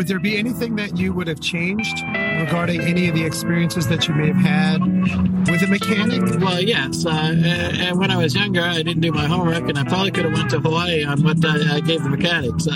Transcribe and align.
would 0.00 0.08
there 0.08 0.18
be 0.18 0.38
anything 0.38 0.76
that 0.76 0.96
you 0.96 1.12
would 1.12 1.26
have 1.26 1.40
changed 1.40 2.02
regarding 2.40 2.80
any 2.80 3.10
of 3.10 3.14
the 3.14 3.22
experiences 3.22 3.86
that 3.86 4.08
you 4.08 4.14
may 4.14 4.28
have 4.28 4.36
had 4.36 4.80
with 4.80 5.60
a 5.60 5.66
mechanic? 5.66 6.22
Well, 6.40 6.58
yes. 6.58 7.04
Uh, 7.04 7.10
and 7.10 7.98
when 7.98 8.10
I 8.10 8.16
was 8.16 8.34
younger, 8.34 8.62
I 8.62 8.82
didn't 8.82 9.02
do 9.02 9.12
my 9.12 9.26
homework, 9.26 9.68
and 9.68 9.78
I 9.78 9.84
probably 9.84 10.10
could 10.10 10.24
have 10.24 10.32
went 10.32 10.48
to 10.52 10.60
Hawaii 10.60 11.04
on 11.04 11.22
what 11.22 11.44
I, 11.44 11.76
I 11.76 11.80
gave 11.80 12.02
the 12.02 12.08
mechanics. 12.08 12.66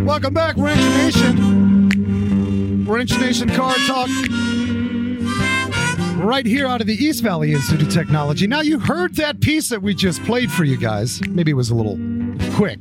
Welcome 0.06 0.32
back, 0.32 0.56
Wrench 0.56 0.80
Nation. 0.80 2.86
Wrench 2.86 3.10
Nation 3.18 3.50
Car 3.50 3.74
Talk. 3.86 4.08
Right 6.22 6.44
here 6.46 6.66
out 6.66 6.80
of 6.80 6.86
the 6.86 6.94
East 6.94 7.22
Valley 7.22 7.52
Institute 7.52 7.88
of 7.88 7.92
Technology. 7.92 8.46
Now, 8.46 8.60
you 8.60 8.78
heard 8.78 9.16
that 9.16 9.40
piece 9.40 9.68
that 9.70 9.82
we 9.82 9.94
just 9.94 10.22
played 10.24 10.50
for 10.52 10.64
you 10.64 10.76
guys. 10.76 11.20
Maybe 11.28 11.50
it 11.50 11.54
was 11.54 11.70
a 11.70 11.74
little 11.74 11.96
quick, 12.54 12.78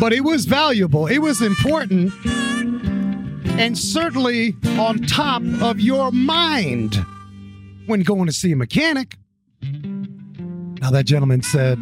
but 0.00 0.12
it 0.12 0.22
was 0.22 0.44
valuable. 0.46 1.06
It 1.06 1.18
was 1.18 1.42
important 1.42 2.12
and 3.58 3.76
certainly 3.76 4.54
on 4.78 5.00
top 5.02 5.42
of 5.60 5.80
your 5.80 6.12
mind 6.12 6.94
when 7.86 8.02
going 8.02 8.26
to 8.26 8.32
see 8.32 8.52
a 8.52 8.56
mechanic. 8.56 9.16
Now, 9.60 10.90
that 10.92 11.04
gentleman 11.04 11.42
said, 11.42 11.78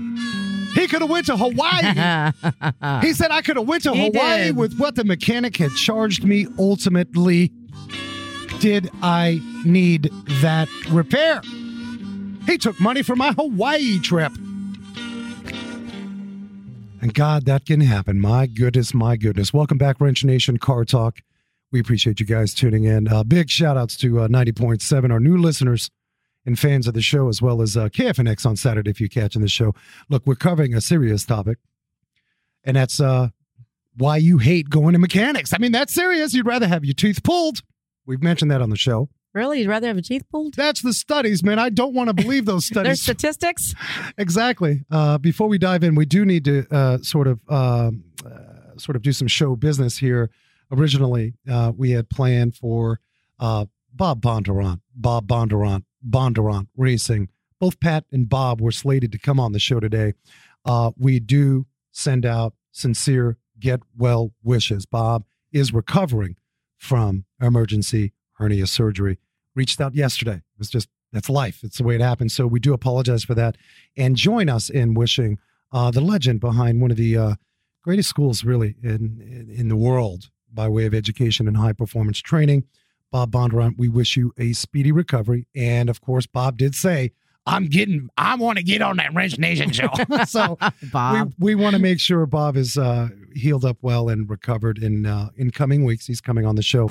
he 0.74 0.88
could 0.88 1.02
have 1.02 1.10
went 1.10 1.26
to 1.26 1.36
Hawaii. 1.36 3.02
he 3.06 3.12
said 3.12 3.30
I 3.30 3.42
could 3.42 3.56
have 3.56 3.68
went 3.68 3.82
to 3.82 3.92
He 3.92 4.06
Hawaii 4.06 4.44
did. 4.44 4.56
with 4.56 4.78
what 4.78 4.94
the 4.94 5.04
mechanic 5.04 5.58
had 5.58 5.72
charged 5.72 6.24
me. 6.24 6.46
Ultimately, 6.58 7.52
did 8.60 8.90
I 9.02 9.40
need 9.66 10.10
that 10.40 10.68
repair? 10.90 11.40
He 12.46 12.58
took 12.58 12.80
money 12.80 13.02
for 13.02 13.16
my 13.16 13.32
Hawaii 13.32 13.98
trip. 13.98 14.32
And 17.02 17.12
God, 17.12 17.44
that 17.44 17.66
can 17.66 17.80
happen. 17.80 18.20
My 18.20 18.46
goodness, 18.46 18.94
my 18.94 19.16
goodness. 19.16 19.52
Welcome 19.52 19.78
back, 19.78 20.00
Wrench 20.00 20.24
Nation 20.24 20.56
Car 20.58 20.84
Talk. 20.84 21.20
We 21.70 21.80
appreciate 21.80 22.20
you 22.20 22.26
guys 22.26 22.54
tuning 22.54 22.84
in. 22.84 23.08
Uh, 23.08 23.24
big 23.24 23.50
shout 23.50 23.76
outs 23.76 23.96
to 23.98 24.20
uh, 24.20 24.28
90.7, 24.28 25.10
our 25.10 25.20
new 25.20 25.36
listeners 25.36 25.90
and 26.46 26.58
fans 26.58 26.86
of 26.86 26.94
the 26.94 27.02
show, 27.02 27.28
as 27.28 27.42
well 27.42 27.60
as 27.60 27.76
uh, 27.76 27.88
KFNX 27.88 28.46
on 28.46 28.56
Saturday 28.56 28.90
if 28.90 29.00
you're 29.00 29.08
catching 29.08 29.42
the 29.42 29.48
show. 29.48 29.74
Look, 30.08 30.26
we're 30.26 30.36
covering 30.36 30.74
a 30.74 30.80
serious 30.80 31.24
topic, 31.24 31.58
and 32.64 32.76
that's 32.76 33.00
uh, 33.00 33.28
why 33.96 34.16
you 34.16 34.38
hate 34.38 34.70
going 34.70 34.92
to 34.92 34.98
mechanics. 34.98 35.52
I 35.52 35.58
mean, 35.58 35.72
that's 35.72 35.92
serious. 35.92 36.34
You'd 36.34 36.46
rather 36.46 36.68
have 36.68 36.84
your 36.84 36.94
teeth 36.94 37.22
pulled. 37.22 37.62
We've 38.06 38.22
mentioned 38.22 38.50
that 38.52 38.62
on 38.62 38.70
the 38.70 38.76
show. 38.76 39.08
Really? 39.36 39.60
You'd 39.60 39.68
rather 39.68 39.86
have 39.88 39.98
a 39.98 40.02
teeth 40.02 40.24
pulled? 40.30 40.54
That's 40.54 40.80
the 40.80 40.94
studies, 40.94 41.44
man. 41.44 41.58
I 41.58 41.68
don't 41.68 41.92
want 41.92 42.08
to 42.08 42.14
believe 42.14 42.46
those 42.46 42.64
studies. 42.66 42.88
There's 42.88 43.02
statistics. 43.02 43.74
exactly. 44.16 44.86
Uh, 44.90 45.18
before 45.18 45.46
we 45.46 45.58
dive 45.58 45.84
in, 45.84 45.94
we 45.94 46.06
do 46.06 46.24
need 46.24 46.46
to 46.46 46.66
uh, 46.74 46.98
sort 47.02 47.26
of 47.26 47.38
um, 47.50 48.04
uh, 48.24 48.78
sort 48.78 48.96
of 48.96 49.02
do 49.02 49.12
some 49.12 49.28
show 49.28 49.54
business 49.54 49.98
here. 49.98 50.30
Originally, 50.72 51.34
uh, 51.50 51.70
we 51.76 51.90
had 51.90 52.08
planned 52.08 52.56
for 52.56 52.98
uh, 53.38 53.66
Bob 53.92 54.22
Bondurant, 54.22 54.80
Bob 54.94 55.28
Bondurant, 55.28 55.84
Bondurant 56.02 56.68
Racing. 56.74 57.28
Both 57.60 57.78
Pat 57.78 58.06
and 58.10 58.30
Bob 58.30 58.62
were 58.62 58.72
slated 58.72 59.12
to 59.12 59.18
come 59.18 59.38
on 59.38 59.52
the 59.52 59.58
show 59.58 59.80
today. 59.80 60.14
Uh, 60.64 60.92
we 60.96 61.20
do 61.20 61.66
send 61.92 62.24
out 62.24 62.54
sincere 62.72 63.36
get 63.60 63.80
well 63.94 64.32
wishes. 64.42 64.86
Bob 64.86 65.24
is 65.52 65.74
recovering 65.74 66.36
from 66.78 67.26
emergency 67.38 68.14
hernia 68.38 68.66
surgery. 68.66 69.18
Reached 69.56 69.80
out 69.80 69.94
yesterday. 69.94 70.36
It 70.36 70.58
was 70.58 70.70
just 70.70 70.88
that's 71.12 71.28
life. 71.28 71.60
It's 71.64 71.78
the 71.78 71.84
way 71.84 71.96
it 71.96 72.00
happens. 72.00 72.34
So 72.34 72.46
we 72.46 72.60
do 72.60 72.72
apologize 72.72 73.24
for 73.24 73.34
that. 73.34 73.56
And 73.96 74.14
join 74.14 74.48
us 74.48 74.68
in 74.70 74.94
wishing 74.94 75.38
uh, 75.72 75.90
the 75.90 76.00
legend 76.00 76.40
behind 76.40 76.80
one 76.80 76.90
of 76.92 76.96
the 76.96 77.16
uh, 77.16 77.34
greatest 77.82 78.08
schools, 78.08 78.44
really, 78.44 78.76
in, 78.82 79.20
in 79.20 79.48
in 79.50 79.68
the 79.68 79.76
world 79.76 80.30
by 80.52 80.68
way 80.68 80.86
of 80.86 80.94
education 80.94 81.48
and 81.48 81.56
high 81.56 81.72
performance 81.72 82.18
training. 82.18 82.64
Bob 83.10 83.30
Bondurant, 83.30 83.78
we 83.78 83.88
wish 83.88 84.16
you 84.16 84.32
a 84.38 84.52
speedy 84.52 84.92
recovery. 84.92 85.46
And 85.54 85.88
of 85.88 86.00
course, 86.00 86.26
Bob 86.26 86.58
did 86.58 86.74
say, 86.74 87.12
I'm 87.46 87.66
getting, 87.66 88.10
I 88.18 88.34
want 88.34 88.58
to 88.58 88.64
get 88.64 88.82
on 88.82 88.96
that 88.96 89.14
Wrench 89.14 89.38
Nation 89.38 89.70
show. 89.70 89.88
so 90.26 90.58
Bob. 90.90 91.32
we, 91.38 91.54
we 91.54 91.62
want 91.62 91.76
to 91.76 91.82
make 91.82 92.00
sure 92.00 92.26
Bob 92.26 92.56
is 92.56 92.76
uh, 92.76 93.08
healed 93.34 93.64
up 93.64 93.76
well 93.82 94.08
and 94.08 94.28
recovered 94.28 94.78
in 94.78 95.06
uh, 95.06 95.30
in 95.36 95.50
coming 95.50 95.84
weeks. 95.84 96.06
He's 96.06 96.20
coming 96.20 96.44
on 96.44 96.56
the 96.56 96.62
show. 96.62 96.88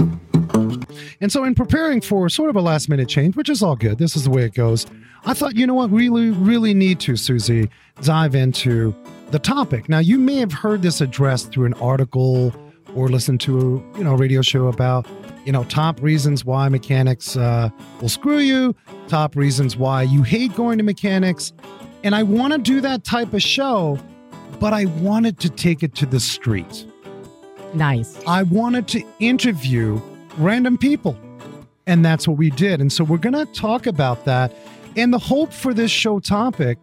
And 1.21 1.31
so, 1.31 1.43
in 1.43 1.55
preparing 1.55 2.01
for 2.01 2.29
sort 2.29 2.49
of 2.49 2.55
a 2.55 2.61
last 2.61 2.87
minute 2.89 3.09
change, 3.09 3.35
which 3.35 3.49
is 3.49 3.61
all 3.61 3.75
good, 3.75 3.97
this 3.97 4.15
is 4.15 4.23
the 4.23 4.29
way 4.29 4.43
it 4.43 4.53
goes. 4.53 4.85
I 5.25 5.33
thought, 5.33 5.55
you 5.55 5.65
know 5.65 5.73
what, 5.73 5.89
we 5.89 6.07
really, 6.07 6.29
really 6.29 6.73
need 6.73 6.99
to, 7.01 7.15
Susie, 7.15 7.69
dive 8.03 8.35
into 8.35 8.95
the 9.31 9.39
topic. 9.39 9.89
Now, 9.89 9.97
you 9.97 10.19
may 10.19 10.35
have 10.35 10.53
heard 10.53 10.83
this 10.83 11.01
addressed 11.01 11.51
through 11.51 11.65
an 11.65 11.73
article 11.75 12.53
or 12.95 13.09
listened 13.09 13.41
to 13.41 13.83
you 13.97 14.03
know 14.03 14.13
a 14.13 14.17
radio 14.17 14.41
show 14.41 14.67
about 14.67 15.05
you 15.45 15.51
know 15.51 15.63
top 15.65 16.01
reasons 16.01 16.43
why 16.43 16.67
mechanics 16.69 17.37
uh, 17.37 17.69
will 18.01 18.09
screw 18.09 18.39
you, 18.39 18.75
top 19.07 19.35
reasons 19.35 19.77
why 19.77 20.01
you 20.03 20.23
hate 20.23 20.55
going 20.55 20.77
to 20.77 20.83
mechanics, 20.83 21.53
and 22.03 22.15
I 22.15 22.23
want 22.23 22.53
to 22.53 22.59
do 22.59 22.81
that 22.81 23.03
type 23.03 23.33
of 23.33 23.41
show, 23.41 23.99
but 24.59 24.73
I 24.73 24.85
wanted 24.85 25.39
to 25.39 25.49
take 25.49 25.83
it 25.83 25.95
to 25.95 26.05
the 26.05 26.19
street. 26.19 26.85
nice. 27.73 28.17
I 28.25 28.43
wanted 28.43 28.87
to 28.89 29.03
interview 29.19 30.01
random 30.37 30.77
people. 30.77 31.17
And 31.87 32.03
that's 32.03 32.27
what 32.27 32.37
we 32.37 32.49
did. 32.49 32.81
And 32.81 32.91
so 32.91 33.03
we're 33.03 33.17
going 33.17 33.33
to 33.33 33.45
talk 33.53 33.85
about 33.85 34.25
that. 34.25 34.51
And 34.95 35.13
the 35.13 35.19
hope 35.19 35.53
for 35.53 35.73
this 35.73 35.91
show 35.91 36.19
topic 36.19 36.79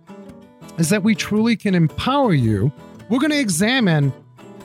is 0.78 0.90
that 0.90 1.02
we 1.02 1.14
truly 1.14 1.56
can 1.56 1.74
empower 1.74 2.34
you. 2.34 2.70
We're 3.08 3.18
going 3.18 3.32
to 3.32 3.40
examine, 3.40 4.12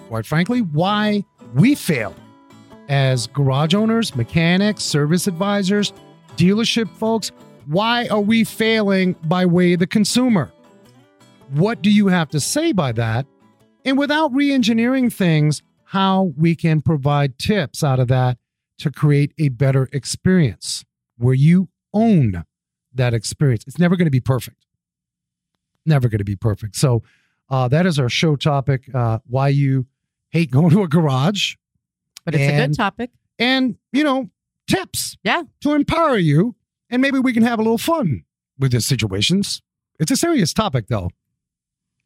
quite 0.09 0.25
frankly, 0.27 0.61
why 0.61 1.23
we 1.55 1.73
fail 1.75 2.13
as 2.89 3.27
garage 3.27 3.73
owners, 3.73 4.15
mechanics, 4.15 4.83
service 4.83 5.27
advisors, 5.27 5.93
dealership 6.35 6.89
folks. 6.95 7.31
Why 7.65 8.07
are 8.07 8.21
we 8.21 8.43
failing 8.43 9.13
by 9.23 9.45
way 9.45 9.73
of 9.73 9.79
the 9.79 9.87
consumer? 9.87 10.51
What 11.49 11.81
do 11.81 11.91
you 11.91 12.07
have 12.07 12.29
to 12.29 12.39
say 12.39 12.71
by 12.71 12.91
that? 12.93 13.25
And 13.85 13.97
without 13.97 14.33
re 14.33 14.53
engineering 14.53 15.09
things, 15.09 15.61
how 15.85 16.33
we 16.37 16.55
can 16.55 16.81
provide 16.81 17.37
tips 17.37 17.83
out 17.83 17.99
of 17.99 18.07
that 18.09 18.37
to 18.79 18.91
create 18.91 19.33
a 19.37 19.49
better 19.49 19.87
experience 19.91 20.83
where 21.17 21.33
you 21.33 21.69
own 21.93 22.43
that 22.93 23.13
experience. 23.13 23.63
It's 23.65 23.79
never 23.79 23.95
going 23.95 24.05
to 24.05 24.11
be 24.11 24.19
perfect. 24.19 24.65
Never 25.85 26.09
going 26.09 26.19
to 26.19 26.25
be 26.25 26.35
perfect. 26.35 26.75
So, 26.75 27.03
uh, 27.49 27.69
that 27.69 27.85
is 27.85 27.97
our 27.97 28.09
show 28.09 28.35
topic 28.35 28.93
uh, 28.93 29.19
why 29.25 29.47
you 29.47 29.87
hate 30.29 30.51
going 30.51 30.69
to 30.71 30.83
a 30.83 30.87
garage 30.87 31.55
But 32.27 32.35
it's 32.35 32.51
a 32.53 32.67
good 32.67 32.75
topic. 32.75 33.09
and, 33.39 33.77
you 33.93 34.03
know, 34.03 34.29
tips 34.67 35.15
Yeah. 35.23 35.43
to 35.61 35.73
empower 35.73 36.17
you. 36.17 36.55
And 36.89 37.01
maybe 37.01 37.19
we 37.19 37.31
can 37.33 37.43
have 37.43 37.57
a 37.57 37.61
little 37.61 37.77
fun 37.77 38.23
with 38.59 38.71
these 38.73 38.85
situations. 38.85 39.61
It's 39.99 40.11
a 40.11 40.15
serious 40.17 40.53
topic, 40.53 40.87
though. 40.87 41.09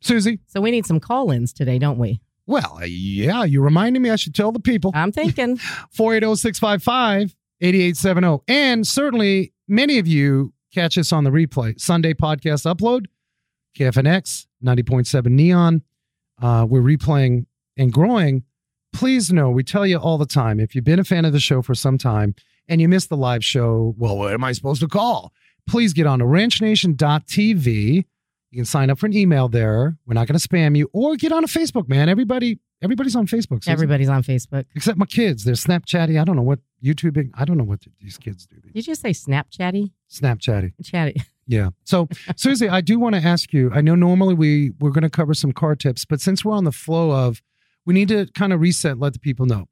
Susie? 0.02 0.40
So 0.48 0.62
we 0.62 0.72
need 0.72 0.86
some 0.86 1.00
call 1.00 1.32
ins 1.32 1.54
today, 1.54 1.78
don't 1.80 1.98
we? 1.98 2.22
Well, 2.48 2.80
uh, 2.82 2.86
yeah, 2.86 3.44
you 3.44 3.62
reminded 3.62 4.00
me 4.02 4.10
I 4.10 4.16
should 4.16 4.34
tell 4.36 4.52
the 4.52 4.60
people. 4.60 4.92
I'm 4.94 5.12
thinking. 5.12 5.58
480 5.92 6.36
655 6.36 7.36
8870. 7.62 8.44
And 8.48 8.86
certainly, 8.88 9.54
many 9.68 10.00
of 10.00 10.08
you 10.08 10.54
catch 10.74 10.98
us 10.98 11.12
on 11.12 11.24
the 11.24 11.30
replay. 11.32 11.80
Sunday 11.80 12.14
podcast 12.14 12.66
upload, 12.72 13.06
KFNX, 13.78 14.48
90.7 14.64 15.28
Neon. 15.32 15.82
Uh, 16.42 16.66
we're 16.68 16.82
replaying 16.82 17.46
and 17.78 17.92
growing. 17.94 18.44
Please 18.94 19.32
know, 19.32 19.50
we 19.50 19.64
tell 19.64 19.86
you 19.86 19.98
all 19.98 20.18
the 20.18 20.26
time 20.26 20.60
if 20.60 20.76
you've 20.76 20.84
been 20.84 21.00
a 21.00 21.04
fan 21.04 21.26
of 21.26 21.34
the 21.34 21.40
show 21.40 21.62
for 21.62 21.74
some 21.76 21.98
time 21.98 22.36
and 22.68 22.82
you 22.82 22.88
missed 22.88 23.10
the 23.10 23.18
live 23.18 23.44
show, 23.44 23.96
well, 23.98 24.18
what 24.18 24.34
am 24.34 24.44
I 24.44 24.52
supposed 24.52 24.82
to 24.82 24.88
call? 24.88 25.32
Please 25.68 25.94
get 25.94 26.06
on 26.08 26.20
to 26.20 26.26
wrenchnation.tv. 26.26 28.06
You 28.52 28.58
can 28.58 28.66
sign 28.66 28.90
up 28.90 29.00
for 29.00 29.06
an 29.06 29.14
email 29.16 29.48
there. 29.48 29.98
We're 30.06 30.14
not 30.14 30.28
going 30.28 30.38
to 30.38 30.46
spam 30.48 30.78
you 30.78 30.90
or 30.92 31.16
get 31.16 31.32
on 31.32 31.44
a 31.44 31.48
Facebook, 31.48 31.88
man. 31.88 32.10
Everybody, 32.10 32.60
everybody's 32.82 33.16
on 33.16 33.26
Facebook. 33.26 33.66
Everybody's 33.66 34.10
on 34.10 34.24
Facebook. 34.24 34.66
Except 34.76 34.98
my 34.98 35.06
kids. 35.06 35.46
They're 35.46 35.54
Snapchatty. 35.56 36.20
I 36.20 36.26
don't 36.26 36.36
know 36.36 36.42
what 36.42 36.60
YouTubing. 36.84 37.30
I 37.36 37.46
don't 37.46 37.58
know 37.58 37.64
what 37.64 37.80
these 38.02 38.18
kids 38.18 38.46
do. 38.46 38.58
Did 38.60 38.76
you 38.76 38.82
just 38.82 39.02
say 39.02 39.12
Snapchatty? 39.12 39.92
Snapchatty. 40.10 40.74
Chatty. 40.84 41.22
Yeah. 41.48 41.72
So, 41.84 42.08
Susie, 42.38 42.70
I 42.70 42.80
do 42.80 42.98
want 42.98 43.16
to 43.16 43.22
ask 43.22 43.52
you. 43.52 43.72
I 43.74 43.82
know 43.82 43.96
normally 43.96 44.34
we 44.34 44.72
we're 44.80 44.92
going 44.92 45.02
to 45.02 45.10
cover 45.10 45.34
some 45.34 45.52
car 45.52 45.76
tips, 45.76 46.06
but 46.06 46.22
since 46.22 46.46
we're 46.46 46.54
on 46.54 46.64
the 46.64 46.72
flow 46.72 47.12
of, 47.12 47.42
we 47.86 47.94
need 47.94 48.08
to 48.10 48.28
kind 48.34 48.54
of 48.54 48.60
reset. 48.62 49.00
Let 49.00 49.14
the 49.14 49.20
people 49.20 49.46
know. 49.46 49.68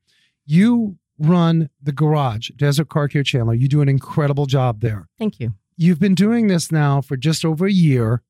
You 0.46 0.98
run 1.18 1.70
the 1.82 1.92
garage, 1.92 2.50
Desert 2.56 2.90
Car 2.90 3.08
Care 3.08 3.24
Chandler. 3.24 3.54
You 3.54 3.68
do 3.68 3.82
an 3.82 3.90
incredible 3.90 4.46
job 4.46 4.82
there. 4.82 5.08
Thank 5.18 5.40
you. 5.40 5.54
You've 5.78 6.00
been 6.00 6.16
doing 6.16 6.48
this 6.48 6.72
now 6.72 7.02
for 7.02 7.16
just 7.18 7.46
over 7.46 7.66
a 7.66 7.72
year. 7.72 8.22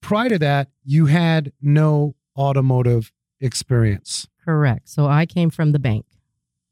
Prior 0.00 0.28
to 0.30 0.38
that, 0.40 0.68
you 0.84 1.06
had 1.06 1.52
no 1.60 2.14
automotive 2.36 3.12
experience. 3.40 4.28
Correct. 4.44 4.88
So 4.88 5.06
I 5.06 5.26
came 5.26 5.50
from 5.50 5.72
the 5.72 5.78
bank. 5.78 6.04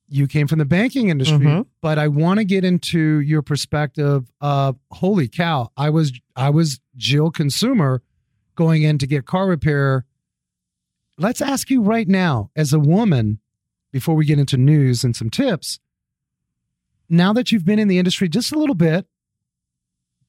you 0.09 0.29
came 0.29 0.47
from 0.47 0.61
the 0.61 0.65
banking 0.65 1.09
industry, 1.09 1.45
Mhm. 1.47 1.67
but 1.81 1.99
I 1.99 2.07
want 2.07 2.39
to 2.39 2.45
get 2.45 2.65
into 2.65 3.19
your 3.19 3.43
perspective 3.43 4.31
of 4.41 4.79
holy 4.93 5.27
cow, 5.27 5.73
I 5.77 5.91
was 5.91 6.13
I 6.37 6.49
was 6.51 6.79
Jill 6.97 7.33
consumer 7.33 8.03
going 8.55 8.85
in 8.85 8.99
to 8.99 9.07
get 9.09 9.25
car 9.27 9.49
repair. 9.49 10.05
Let's 11.19 11.41
ask 11.41 11.71
you 11.71 11.81
right 11.81 12.07
now, 12.07 12.51
as 12.55 12.75
a 12.75 12.79
woman, 12.79 13.41
before 13.91 14.15
we 14.15 14.27
get 14.27 14.39
into 14.39 14.59
news 14.59 15.03
and 15.03 15.17
some 15.17 15.31
tips, 15.31 15.81
now 17.09 17.33
that 17.33 17.51
you've 17.51 17.65
been 17.65 17.79
in 17.79 17.89
the 17.89 17.99
industry 17.99 18.29
just 18.29 18.53
a 18.53 18.59
little 18.59 18.75
bit, 18.75 19.07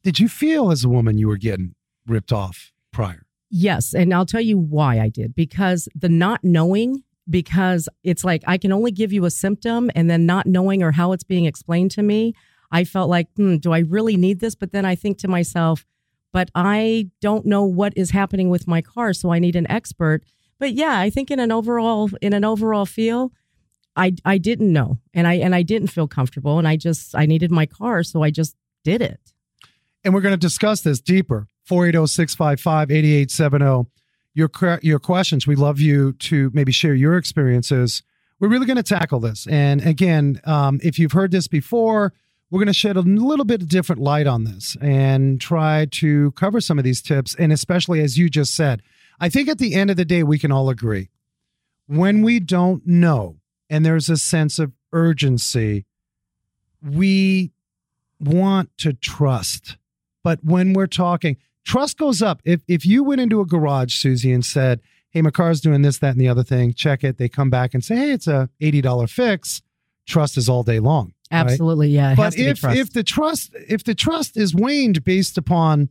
did 0.03 0.19
you 0.19 0.29
feel 0.29 0.71
as 0.71 0.85
a 0.85 0.89
woman 0.89 1.17
you 1.17 1.27
were 1.27 1.37
getting 1.37 1.75
ripped 2.05 2.31
off 2.31 2.71
prior? 2.93 3.25
Yes. 3.49 3.93
And 3.93 4.13
I'll 4.13 4.25
tell 4.25 4.41
you 4.41 4.57
why 4.57 4.99
I 4.99 5.09
did 5.09 5.35
because 5.35 5.89
the 5.93 6.07
not 6.07 6.41
knowing, 6.43 7.03
because 7.29 7.89
it's 8.03 8.23
like 8.23 8.43
I 8.47 8.57
can 8.57 8.71
only 8.71 8.91
give 8.91 9.11
you 9.11 9.25
a 9.25 9.31
symptom 9.31 9.91
and 9.95 10.09
then 10.09 10.25
not 10.25 10.45
knowing 10.45 10.83
or 10.83 10.93
how 10.93 11.11
it's 11.11 11.23
being 11.23 11.45
explained 11.45 11.91
to 11.91 12.03
me, 12.03 12.33
I 12.71 12.85
felt 12.85 13.09
like, 13.09 13.27
hmm, 13.35 13.57
do 13.57 13.73
I 13.73 13.79
really 13.79 14.15
need 14.15 14.39
this? 14.39 14.55
But 14.55 14.71
then 14.71 14.85
I 14.85 14.95
think 14.95 15.17
to 15.19 15.27
myself, 15.27 15.85
but 16.31 16.49
I 16.55 17.09
don't 17.21 17.45
know 17.45 17.63
what 17.63 17.93
is 17.97 18.11
happening 18.11 18.49
with 18.49 18.67
my 18.67 18.81
car, 18.81 19.13
so 19.13 19.31
I 19.31 19.39
need 19.39 19.55
an 19.55 19.69
expert. 19.69 20.23
But 20.59 20.73
yeah, 20.73 20.99
I 20.99 21.09
think 21.09 21.31
in 21.31 21.39
an 21.39 21.51
overall 21.51 22.09
in 22.21 22.33
an 22.33 22.43
overall 22.43 22.85
feel, 22.85 23.31
I 23.95 24.13
I 24.25 24.37
didn't 24.37 24.71
know 24.71 24.99
and 25.13 25.27
I 25.27 25.35
and 25.35 25.55
I 25.55 25.63
didn't 25.63 25.89
feel 25.89 26.07
comfortable 26.07 26.59
and 26.59 26.67
I 26.67 26.77
just 26.77 27.15
I 27.15 27.25
needed 27.25 27.51
my 27.51 27.65
car, 27.65 28.03
so 28.03 28.23
I 28.23 28.31
just 28.31 28.55
did 28.83 29.01
it. 29.01 29.19
And 30.03 30.13
we're 30.13 30.21
going 30.21 30.33
to 30.33 30.37
discuss 30.37 30.81
this 30.81 30.99
deeper. 30.99 31.47
480-655-8870. 31.67 33.87
Your 34.33 34.49
your 34.81 34.99
questions. 34.99 35.47
We 35.47 35.55
love 35.55 35.79
you 35.79 36.11
to 36.13 36.51
maybe 36.53 36.71
share 36.71 36.93
your 36.93 37.17
experiences. 37.17 38.03
We're 38.39 38.49
really 38.49 38.67
going 38.67 38.77
to 38.77 38.83
tackle 38.83 39.19
this. 39.19 39.47
And 39.47 39.83
again, 39.85 40.39
um, 40.45 40.79
if 40.83 40.99
you've 40.99 41.13
heard 41.13 41.31
this 41.31 41.47
before, 41.47 42.13
we're 42.49 42.59
going 42.59 42.67
to 42.67 42.73
shed 42.73 42.95
a 42.97 43.01
little 43.01 43.45
bit 43.45 43.63
of 43.63 43.67
different 43.67 44.01
light 44.01 44.27
on 44.27 44.43
this 44.43 44.77
and 44.79 45.41
try 45.41 45.87
to 45.91 46.31
cover 46.33 46.61
some 46.61 46.77
of 46.77 46.85
these 46.85 47.01
tips. 47.01 47.35
And 47.35 47.51
especially 47.51 47.99
as 48.01 48.17
you 48.17 48.29
just 48.29 48.55
said, 48.55 48.83
I 49.19 49.29
think 49.29 49.49
at 49.49 49.57
the 49.57 49.73
end 49.73 49.89
of 49.89 49.97
the 49.97 50.05
day, 50.05 50.23
we 50.23 50.37
can 50.37 50.51
all 50.51 50.69
agree 50.69 51.09
when 51.87 52.21
we 52.21 52.39
don't 52.39 52.85
know 52.85 53.37
and 53.69 53.85
there's 53.85 54.09
a 54.09 54.17
sense 54.17 54.59
of 54.59 54.71
urgency, 54.93 55.85
we 56.81 57.51
want 58.19 58.69
to 58.77 58.93
trust. 58.93 59.77
But 60.23 60.43
when 60.43 60.73
we're 60.73 60.87
talking, 60.87 61.37
trust 61.63 61.97
goes 61.97 62.21
up. 62.21 62.41
If 62.45 62.61
if 62.67 62.85
you 62.85 63.03
went 63.03 63.21
into 63.21 63.41
a 63.41 63.45
garage, 63.45 63.95
Susie, 63.95 64.31
and 64.31 64.45
said, 64.45 64.81
"Hey, 65.09 65.21
my 65.21 65.31
car's 65.31 65.61
doing 65.61 65.81
this, 65.81 65.97
that, 65.99 66.11
and 66.11 66.21
the 66.21 66.27
other 66.27 66.43
thing," 66.43 66.73
check 66.73 67.03
it. 67.03 67.17
They 67.17 67.29
come 67.29 67.49
back 67.49 67.73
and 67.73 67.83
say, 67.83 67.95
"Hey, 67.95 68.11
it's 68.11 68.27
a 68.27 68.49
eighty 68.59 68.81
dollar 68.81 69.07
fix." 69.07 69.61
Trust 70.05 70.37
is 70.37 70.47
all 70.47 70.63
day 70.63 70.79
long. 70.79 71.13
right? 71.31 71.41
Absolutely, 71.41 71.89
yeah. 71.89 72.13
It 72.13 72.17
has 72.17 72.35
But 72.35 72.41
if 72.41 72.63
if 72.63 72.93
the 72.93 73.03
trust 73.03 73.53
if 73.67 73.83
the 73.83 73.95
trust 73.95 74.37
is 74.37 74.55
waned 74.55 75.03
based 75.03 75.37
upon, 75.37 75.89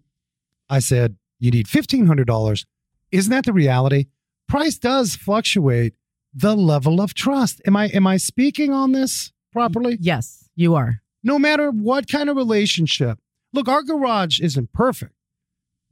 I 0.68 0.78
said 0.78 1.16
you 1.38 1.50
need 1.50 1.68
fifteen 1.68 2.06
hundred 2.06 2.26
dollars, 2.26 2.66
isn't 3.12 3.30
that 3.30 3.44
the 3.44 3.52
reality? 3.52 4.06
Price 4.48 4.78
does 4.78 5.16
fluctuate 5.16 5.94
the 6.34 6.54
level 6.56 7.00
of 7.00 7.14
trust. 7.14 7.60
Am 7.66 7.76
I 7.76 7.86
am 7.88 8.06
I 8.06 8.16
speaking 8.16 8.72
on 8.72 8.92
this 8.92 9.32
properly? 9.52 9.96
yes, 10.00 10.48
you 10.54 10.74
are. 10.74 11.00
no 11.22 11.38
matter 11.38 11.70
what 11.70 12.08
kind 12.08 12.28
of 12.30 12.36
relationship. 12.36 13.18
Look, 13.52 13.68
our 13.68 13.82
garage 13.82 14.40
isn't 14.40 14.72
perfect. 14.72 15.12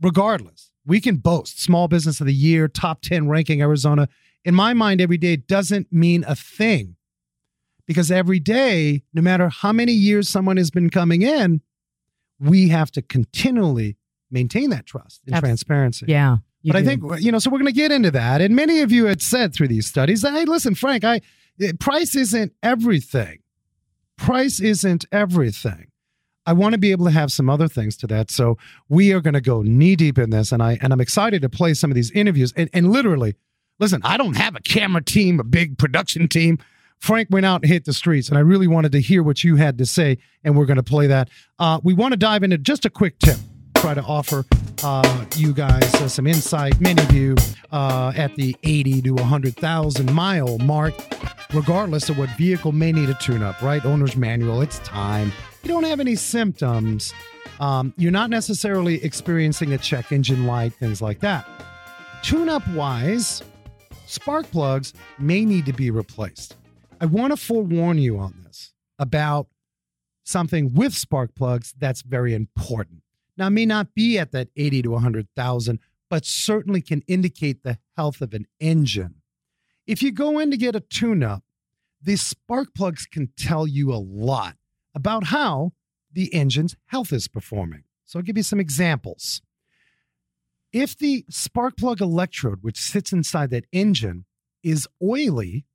Regardless, 0.03 0.71
we 0.85 1.01
can 1.01 1.17
boast 1.17 1.63
small 1.63 1.89
business 1.89 2.21
of 2.21 2.27
the 2.27 2.35
year, 2.35 2.69
top 2.69 3.01
10 3.03 3.29
ranking 3.29 3.63
Arizona. 3.63 4.09
In 4.45 4.55
my 4.55 4.75
mind, 4.75 5.01
every 5.01 5.17
day 5.17 5.37
doesn't 5.37 5.91
mean 5.93 6.25
a 6.29 6.35
thing 6.37 6.97
because 7.87 8.11
every 8.11 8.39
day, 8.41 9.03
no 9.15 9.23
matter 9.23 9.49
how 9.49 9.73
many 9.73 9.93
years 9.93 10.29
someone 10.29 10.57
has 10.59 10.71
been 10.71 10.91
coming 10.91 11.23
in, 11.23 11.63
we 12.39 12.69
have 12.69 12.91
to 12.93 13.01
continually 13.03 13.97
maintain 14.31 14.69
that 14.71 14.85
trust 14.85 15.23
and 15.27 15.35
Abs- 15.37 15.43
transparency. 15.43 16.07
Yeah. 16.09 16.39
You 16.65 16.73
But 16.73 16.79
I 16.79 16.85
think 16.85 17.03
you 17.21 17.31
know, 17.31 17.39
so 17.39 17.51
we're 17.51 17.59
going 17.59 17.67
to 17.67 17.73
get 17.73 17.93
into 17.93 18.11
that. 18.13 18.41
And 18.41 18.57
many 18.57 18.81
of 18.81 18.91
you 18.91 19.05
had 19.05 19.21
said 19.21 19.53
through 19.53 19.69
these 19.69 19.87
studies 19.87 20.23
that, 20.23 20.33
hey, 20.33 20.47
listen, 20.47 20.75
Frank, 20.75 21.05
I 21.05 21.21
eh, 21.61 21.73
price 21.79 22.17
isn't 22.17 22.55
everything. 22.63 23.41
Price 24.17 24.61
isn't 24.61 25.05
everything. 25.13 25.89
I 26.47 26.55
want 26.55 26.73
to 26.73 26.79
be 26.79 26.91
able 26.91 27.05
to 27.05 27.11
have 27.11 27.31
some 27.31 27.51
other 27.51 27.69
things 27.69 27.99
to 27.99 28.07
that. 28.07 28.31
So 28.31 28.57
we 28.89 29.13
are 29.13 29.21
going 29.21 29.35
to 29.35 29.43
go 29.43 29.61
knee 29.61 29.95
deep 29.95 30.19
in 30.19 30.31
this, 30.31 30.53
and 30.53 30.63
I 30.63 30.79
and 30.81 30.91
I'm 30.91 31.03
excited 31.03 31.43
to 31.43 31.51
play 31.51 31.75
some 31.75 31.91
of 31.91 31.95
these 31.95 32.11
interviews. 32.13 32.55
And, 32.57 32.71
and 32.73 32.91
literally, 32.91 33.35
listen, 33.79 34.01
I 34.03 34.17
don't 34.17 34.39
have 34.39 34.57
a 34.57 34.61
camera 34.61 35.05
team, 35.05 35.39
a 35.39 35.45
big 35.45 35.77
production 35.77 36.29
team. 36.29 36.59
Frank 36.99 37.29
went 37.31 37.45
out 37.45 37.61
and 37.63 37.71
hit 37.71 37.85
the 37.85 37.93
streets, 37.93 38.31
and 38.31 38.39
I 38.39 38.41
really 38.41 38.69
wanted 38.69 38.93
to 38.93 39.01
hear 39.03 39.23
what 39.23 39.45
you 39.45 39.57
had 39.57 39.77
to 39.77 39.85
say, 39.85 40.17
and 40.43 40.57
we're 40.57 40.65
going 40.65 40.79
to 40.79 40.83
play 40.83 41.07
that. 41.09 41.29
Uh, 41.59 41.79
we 41.83 41.93
want 41.93 42.13
to 42.13 42.17
dive 42.17 42.43
into 42.43 42.57
just 42.57 42.87
a 42.87 42.91
quick 42.91 43.19
tip, 43.19 43.37
try 43.85 43.93
to 43.93 44.03
offer 44.05 44.47
uh, 44.83 45.27
you 45.37 45.53
guys 45.53 45.95
uh, 45.97 46.09
some 46.09 46.27
insight. 46.27 46.81
Many 46.81 47.03
of 47.03 47.13
you 47.13 47.37
uh, 47.71 48.15
at 48.17 48.35
the 48.35 48.57
80 48.63 49.03
to 49.03 49.11
100,000 49.11 50.11
mile 50.15 50.57
mark, 50.61 50.95
regardless 51.53 52.09
of 52.09 52.17
what 52.17 52.31
vehicle 52.31 52.73
may 52.73 52.93
need 52.93 53.11
a 53.11 53.15
tune 53.21 53.43
up, 53.43 53.61
right? 53.61 53.85
Owner's 53.85 54.17
manual, 54.17 54.63
it's 54.63 54.79
time. 54.79 55.31
You 55.63 55.69
don't 55.69 55.85
have 55.85 56.01
any 56.01 56.15
symptoms. 56.15 57.13
Um, 57.61 57.93
you're 57.99 58.11
not 58.11 58.31
necessarily 58.31 59.05
experiencing 59.05 59.75
a 59.75 59.77
check 59.77 60.13
engine 60.13 60.47
light, 60.47 60.73
things 60.73 61.03
like 61.03 61.21
that. 61.21 61.47
Tune 62.23 62.49
up 62.49 62.67
wise, 62.69 63.43
spark 64.07 64.51
plugs 64.51 64.95
may 65.19 65.45
need 65.45 65.67
to 65.67 65.75
be 65.75 65.91
replaced. 65.91 66.57
I 67.03 67.05
want 67.05 67.35
to 67.35 67.37
forewarn 67.37 67.99
you 67.99 68.17
on 68.17 68.45
this 68.47 68.73
about 68.99 69.49
something 70.25 70.73
with 70.73 70.95
spark 70.95 71.35
plugs 71.35 71.75
that's 71.79 72.01
very 72.01 72.33
important. 72.33 73.04
Now, 73.37 73.49
may 73.49 73.67
not 73.67 73.95
be 73.95 74.19
at 74.19 74.33
that 74.33 74.49
80 74.57 74.83
to 74.83 74.91
100,000, 74.93 75.79
but 76.09 76.25
certainly 76.25 76.81
can 76.81 77.03
indicate 77.09 77.63
the 77.63 77.79
health 77.97 78.21
of 78.21 78.35
an 78.35 78.47
engine. 78.61 79.17
If 79.87 80.03
you 80.03 80.13
go 80.13 80.39
in 80.39 80.51
to 80.51 80.57
get 80.57 80.77
a 80.77 80.81
tune 80.81 81.23
up, 81.23 81.43
the 82.01 82.17
spark 82.17 82.75
plugs 82.75 83.07
can 83.07 83.31
tell 83.37 83.67
you 83.67 83.93
a 83.93 83.97
lot 83.97 84.57
about 84.95 85.25
how 85.25 85.73
the 86.13 86.33
engine's 86.33 86.77
health 86.87 87.13
is 87.13 87.29
performing. 87.29 87.85
So 88.05 88.19
I'll 88.19 88.25
give 88.25 88.37
you 88.37 88.43
some 88.43 88.61
examples. 88.61 89.43
If 90.73 90.97
the 90.97 91.25
spark 91.31 91.77
plug 91.77 92.01
electrode, 92.01 92.59
which 92.63 92.79
sits 92.79 93.13
inside 93.13 93.51
that 93.51 93.67
engine, 93.73 94.25
is 94.63 94.89
oily, 95.03 95.67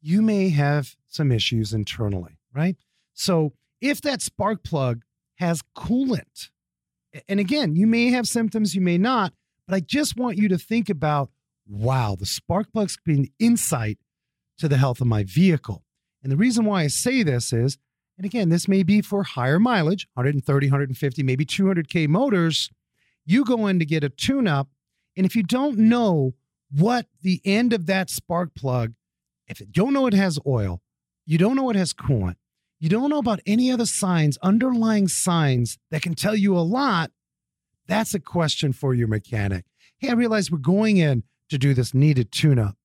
you 0.00 0.22
may 0.22 0.50
have 0.50 0.96
some 1.06 1.32
issues 1.32 1.72
internally, 1.72 2.38
right? 2.52 2.76
So 3.12 3.52
if 3.80 4.00
that 4.02 4.22
spark 4.22 4.62
plug 4.62 5.02
has 5.36 5.62
coolant, 5.76 6.50
and 7.28 7.40
again, 7.40 7.76
you 7.76 7.86
may 7.86 8.10
have 8.10 8.28
symptoms, 8.28 8.74
you 8.74 8.80
may 8.80 8.98
not, 8.98 9.32
but 9.66 9.74
I 9.74 9.80
just 9.80 10.16
want 10.16 10.38
you 10.38 10.48
to 10.48 10.58
think 10.58 10.88
about 10.88 11.30
wow, 11.68 12.16
the 12.18 12.26
spark 12.26 12.72
plugs 12.72 12.96
can 12.96 13.14
be 13.14 13.20
an 13.20 13.28
insight 13.38 13.98
to 14.58 14.68
the 14.68 14.76
health 14.76 15.00
of 15.00 15.06
my 15.06 15.24
vehicle. 15.24 15.84
And 16.22 16.30
the 16.30 16.36
reason 16.36 16.64
why 16.64 16.82
I 16.82 16.86
say 16.86 17.22
this 17.22 17.52
is, 17.52 17.78
and 18.16 18.24
again, 18.24 18.48
this 18.48 18.68
may 18.68 18.82
be 18.82 19.02
for 19.02 19.22
higher 19.22 19.58
mileage 19.58 20.08
130, 20.14 20.66
150, 20.66 21.22
maybe 21.22 21.44
200K 21.44 22.08
motors. 22.08 22.70
You 23.24 23.44
go 23.44 23.66
in 23.66 23.78
to 23.78 23.84
get 23.84 24.04
a 24.04 24.08
tune 24.08 24.48
up, 24.48 24.68
and 25.16 25.26
if 25.26 25.36
you 25.36 25.42
don't 25.42 25.78
know 25.78 26.34
what 26.70 27.06
the 27.22 27.40
end 27.44 27.72
of 27.72 27.86
that 27.86 28.08
spark 28.08 28.54
plug, 28.54 28.94
if 29.48 29.60
you 29.60 29.66
don't 29.66 29.92
know 29.92 30.06
it 30.06 30.14
has 30.14 30.38
oil, 30.46 30.80
you 31.26 31.38
don't 31.38 31.56
know 31.56 31.70
it 31.70 31.76
has 31.76 31.92
coolant, 31.92 32.36
you 32.78 32.88
don't 32.88 33.10
know 33.10 33.18
about 33.18 33.40
any 33.46 33.70
other 33.70 33.86
signs, 33.86 34.38
underlying 34.42 35.08
signs 35.08 35.78
that 35.90 36.02
can 36.02 36.14
tell 36.14 36.36
you 36.36 36.56
a 36.56 36.60
lot, 36.60 37.10
that's 37.86 38.14
a 38.14 38.20
question 38.20 38.72
for 38.72 38.94
your 38.94 39.08
mechanic. 39.08 39.64
Hey, 39.98 40.10
I 40.10 40.12
realize 40.12 40.50
we're 40.50 40.58
going 40.58 40.96
in 40.96 41.22
to 41.48 41.58
do 41.58 41.74
this 41.74 41.94
needed 41.94 42.32
tune 42.32 42.58
up. 42.58 42.76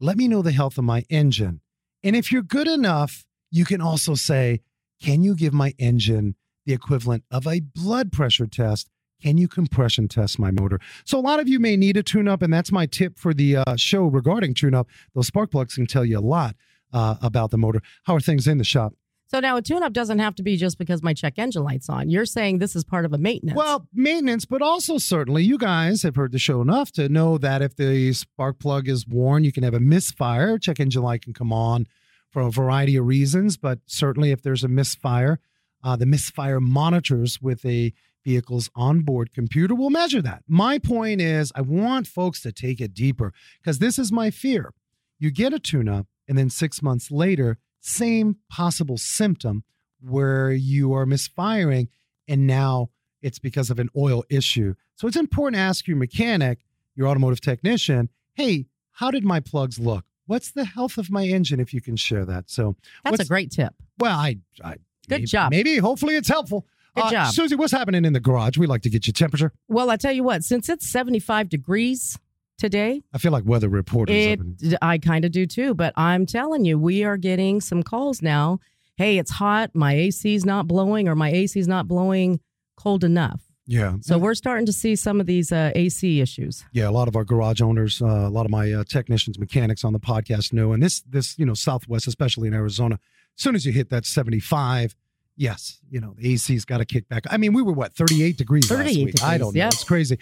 Let 0.00 0.16
me 0.16 0.28
know 0.28 0.42
the 0.42 0.52
health 0.52 0.78
of 0.78 0.84
my 0.84 1.04
engine. 1.08 1.60
And 2.02 2.16
if 2.16 2.32
you're 2.32 2.42
good 2.42 2.68
enough, 2.68 3.24
you 3.50 3.64
can 3.64 3.80
also 3.80 4.14
say, 4.14 4.60
can 5.00 5.22
you 5.22 5.34
give 5.34 5.52
my 5.52 5.74
engine 5.78 6.36
the 6.66 6.72
equivalent 6.72 7.24
of 7.30 7.46
a 7.46 7.60
blood 7.60 8.12
pressure 8.12 8.46
test? 8.46 8.88
Can 9.20 9.38
you 9.38 9.46
compression 9.46 10.08
test 10.08 10.38
my 10.38 10.50
motor? 10.50 10.80
So, 11.04 11.18
a 11.18 11.20
lot 11.20 11.38
of 11.38 11.48
you 11.48 11.60
may 11.60 11.76
need 11.76 11.96
a 11.96 12.02
tune 12.02 12.26
up, 12.26 12.42
and 12.42 12.52
that's 12.52 12.72
my 12.72 12.86
tip 12.86 13.18
for 13.18 13.32
the 13.32 13.58
uh, 13.58 13.76
show 13.76 14.06
regarding 14.06 14.54
tune 14.54 14.74
up. 14.74 14.88
Those 15.14 15.28
spark 15.28 15.52
plugs 15.52 15.76
can 15.76 15.86
tell 15.86 16.04
you 16.04 16.18
a 16.18 16.20
lot 16.20 16.56
uh, 16.92 17.16
about 17.22 17.52
the 17.52 17.58
motor. 17.58 17.80
How 18.04 18.16
are 18.16 18.20
things 18.20 18.48
in 18.48 18.58
the 18.58 18.64
shop? 18.64 18.94
So 19.32 19.40
now 19.40 19.56
a 19.56 19.62
tune 19.62 19.82
up 19.82 19.94
doesn't 19.94 20.18
have 20.18 20.34
to 20.34 20.42
be 20.42 20.58
just 20.58 20.76
because 20.76 21.02
my 21.02 21.14
check 21.14 21.38
engine 21.38 21.64
light's 21.64 21.88
on. 21.88 22.10
You're 22.10 22.26
saying 22.26 22.58
this 22.58 22.76
is 22.76 22.84
part 22.84 23.06
of 23.06 23.14
a 23.14 23.18
maintenance. 23.18 23.56
Well, 23.56 23.88
maintenance, 23.94 24.44
but 24.44 24.60
also 24.60 24.98
certainly 24.98 25.42
you 25.42 25.56
guys 25.56 26.02
have 26.02 26.16
heard 26.16 26.32
the 26.32 26.38
show 26.38 26.60
enough 26.60 26.92
to 26.92 27.08
know 27.08 27.38
that 27.38 27.62
if 27.62 27.74
the 27.74 28.12
spark 28.12 28.58
plug 28.58 28.88
is 28.88 29.08
worn, 29.08 29.42
you 29.42 29.50
can 29.50 29.62
have 29.62 29.72
a 29.72 29.80
misfire. 29.80 30.58
Check 30.58 30.80
engine 30.80 31.02
light 31.02 31.22
can 31.22 31.32
come 31.32 31.50
on 31.50 31.86
for 32.28 32.42
a 32.42 32.50
variety 32.50 32.96
of 32.96 33.06
reasons, 33.06 33.56
but 33.56 33.78
certainly 33.86 34.32
if 34.32 34.42
there's 34.42 34.64
a 34.64 34.68
misfire, 34.68 35.40
uh, 35.82 35.96
the 35.96 36.04
misfire 36.04 36.60
monitors 36.60 37.40
with 37.40 37.64
a 37.64 37.94
vehicle's 38.26 38.68
onboard 38.74 39.32
computer 39.32 39.74
will 39.74 39.88
measure 39.88 40.20
that. 40.20 40.42
My 40.46 40.78
point 40.78 41.22
is, 41.22 41.50
I 41.54 41.62
want 41.62 42.06
folks 42.06 42.42
to 42.42 42.52
take 42.52 42.82
it 42.82 42.92
deeper 42.92 43.32
because 43.62 43.78
this 43.78 43.98
is 43.98 44.12
my 44.12 44.30
fear. 44.30 44.74
You 45.18 45.30
get 45.30 45.54
a 45.54 45.58
tune 45.58 45.88
up, 45.88 46.06
and 46.28 46.36
then 46.36 46.50
six 46.50 46.82
months 46.82 47.10
later, 47.10 47.56
same 47.82 48.36
possible 48.48 48.96
symptom 48.96 49.64
where 50.00 50.50
you 50.52 50.94
are 50.94 51.04
misfiring, 51.06 51.88
and 52.26 52.46
now 52.46 52.88
it's 53.20 53.38
because 53.38 53.70
of 53.70 53.78
an 53.78 53.88
oil 53.96 54.24
issue. 54.30 54.74
So 54.96 55.06
it's 55.06 55.16
important 55.16 55.56
to 55.56 55.60
ask 55.60 55.86
your 55.86 55.96
mechanic, 55.96 56.60
your 56.96 57.08
automotive 57.08 57.40
technician, 57.40 58.08
hey, 58.34 58.66
how 58.92 59.10
did 59.10 59.24
my 59.24 59.40
plugs 59.40 59.78
look? 59.78 60.04
What's 60.26 60.52
the 60.52 60.64
health 60.64 60.96
of 60.98 61.10
my 61.10 61.24
engine 61.26 61.60
if 61.60 61.74
you 61.74 61.80
can 61.80 61.96
share 61.96 62.24
that? 62.24 62.48
So 62.50 62.76
That's 63.04 63.20
a 63.20 63.24
great 63.24 63.50
tip. 63.50 63.74
well, 63.98 64.16
I, 64.18 64.38
I 64.64 64.76
Good 65.08 65.16
maybe, 65.18 65.26
job. 65.26 65.50
Maybe 65.50 65.76
hopefully 65.78 66.14
it's 66.16 66.28
helpful. 66.28 66.66
Good 66.94 67.04
Uh, 67.04 67.10
job. 67.10 67.32
Susie, 67.34 67.56
what's 67.56 67.72
happening 67.72 68.04
in 68.04 68.12
the 68.12 68.20
garage? 68.20 68.56
We 68.56 68.66
like 68.66 68.82
to 68.82 68.90
get 68.90 69.06
your 69.06 69.12
temperature. 69.12 69.52
Well, 69.68 69.90
I 69.90 69.96
tell 69.96 70.12
you 70.12 70.22
what, 70.22 70.44
since 70.44 70.68
it's 70.68 70.88
75 70.88 71.48
degrees 71.48 72.18
today, 72.62 73.02
I 73.12 73.18
feel 73.18 73.32
like 73.32 73.44
weather 73.44 73.68
reporters. 73.68 74.14
it 74.14 74.38
in- 74.40 74.78
I 74.80 74.98
kind 74.98 75.24
of 75.24 75.32
do 75.32 75.46
too, 75.46 75.74
but 75.74 75.92
I'm 75.96 76.26
telling 76.26 76.64
you, 76.64 76.78
we 76.78 77.02
are 77.02 77.16
getting 77.16 77.60
some 77.60 77.82
calls 77.82 78.22
now. 78.22 78.60
Hey, 78.96 79.18
it's 79.18 79.32
hot, 79.32 79.74
my 79.74 79.92
AC's 79.94 80.44
not 80.44 80.68
blowing 80.68 81.08
or 81.08 81.16
my 81.16 81.30
AC's 81.30 81.66
not 81.66 81.88
blowing 81.88 82.38
cold 82.76 83.02
enough. 83.02 83.42
yeah. 83.66 83.94
So 84.00 84.16
we're 84.16 84.34
starting 84.34 84.66
to 84.66 84.72
see 84.72 84.94
some 84.94 85.20
of 85.20 85.26
these 85.26 85.50
uh, 85.50 85.72
AC 85.74 86.20
issues. 86.20 86.64
Yeah, 86.72 86.88
a 86.88 86.92
lot 86.92 87.08
of 87.08 87.16
our 87.16 87.24
garage 87.24 87.60
owners, 87.60 88.00
uh, 88.00 88.06
a 88.06 88.30
lot 88.30 88.44
of 88.44 88.52
my 88.52 88.72
uh, 88.72 88.84
technicians, 88.84 89.40
mechanics 89.40 89.82
on 89.84 89.92
the 89.92 90.00
podcast 90.00 90.52
know, 90.52 90.72
and 90.72 90.80
this, 90.80 91.00
this, 91.02 91.36
you 91.38 91.44
know, 91.44 91.54
Southwest, 91.54 92.06
especially 92.06 92.46
in 92.46 92.54
Arizona, 92.54 93.00
as 93.36 93.42
soon 93.42 93.56
as 93.56 93.66
you 93.66 93.72
hit 93.72 93.90
that 93.90 94.04
seventy-five, 94.06 94.94
yes, 95.36 95.80
you 95.90 96.00
know, 96.00 96.14
the 96.16 96.32
AC's 96.34 96.64
got 96.64 96.78
to 96.78 96.84
kick 96.84 97.08
back. 97.08 97.24
I 97.30 97.38
mean, 97.38 97.54
we 97.54 97.62
were 97.62 97.72
what 97.72 97.92
thirty-eight 97.94 98.36
degrees 98.36 98.70
last 98.70 98.86
38 98.86 99.04
week. 99.04 99.22
I 99.22 99.38
don't 99.38 99.54
know, 99.54 99.58
yep. 99.58 99.72
it's 99.72 99.84
crazy. 99.84 100.18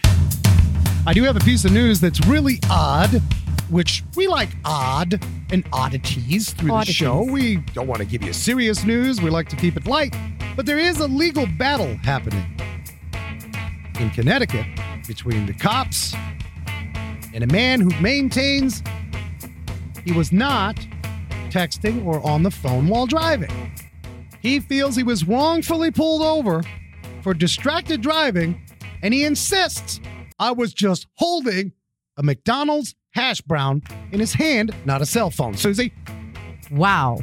I 1.07 1.13
do 1.15 1.23
have 1.25 1.37
a 1.37 1.41
piece 1.41 1.65
of 1.65 1.73
news 1.73 2.01
that's 2.01 2.25
really 2.27 2.59
odd, 2.69 3.11
which 3.71 4.05
we 4.17 4.27
like 4.27 4.51
odd 4.65 5.23
and 5.51 5.65
oddities 5.73 6.53
through 6.53 6.73
Oddities. 6.73 6.89
the 6.89 7.05
show. 7.05 7.23
We 7.23 7.57
don't 7.73 7.87
want 7.87 8.01
to 8.01 8.05
give 8.07 8.23
you 8.23 8.33
serious 8.33 8.85
news. 8.85 9.21
We 9.21 9.31
like 9.31 9.49
to 9.49 9.57
keep 9.57 9.77
it 9.77 9.87
light, 9.87 10.15
but 10.57 10.67
there 10.67 10.79
is 10.79 11.01
a 11.01 11.07
legal 11.09 11.47
battle 11.59 11.97
happening 11.97 12.45
in 13.99 14.11
Connecticut 14.11 14.67
between 15.07 15.47
the 15.47 15.55
cops 15.55 16.15
and 17.33 17.43
a 17.43 17.47
man 17.47 17.81
who 17.81 17.91
maintains 18.01 18.83
he 20.05 20.13
was 20.13 20.33
not 20.33 20.77
texting 21.49 22.05
or 22.05 22.25
on 22.27 22.43
the 22.43 22.51
phone 22.51 22.89
while 22.89 23.07
driving. 23.07 23.73
He 24.41 24.61
feels 24.61 24.97
he 24.97 25.03
was 25.03 25.25
wrongfully 25.27 25.91
pulled 25.91 26.23
over 26.23 26.63
for 27.23 27.35
distracted 27.35 28.01
driving, 28.01 28.61
and 29.03 29.13
he 29.13 29.25
insists 29.25 30.01
I 30.41 30.51
was 30.53 30.73
just 30.73 31.07
holding 31.17 31.73
a 32.17 32.23
McDonald's 32.23 32.95
hash 33.13 33.41
brown 33.43 33.83
in 34.11 34.19
his 34.21 34.33
hand, 34.33 34.75
not 34.87 35.03
a 35.03 35.07
cell 35.07 35.31
phone. 35.31 35.55
Susie, 35.57 35.93
Wow. 36.71 37.19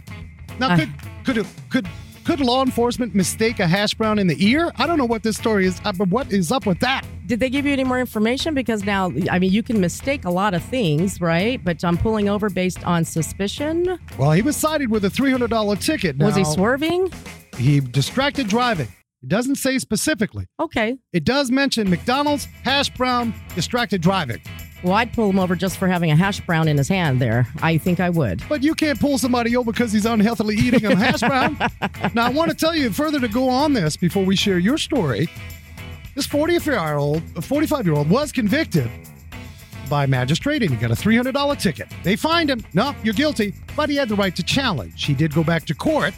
now 0.60 0.70
Uh. 0.70 0.78
could 0.78 0.90
could 1.26 1.46
could 1.70 1.88
could 2.24 2.40
law 2.42 2.62
enforcement 2.62 3.16
mistake 3.16 3.60
a 3.62 3.66
hash 3.68 3.94
brown 3.94 4.20
in 4.20 4.28
the 4.28 4.36
ear? 4.46 4.72
I 4.76 4.86
don't 4.86 4.98
know 4.98 5.06
what 5.06 5.24
this 5.24 5.38
story 5.38 5.66
is, 5.66 5.80
uh, 5.86 5.94
but 5.94 6.10
what 6.10 6.32
is 6.32 6.52
up 6.52 6.66
with 6.66 6.80
that? 6.82 7.06
Did 7.26 7.40
they 7.40 7.50
give 7.50 7.66
you 7.66 7.72
any 7.72 7.86
more 7.86 8.00
information? 8.02 8.54
Because 8.54 8.84
now, 8.86 9.12
I 9.32 9.40
mean, 9.40 9.52
you 9.52 9.64
can 9.64 9.80
mistake 9.82 10.26
a 10.26 10.30
lot 10.30 10.54
of 10.54 10.62
things, 10.64 11.20
right? 11.22 11.62
But 11.64 11.84
I'm 11.86 11.98
pulling 11.98 12.28
over 12.30 12.50
based 12.50 12.86
on 12.86 13.04
suspicion. 13.06 13.98
Well, 14.18 14.32
he 14.34 14.42
was 14.42 14.56
cited 14.58 14.92
with 14.92 15.06
a 15.06 15.10
three 15.10 15.32
hundred 15.32 15.50
dollar 15.50 15.76
ticket. 15.78 16.18
Was 16.18 16.36
he 16.36 16.44
swerving? 16.44 17.12
He 17.58 17.80
distracted 17.80 18.48
driving. 18.48 18.90
It 19.28 19.32
doesn't 19.32 19.56
say 19.56 19.78
specifically. 19.78 20.48
Okay. 20.58 20.98
It 21.12 21.26
does 21.26 21.52
mention 21.52 21.90
McDonald's, 21.90 22.46
hash 22.64 22.90
brown, 22.92 23.34
distracted 23.56 24.00
driving. 24.00 24.42
Well, 24.82 24.94
I'd 24.94 25.12
pull 25.12 25.30
him 25.30 25.38
over 25.38 25.54
just 25.54 25.78
for 25.78 25.90
having 25.90 26.12
a 26.12 26.16
hash 26.16 26.40
brown 26.40 26.70
in 26.70 26.78
his 26.78 26.88
hand 26.88 27.20
there. 27.20 27.46
I 27.62 27.78
think 27.78 28.00
I 28.00 28.10
would. 28.10 28.42
But 28.48 28.64
you 28.64 28.74
can't 28.74 28.98
pull 28.98 29.18
somebody 29.18 29.58
over 29.58 29.74
because 29.74 29.92
he's 29.92 30.06
unhealthily 30.06 30.56
eating 30.56 30.86
a 30.86 30.96
hash 30.96 31.20
brown. 31.20 31.58
now, 32.14 32.26
I 32.26 32.30
want 32.30 32.52
to 32.52 32.56
tell 32.56 32.74
you 32.74 32.90
further 32.90 33.20
to 33.20 33.28
go 33.28 33.50
on 33.50 33.74
this 33.74 33.98
before 33.98 34.24
we 34.24 34.38
share 34.38 34.60
your 34.60 34.78
story. 34.78 35.28
This 36.16 36.26
45-year-old, 36.26 37.22
45-year-old 37.34 38.08
uh, 38.08 38.10
was 38.10 38.32
convicted 38.32 38.90
by 39.90 40.06
magistrate 40.06 40.62
and 40.62 40.72
he 40.72 40.78
got 40.78 40.92
a 40.92 40.94
$300 40.94 41.60
ticket. 41.60 41.90
They 42.04 42.16
fined 42.16 42.50
him. 42.50 42.64
No, 42.74 42.96
you're 43.04 43.14
guilty, 43.14 43.56
but 43.76 43.90
he 43.90 43.98
had 43.98 44.08
the 44.08 44.16
right 44.16 44.38
to 44.38 44.44
challenge. 44.44 45.04
He 45.04 45.14
did 45.14 45.34
go 45.34 45.44
back 45.44 45.66
to 45.66 45.76
court 45.76 46.14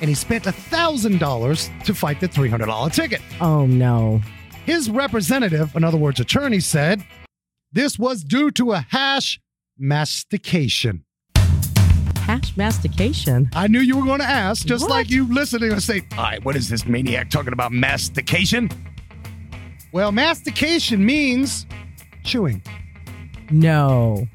and 0.00 0.08
he 0.08 0.14
spent 0.14 0.44
$1,000 0.44 1.84
to 1.84 1.94
fight 1.94 2.20
the 2.20 2.28
$300 2.28 2.92
ticket. 2.92 3.20
Oh, 3.40 3.66
no. 3.66 4.20
His 4.66 4.90
representative, 4.90 5.74
in 5.76 5.84
other 5.84 5.96
words, 5.98 6.20
attorney, 6.20 6.60
said 6.60 7.04
this 7.72 7.98
was 7.98 8.22
due 8.24 8.50
to 8.52 8.72
a 8.72 8.86
hash 8.90 9.40
mastication. 9.78 11.04
Hash 12.16 12.56
mastication. 12.56 13.50
I 13.54 13.66
knew 13.68 13.80
you 13.80 13.98
were 13.98 14.04
going 14.04 14.20
to 14.20 14.26
ask, 14.26 14.66
just 14.66 14.84
What? 14.84 14.90
like 14.90 15.10
you 15.10 15.30
listening 15.32 15.72
and 15.72 15.82
say, 15.82 16.02
All 16.16 16.24
right, 16.24 16.42
what 16.44 16.56
is 16.56 16.70
this 16.70 16.86
maniac 16.86 17.28
talking 17.28 17.52
about 17.52 17.70
mastication? 17.72 18.70
Well, 19.92 20.10
mastication 20.10 21.04
means 21.04 21.66
chewing. 22.24 22.62
No. 23.50 24.26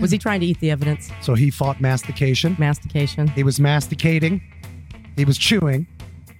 Was 0.00 0.10
he 0.10 0.18
trying 0.18 0.40
to 0.40 0.46
eat 0.46 0.60
the 0.60 0.70
evidence? 0.70 1.10
So 1.20 1.34
he 1.34 1.50
fought 1.50 1.80
mastication. 1.80 2.54
Mastication. 2.58 3.26
He 3.28 3.42
was 3.42 3.58
masticating. 3.58 4.40
He 5.16 5.24
was 5.24 5.38
chewing 5.38 5.86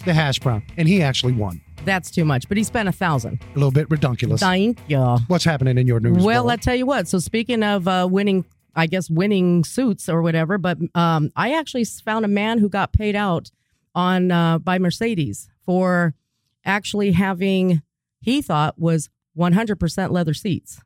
the 0.05 0.13
hash 0.15 0.39
brown, 0.39 0.63
and 0.77 0.87
he 0.87 1.03
actually 1.03 1.33
won. 1.33 1.61
That's 1.85 2.11
too 2.11 2.25
much, 2.25 2.49
but 2.49 2.57
he 2.57 2.65
spent 2.65 2.89
a 2.89 2.93
thousand. 2.93 3.41
A 3.53 3.55
little 3.55 3.71
bit 3.71 3.91
redunculous. 3.91 4.41
Thank 4.41 4.79
you. 4.89 4.99
What's 5.29 5.45
happening 5.45 5.79
in 5.79 5.87
your 5.87 6.01
news? 6.01 6.25
Well, 6.25 6.45
world? 6.45 6.53
I 6.53 6.57
tell 6.57 6.75
you 6.75 6.85
what. 6.87 7.09
So 7.09 7.19
speaking 7.19 7.63
of 7.63 7.87
uh, 7.87 8.09
winning, 8.11 8.45
I 8.75 8.87
guess 8.87 9.09
winning 9.09 9.65
suits 9.65 10.09
or 10.09 10.21
whatever, 10.21 10.59
but 10.59 10.79
um, 10.95 11.31
I 11.37 11.55
actually 11.55 11.85
found 11.85 12.25
a 12.25 12.29
man 12.29 12.59
who 12.59 12.69
got 12.69 12.93
paid 12.93 13.15
out 13.17 13.51
on 13.95 14.31
uh, 14.31 14.59
by 14.59 14.79
Mercedes 14.79 15.49
for 15.65 16.15
actually 16.65 17.13
having 17.13 17.83
he 18.21 18.43
thought 18.43 18.79
was 18.79 19.09
100% 19.39 20.11
leather 20.11 20.35
seats. 20.35 20.81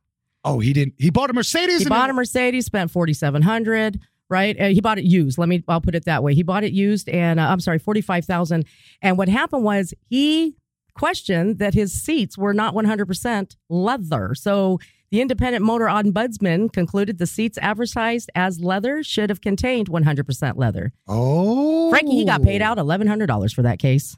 oh, 0.44 0.58
he 0.58 0.72
didn't. 0.72 0.94
He 0.98 1.10
bought 1.10 1.30
a 1.30 1.32
Mercedes. 1.32 1.78
He 1.78 1.84
and 1.84 1.88
bought 1.88 2.10
a 2.10 2.12
Mercedes, 2.12 2.66
spent 2.66 2.90
4700 2.90 3.98
right? 4.30 4.58
Uh, 4.58 4.68
he 4.68 4.80
bought 4.80 4.98
it 4.98 5.04
used. 5.04 5.36
Let 5.36 5.48
me, 5.48 5.62
I'll 5.68 5.80
put 5.80 5.94
it 5.94 6.04
that 6.06 6.22
way. 6.22 6.34
He 6.34 6.42
bought 6.42 6.64
it 6.64 6.72
used, 6.72 7.08
and 7.08 7.38
uh, 7.38 7.48
I'm 7.48 7.60
sorry, 7.60 7.78
forty 7.78 8.00
five 8.00 8.24
thousand. 8.24 8.64
And 9.02 9.18
what 9.18 9.28
happened 9.28 9.64
was 9.64 9.92
he 10.08 10.56
questioned 10.94 11.58
that 11.58 11.74
his 11.74 11.92
seats 11.92 12.38
were 12.38 12.54
not 12.54 12.74
one 12.74 12.84
hundred 12.84 13.06
percent 13.06 13.56
leather. 13.68 14.34
So 14.34 14.78
the 15.10 15.20
independent 15.20 15.64
motor 15.64 15.86
ombudsman 15.86 16.72
concluded 16.72 17.18
the 17.18 17.26
seats 17.26 17.58
advertised 17.60 18.30
as 18.34 18.60
leather 18.60 19.02
should 19.02 19.28
have 19.28 19.40
contained 19.40 19.88
one 19.88 20.04
hundred 20.04 20.24
percent 20.24 20.56
leather. 20.56 20.92
Oh, 21.08 21.90
Frankie, 21.90 22.14
he 22.16 22.24
got 22.24 22.42
paid 22.42 22.62
out 22.62 22.78
eleven 22.78 23.06
hundred 23.08 23.26
dollars 23.26 23.52
for 23.52 23.62
that 23.62 23.78
case. 23.78 24.16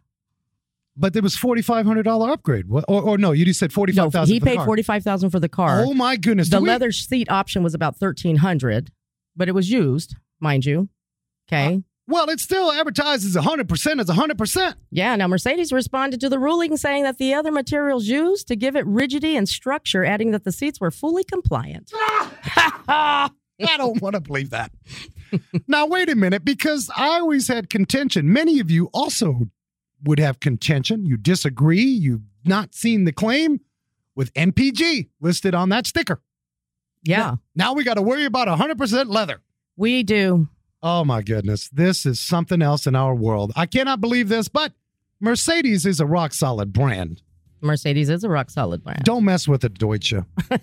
But 0.94 1.14
there 1.14 1.22
was 1.22 1.34
forty 1.34 1.62
five 1.62 1.86
hundred 1.86 2.02
dollar 2.02 2.30
upgrade. 2.30 2.68
What, 2.68 2.84
or, 2.88 3.00
or 3.02 3.18
no, 3.18 3.32
you 3.32 3.46
just 3.46 3.58
said 3.58 3.72
forty 3.72 3.94
five 3.94 4.12
thousand. 4.12 4.30
No, 4.30 4.34
he 4.34 4.40
paid 4.40 4.62
forty 4.62 4.82
five 4.82 5.02
thousand 5.02 5.30
for 5.30 5.40
the 5.40 5.48
car. 5.48 5.80
Oh 5.86 5.94
my 5.94 6.16
goodness! 6.16 6.50
the 6.50 6.60
we- 6.60 6.68
leather 6.68 6.92
seat 6.92 7.30
option 7.30 7.62
was 7.62 7.72
about 7.72 7.96
thirteen 7.96 8.36
hundred, 8.36 8.90
but 9.36 9.48
it 9.48 9.52
was 9.52 9.70
used, 9.70 10.16
mind 10.40 10.64
you. 10.64 10.88
Okay. 11.48 11.76
Uh, 11.76 11.78
well, 12.08 12.28
it 12.28 12.40
still 12.40 12.72
advertises 12.72 13.36
hundred 13.36 13.68
percent 13.68 14.00
as 14.00 14.08
hundred 14.08 14.36
percent. 14.36 14.76
Yeah, 14.90 15.14
now 15.16 15.28
Mercedes 15.28 15.72
responded 15.72 16.20
to 16.20 16.28
the 16.28 16.38
ruling 16.38 16.76
saying 16.76 17.04
that 17.04 17.18
the 17.18 17.32
other 17.32 17.52
materials 17.52 18.06
used 18.06 18.48
to 18.48 18.56
give 18.56 18.74
it 18.74 18.84
rigidity 18.86 19.36
and 19.36 19.48
structure, 19.48 20.04
adding 20.04 20.32
that 20.32 20.44
the 20.44 20.52
seats 20.52 20.80
were 20.80 20.90
fully 20.90 21.24
compliant. 21.24 21.92
I 21.94 23.76
don't 23.76 24.02
want 24.02 24.14
to 24.14 24.20
believe 24.20 24.50
that. 24.50 24.72
now, 25.68 25.86
wait 25.86 26.08
a 26.08 26.16
minute, 26.16 26.44
because 26.44 26.90
I 26.96 27.20
always 27.20 27.48
had 27.48 27.70
contention. 27.70 28.32
Many 28.32 28.58
of 28.58 28.70
you 28.70 28.90
also 28.92 29.48
would 30.02 30.18
have 30.18 30.40
contention. 30.40 31.06
You 31.06 31.16
disagree. 31.16 31.82
You've 31.84 32.22
not 32.44 32.74
seen 32.74 33.04
the 33.04 33.12
claim 33.12 33.60
with 34.14 34.34
MPG 34.34 35.08
listed 35.20 35.54
on 35.54 35.68
that 35.68 35.86
sticker. 35.86 36.20
Yeah, 37.04 37.36
Now 37.54 37.72
we 37.72 37.82
got 37.84 37.94
to 37.94 38.02
worry 38.02 38.24
about 38.24 38.48
100% 38.48 39.08
leather. 39.08 39.40
we 39.76 40.02
do. 40.02 40.48
Oh 40.84 41.04
my 41.04 41.22
goodness. 41.22 41.68
This 41.68 42.04
is 42.06 42.18
something 42.20 42.60
else 42.60 42.86
in 42.88 42.96
our 42.96 43.14
world. 43.14 43.52
I 43.54 43.66
cannot 43.66 44.00
believe 44.00 44.28
this, 44.28 44.48
but 44.48 44.72
Mercedes 45.20 45.86
is 45.86 46.00
a 46.00 46.06
rock 46.06 46.32
solid 46.32 46.72
brand. 46.72 47.22
Mercedes 47.60 48.08
is 48.10 48.24
a 48.24 48.28
rock 48.28 48.50
solid 48.50 48.82
brand. 48.82 49.04
Don't 49.04 49.24
mess 49.24 49.46
with 49.46 49.62
it, 49.62 49.74
Deutsche. 49.74 50.12
All 50.50 50.58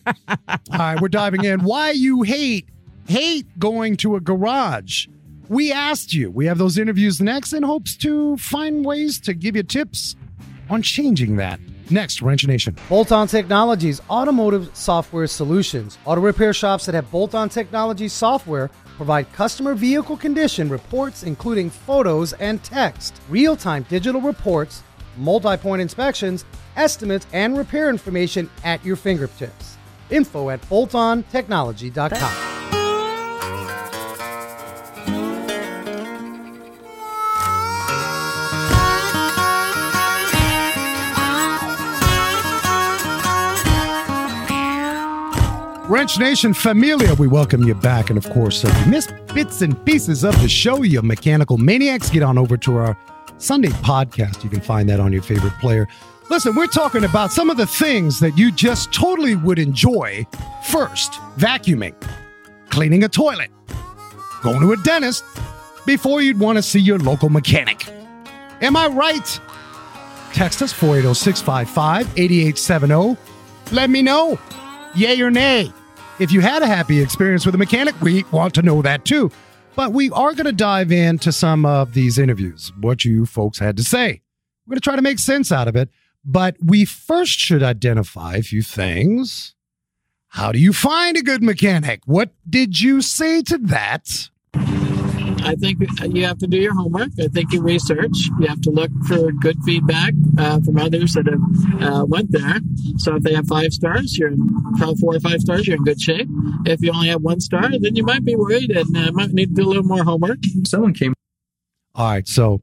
right, 0.72 1.00
we're 1.00 1.08
diving 1.08 1.46
in. 1.46 1.62
Why 1.64 1.92
you 1.92 2.24
hate 2.24 2.68
hate 3.08 3.48
going 3.58 3.96
to 3.98 4.18
a 4.18 4.20
garage? 4.20 5.08
We 5.48 5.72
asked 5.72 6.14
you. 6.14 6.30
We 6.30 6.46
have 6.48 6.58
those 6.58 6.78
interviews 6.78 7.22
next 7.22 7.54
in 7.54 7.64
hopes 7.64 7.96
to 7.98 8.36
find 8.38 8.86
ways 8.86 9.20
to 9.22 9.34
give 9.34 9.56
you 9.56 9.64
tips 9.64 10.16
on 10.70 10.82
changing 10.82 11.38
that. 11.38 11.60
Next, 11.92 12.22
Wrench 12.22 12.46
Nation. 12.46 12.76
Bolt 12.88 13.12
On 13.12 13.28
Technologies 13.28 14.02
Automotive 14.10 14.70
Software 14.74 15.28
Solutions. 15.28 15.98
Auto 16.06 16.22
repair 16.22 16.54
shops 16.54 16.86
that 16.86 16.96
have 16.96 17.10
Bolt 17.12 17.36
On 17.36 17.50
Technology 17.50 18.08
software 18.08 18.70
provide 18.98 19.32
customer 19.34 19.76
vehicle 19.76 20.18
condition 20.18 20.70
reports, 20.70 21.24
including 21.24 21.70
photos 21.70 22.34
and 22.34 22.64
text, 22.64 23.22
real 23.30 23.56
time 23.56 23.86
digital 23.90 24.22
reports, 24.22 24.84
multi 25.18 25.58
point 25.58 25.82
inspections, 25.82 26.46
estimates, 26.76 27.28
and 27.34 27.58
repair 27.58 27.90
information 27.90 28.50
at 28.64 28.84
your 28.86 28.96
fingertips. 28.96 29.78
Info 30.10 30.50
at 30.50 30.62
boltontechnology.com. 30.64 32.79
Wrench 45.90 46.20
Nation 46.20 46.54
Familia, 46.54 47.16
we 47.16 47.26
welcome 47.26 47.64
you 47.64 47.74
back. 47.74 48.12
And 48.12 48.18
of 48.24 48.30
course, 48.30 48.64
uh, 48.64 48.68
if 48.68 48.86
you 48.86 48.92
missed 48.92 49.12
bits 49.34 49.64
and 49.64 49.84
pieces 49.86 50.24
of 50.24 50.40
the 50.40 50.48
show, 50.48 50.84
you 50.84 51.02
mechanical 51.02 51.58
maniacs, 51.58 52.12
get 52.12 52.22
on 52.22 52.38
over 52.38 52.58
to 52.58 52.78
our 52.78 52.98
Sunday 53.40 53.70
podcast. 53.70 54.44
You 54.44 54.52
can 54.52 54.62
find 54.62 54.88
that 54.90 55.00
on 55.00 55.12
your 55.12 55.24
favorite 55.24 55.54
player. 55.60 55.88
Listen, 56.30 56.56
we're 56.56 56.68
talking 56.68 57.06
about 57.06 57.32
some 57.32 57.50
of 57.50 57.58
the 57.58 57.66
things 57.66 58.20
that 58.20 58.38
you 58.38 58.52
just 58.52 58.94
totally 58.94 59.34
would 59.36 59.58
enjoy. 59.58 60.28
First, 60.68 61.14
vacuuming, 61.38 61.96
cleaning 62.70 63.04
a 63.04 63.10
toilet, 63.10 63.50
going 64.44 64.62
to 64.62 64.74
a 64.74 64.78
dentist 64.78 65.24
before 65.88 66.22
you'd 66.22 66.40
want 66.40 66.60
to 66.60 66.62
see 66.62 66.80
your 66.80 67.00
local 67.00 67.30
mechanic. 67.30 67.90
Am 68.62 68.78
I 68.78 68.86
right? 68.90 69.40
Text 70.34 70.62
us 70.62 70.72
480 70.72 71.16
655 71.16 72.08
8870. 72.16 73.18
Let 73.72 73.90
me 73.90 74.04
know, 74.04 74.38
yay 74.94 75.20
or 75.20 75.32
nay. 75.32 75.74
If 76.20 76.34
you 76.34 76.42
had 76.42 76.62
a 76.62 76.68
happy 76.68 77.02
experience 77.02 77.46
with 77.46 77.56
a 77.56 77.58
mechanic, 77.58 78.00
we 78.02 78.26
want 78.32 78.54
to 78.56 78.62
know 78.62 78.82
that 78.82 79.06
too. 79.06 79.32
But 79.76 79.94
we 79.94 80.10
are 80.12 80.34
going 80.34 80.48
to 80.48 80.52
dive 80.52 80.92
into 80.92 81.32
some 81.32 81.66
of 81.66 81.94
these 81.94 82.18
interviews, 82.18 82.74
what 82.82 83.06
you 83.06 83.26
folks 83.26 83.60
had 83.60 83.78
to 83.78 83.84
say. 83.84 84.22
We're 84.66 84.72
going 84.72 84.80
to 84.80 84.84
try 84.84 84.98
to 84.98 85.02
make 85.02 85.20
sense 85.20 85.50
out 85.50 85.70
of 85.70 85.78
it. 85.78 85.90
But 86.26 86.58
we 86.62 86.84
first 86.84 87.40
should 87.40 87.64
identify 87.64 88.36
a 88.36 88.42
few 88.42 88.62
things. 88.62 89.56
How 90.28 90.52
do 90.52 90.60
you 90.60 90.74
find 90.74 91.16
a 91.16 91.24
good 91.24 91.42
mechanic? 91.42 92.02
What 92.06 92.32
did 92.48 92.82
you 92.82 93.02
say 93.02 93.42
to 93.44 93.58
that? 93.58 94.30
I 95.44 95.56
think 95.56 95.80
you 96.04 96.26
have 96.26 96.38
to 96.40 96.48
do 96.48 96.58
your 96.58 96.74
homework. 96.74 97.10
I 97.20 97.28
think 97.28 97.52
you 97.54 97.62
research. 97.62 98.16
You 98.40 98.48
have 98.48 98.62
to 98.62 98.70
look 98.72 98.92
for 99.08 99.32
good 99.32 99.58
feedback 99.64 100.14
uh, 100.38 100.60
from 100.62 100.78
others 100.78 101.14
that 101.14 101.28
have 101.28 101.82
uh, 101.82 102.06
went 102.06 102.32
there. 102.32 102.60
So 102.98 103.16
if 103.16 103.24
they 103.24 103.34
have 103.34 103.48
five 103.48 103.74
stars, 103.74 104.18
you're 104.18 104.30
in 104.30 104.48
probably 104.78 104.96
four 104.96 105.16
or 105.16 105.20
five 105.20 105.40
stars. 105.42 105.68
You're 105.68 105.78
in 105.78 105.84
good 105.84 106.02
shape. 106.02 106.28
If 106.66 106.82
you 106.82 106.92
only 106.92 107.10
have 107.10 107.22
one 107.22 107.40
star, 107.40 107.70
then 107.70 107.96
you 107.96 108.04
might 108.04 108.24
be 108.24 108.36
worried 108.36 108.72
and 108.72 108.96
uh, 108.96 109.12
might 109.12 109.32
need 109.32 109.56
to 109.56 109.62
do 109.62 109.68
a 109.68 109.70
little 109.70 109.84
more 109.84 110.04
homework. 110.04 110.40
Someone 110.66 110.94
came. 110.94 111.14
All 111.96 112.12
right, 112.12 112.28
so 112.28 112.62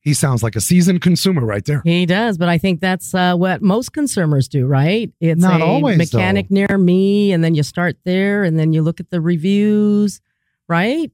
he 0.00 0.14
sounds 0.14 0.42
like 0.42 0.56
a 0.56 0.60
seasoned 0.60 1.02
consumer 1.02 1.44
right 1.44 1.64
there. 1.64 1.82
He 1.84 2.06
does, 2.06 2.38
but 2.38 2.48
I 2.48 2.58
think 2.58 2.80
that's 2.80 3.14
uh, 3.14 3.34
what 3.34 3.62
most 3.62 3.92
consumers 3.92 4.48
do, 4.48 4.66
right? 4.66 5.10
It's 5.20 5.40
Not 5.40 5.60
a 5.60 5.64
always, 5.64 5.98
mechanic 5.98 6.50
near 6.50 6.78
me, 6.78 7.32
and 7.32 7.42
then 7.42 7.54
you 7.54 7.62
start 7.62 7.96
there, 8.04 8.44
and 8.44 8.58
then 8.58 8.72
you 8.72 8.82
look 8.82 9.00
at 9.00 9.10
the 9.10 9.20
reviews, 9.20 10.20
right? 10.68 11.10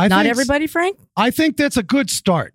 I 0.00 0.08
Not 0.08 0.22
think- 0.22 0.30
everybody, 0.30 0.66
Frank. 0.66 0.98
I 1.16 1.30
think 1.30 1.56
that's 1.56 1.76
a 1.76 1.82
good 1.82 2.10
start. 2.10 2.54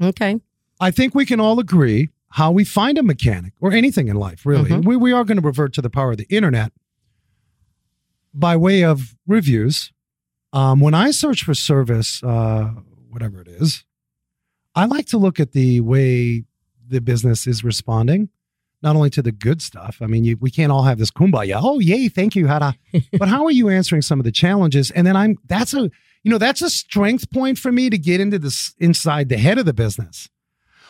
Okay. 0.00 0.40
I 0.80 0.90
think 0.90 1.14
we 1.14 1.24
can 1.26 1.40
all 1.40 1.58
agree 1.58 2.10
how 2.30 2.50
we 2.52 2.64
find 2.64 2.98
a 2.98 3.02
mechanic 3.02 3.52
or 3.60 3.72
anything 3.72 4.08
in 4.08 4.16
life, 4.16 4.44
really. 4.44 4.70
Mhm. 4.70 4.84
We, 4.84 4.96
we 4.96 5.12
are 5.12 5.24
going 5.24 5.40
to 5.40 5.46
revert 5.46 5.72
to 5.74 5.82
the 5.82 5.88
power 5.90 6.12
of 6.12 6.18
the 6.18 6.26
internet 6.28 6.72
by 8.34 8.56
way 8.56 8.84
of 8.84 9.16
reviews. 9.26 9.92
Um, 10.52 10.80
when 10.80 10.94
I 10.94 11.10
search 11.10 11.44
for 11.44 11.54
service, 11.54 12.22
uh, 12.22 12.70
whatever 13.10 13.40
it 13.40 13.48
is, 13.48 13.84
I 14.74 14.84
like 14.84 15.06
to 15.06 15.18
look 15.18 15.40
at 15.40 15.52
the 15.52 15.80
way 15.80 16.44
the 16.86 17.00
business 17.00 17.46
is 17.46 17.64
responding, 17.64 18.28
not 18.82 18.94
only 18.96 19.10
to 19.10 19.22
the 19.22 19.32
good 19.32 19.62
stuff. 19.62 19.98
I 20.02 20.06
mean, 20.06 20.24
you, 20.24 20.36
we 20.38 20.50
can't 20.50 20.70
all 20.70 20.82
have 20.82 20.98
this 20.98 21.10
kumbaya. 21.10 21.58
Oh, 21.62 21.80
yay, 21.80 22.08
thank 22.08 22.36
you, 22.36 22.46
Hada. 22.46 22.74
but 23.18 23.28
how 23.28 23.44
are 23.46 23.50
you 23.50 23.68
answering 23.70 24.02
some 24.02 24.20
of 24.20 24.24
the 24.24 24.32
challenges? 24.32 24.90
And 24.90 25.06
then 25.06 25.16
I'm 25.16 25.36
that's 25.46 25.72
a 25.74 25.90
you 26.26 26.30
know 26.30 26.38
that's 26.38 26.60
a 26.60 26.68
strength 26.68 27.30
point 27.30 27.56
for 27.56 27.70
me 27.70 27.88
to 27.88 27.96
get 27.96 28.20
into 28.20 28.36
this 28.40 28.74
inside 28.80 29.28
the 29.28 29.36
head 29.36 29.58
of 29.58 29.64
the 29.64 29.72
business. 29.72 30.28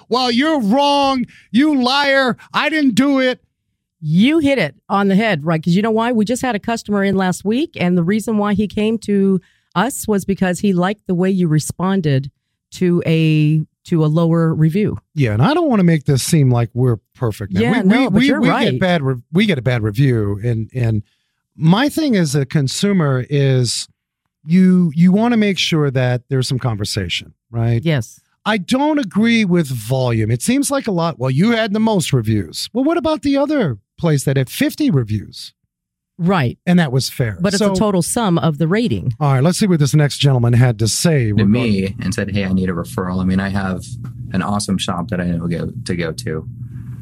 Well, 0.09 0.31
you're 0.31 0.62
wrong, 0.62 1.26
you 1.50 1.78
liar. 1.78 2.38
I 2.55 2.71
didn't 2.71 2.95
do 2.95 3.21
it. 3.21 3.45
You 4.00 4.38
hit 4.38 4.59
it 4.59 4.76
on 4.88 5.09
the 5.09 5.14
head, 5.14 5.45
right? 5.45 5.61
Because 5.61 5.76
you 5.76 5.83
know 5.83 5.90
why? 5.90 6.11
We 6.11 6.25
just 6.25 6.40
had 6.40 6.55
a 6.55 6.59
customer 6.59 7.05
in 7.05 7.16
last 7.16 7.45
week, 7.45 7.76
and 7.78 7.99
the 7.99 8.02
reason 8.02 8.38
why 8.38 8.55
he 8.55 8.66
came 8.66 8.97
to 9.00 9.39
us 9.75 10.08
was 10.08 10.25
because 10.25 10.60
he 10.60 10.73
liked 10.73 11.06
the 11.06 11.15
way 11.15 11.30
you 11.30 11.49
responded 11.49 12.30
to 12.71 13.02
a 13.04 13.63
to 13.84 14.06
a 14.06 14.08
lower 14.08 14.54
review. 14.54 14.97
Yeah, 15.15 15.34
and 15.34 15.43
I 15.43 15.52
don't 15.52 15.69
want 15.69 15.80
to 15.80 15.84
make 15.84 16.04
this 16.04 16.23
seem 16.23 16.50
like 16.50 16.71
we're 16.73 16.97
perfect. 17.15 17.52
now. 17.52 17.60
Yeah, 17.60 17.82
we, 17.82 17.89
no, 17.89 17.99
we, 17.99 18.04
but 18.04 18.13
we, 18.15 18.26
you're 18.26 18.41
we 18.41 18.49
right. 18.49 18.71
get 18.71 18.80
bad. 18.80 19.02
Re- 19.02 19.23
we 19.32 19.45
get 19.45 19.58
a 19.58 19.63
bad 19.63 19.82
review, 19.82 20.41
and 20.43 20.71
and 20.75 21.02
my 21.54 21.91
thing 21.91 22.17
as 22.17 22.34
a 22.34 22.47
consumer 22.47 23.26
is 23.28 23.87
you 24.47 24.93
you 24.95 25.13
want 25.13 25.32
to 25.32 25.37
make 25.37 25.59
sure 25.59 25.91
that 25.91 26.23
there's 26.28 26.49
some 26.49 26.59
conversation, 26.59 27.35
right? 27.50 27.82
Yes. 27.85 28.21
I 28.45 28.59
don't 28.59 28.99
agree 29.00 29.45
with 29.45 29.67
volume. 29.67 30.30
It 30.30 30.41
seems 30.41 30.71
like 30.71 30.87
a 30.87 30.93
lot. 30.93 31.19
Well, 31.19 31.30
you 31.32 31.50
had 31.50 31.73
the 31.73 31.80
most 31.80 32.13
reviews. 32.13 32.69
Well, 32.73 32.85
what 32.85 32.97
about 32.97 33.23
the 33.23 33.37
other 33.37 33.78
place 33.99 34.23
that 34.25 34.37
had 34.37 34.49
50 34.49 34.91
reviews? 34.91 35.52
Right. 36.19 36.56
And 36.65 36.78
that 36.78 36.93
was 36.93 37.11
fair. 37.11 37.37
But 37.41 37.52
it's 37.54 37.59
So- 37.59 37.73
a 37.73 37.76
total 37.76 38.02
sum 38.02 38.39
of 38.39 38.59
the 38.59 38.69
rating. 38.69 39.13
All 39.21 39.32
right, 39.35 39.43
let's 39.43 39.59
see 39.59 39.67
what 39.67 39.80
this 39.80 39.95
next 39.95 40.19
gentleman 40.19 40.52
had 40.54 40.78
to 40.78 40.87
say. 40.89 41.26
to 41.26 41.32
We're 41.35 41.45
me 41.47 41.95
and 42.00 42.15
said, 42.15 42.30
"Hey, 42.30 42.45
I 42.45 42.52
need 42.52 42.71
a 42.71 42.73
referral." 42.73 43.21
I 43.21 43.25
mean, 43.25 43.41
I 43.41 43.49
have 43.50 43.85
an 44.32 44.43
awesome 44.43 44.78
shop 44.78 45.09
that 45.09 45.21
I 45.21 45.26
know 45.26 45.47
go, 45.47 45.73
to 45.85 45.97
go 45.97 46.13
to. 46.13 46.49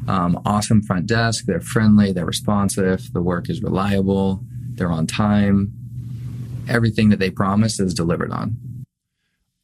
Um, 0.07 0.41
awesome 0.45 0.81
front 0.81 1.05
desk. 1.07 1.45
They're 1.45 1.61
friendly. 1.61 2.11
They're 2.11 2.25
responsive. 2.25 3.13
The 3.13 3.21
work 3.21 3.49
is 3.49 3.61
reliable. 3.61 4.43
They're 4.73 4.91
on 4.91 5.07
time. 5.07 5.71
Everything 6.67 7.09
that 7.09 7.19
they 7.19 7.29
promise 7.29 7.79
is 7.79 7.93
delivered 7.93 8.31
on. 8.31 8.57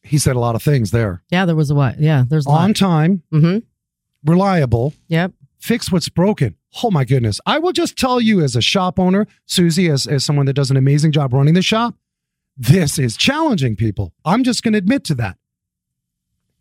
He 0.03 0.17
said 0.17 0.35
a 0.35 0.39
lot 0.39 0.55
of 0.55 0.63
things 0.63 0.91
there. 0.91 1.23
Yeah, 1.29 1.45
there 1.45 1.55
was 1.55 1.69
a 1.69 1.75
what? 1.75 1.99
Yeah, 1.99 2.23
there's 2.27 2.45
a 2.45 2.49
On 2.49 2.69
lot. 2.69 2.75
time, 2.75 3.23
Mm-hmm. 3.31 3.59
reliable, 4.29 4.93
Yep. 5.07 5.33
fix 5.59 5.91
what's 5.91 6.09
broken. 6.09 6.55
Oh 6.83 6.89
my 6.91 7.03
goodness. 7.05 7.39
I 7.45 7.59
will 7.59 7.73
just 7.73 7.97
tell 7.97 8.19
you 8.21 8.41
as 8.41 8.55
a 8.55 8.61
shop 8.61 8.97
owner, 8.99 9.27
Susie, 9.45 9.89
as, 9.89 10.07
as 10.07 10.23
someone 10.23 10.45
that 10.45 10.53
does 10.53 10.71
an 10.71 10.77
amazing 10.77 11.11
job 11.11 11.33
running 11.33 11.53
the 11.53 11.61
shop, 11.61 11.95
this 12.57 12.97
is 12.97 13.17
challenging 13.17 13.75
people. 13.75 14.13
I'm 14.25 14.43
just 14.43 14.63
going 14.63 14.71
to 14.73 14.77
admit 14.77 15.03
to 15.05 15.15
that. 15.15 15.37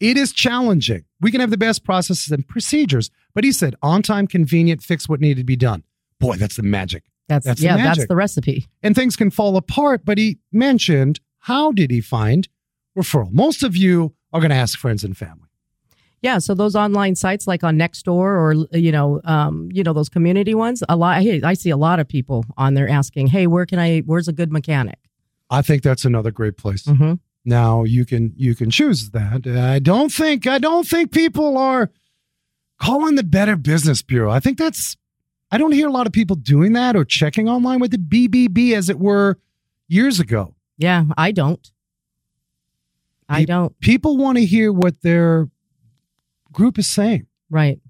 It 0.01 0.17
is 0.17 0.33
challenging. 0.33 1.05
We 1.21 1.31
can 1.31 1.41
have 1.41 1.51
the 1.51 1.59
best 1.59 1.85
processes 1.85 2.31
and 2.33 2.47
procedures, 2.49 3.11
but 3.35 3.45
he 3.45 3.53
said 3.53 3.75
on 3.83 4.03
time, 4.03 4.27
convenient, 4.27 4.83
fix 4.83 5.09
what 5.09 5.21
needed 5.21 5.39
to 5.43 5.45
be 5.45 5.57
done. 5.57 5.85
Boy, 6.19 6.37
that's 6.37 6.57
the 6.57 6.63
magic. 6.63 7.05
That's, 7.31 7.47
That's 7.47 7.61
the 7.61 7.67
yeah, 7.67 7.77
that's 7.77 8.09
the 8.09 8.17
recipe. 8.17 8.67
And 8.83 8.97
things 8.97 9.15
can 9.15 9.31
fall 9.31 9.57
apart, 9.57 10.05
but 10.05 10.19
he 10.19 10.41
mentioned 10.51 11.21
how 11.39 11.71
did 11.71 11.93
he 11.93 12.01
find 12.01 12.49
referral? 12.99 13.33
Most 13.33 13.63
of 13.63 13.77
you 13.77 14.15
are 14.33 14.41
going 14.41 14.51
to 14.51 14.57
ask 14.57 14.77
friends 14.77 15.05
and 15.05 15.17
family. 15.17 15.47
Yeah, 16.23 16.39
so 16.39 16.55
those 16.55 16.75
online 16.75 17.15
sites 17.15 17.47
like 17.47 17.63
on 17.63 17.79
Nextdoor 17.79 18.09
or 18.09 18.55
you 18.77 18.91
know, 18.91 19.21
um, 19.25 19.69
you 19.73 19.85
know 19.85 19.93
those 19.93 20.09
community 20.09 20.55
ones. 20.55 20.83
A 20.89 20.97
lot. 20.97 21.23
Hey, 21.23 21.41
I 21.41 21.55
see 21.55 21.71
a 21.71 21.77
lot 21.77 22.01
of 22.01 22.09
people 22.09 22.45
on 22.59 22.75
there 22.75 22.89
asking, 22.89 23.29
"Hey, 23.29 23.47
where 23.47 23.65
can 23.65 23.79
I? 23.79 24.01
Where's 24.01 24.27
a 24.27 24.33
good 24.33 24.51
mechanic?" 24.51 24.99
I 25.49 25.63
think 25.63 25.83
that's 25.83 26.05
another 26.05 26.31
great 26.31 26.57
place. 26.57 26.83
Mm-hmm. 26.83 27.15
Now 27.45 27.85
you 27.85 28.05
can 28.05 28.33
you 28.37 28.55
can 28.57 28.71
choose 28.71 29.11
that. 29.11 29.47
I 29.47 29.79
don't 29.79 30.13
think 30.13 30.47
I 30.47 30.59
don't 30.59 30.87
think 30.87 31.13
people 31.13 31.57
are 31.57 31.91
calling 32.79 33.15
the 33.15 33.23
Better 33.23 33.57
Business 33.57 34.03
Bureau. 34.03 34.31
I 34.31 34.41
think 34.41 34.59
that's 34.59 34.97
I 35.51 35.59
don't 35.59 35.73
hear 35.73 35.89
a 35.89 35.93
lot 35.93 36.07
of 36.07 36.13
people 36.13 36.37
doing 36.37 36.73
that 36.75 36.97
or 36.97 37.05
checking 37.05 37.49
online 37.49 37.81
with 37.81 37.91
the 37.91 37.99
BBB 37.99 38.73
as 38.75 38.89
it 38.89 38.99
were 38.99 39.39
years 39.89 40.21
ago. 40.21 40.55
Yeah, 40.79 41.05
I 41.17 41.33
don't. 41.33 41.71
I 43.29 43.45
don't. 43.45 43.79
People 43.81 44.17
want 44.17 44.39
to 44.39 44.45
hear 44.45 44.73
what 44.73 45.03
their 45.03 45.49
group 46.53 46.79
is 46.79 46.89
saying. 46.89 47.27
Right. 47.49 47.81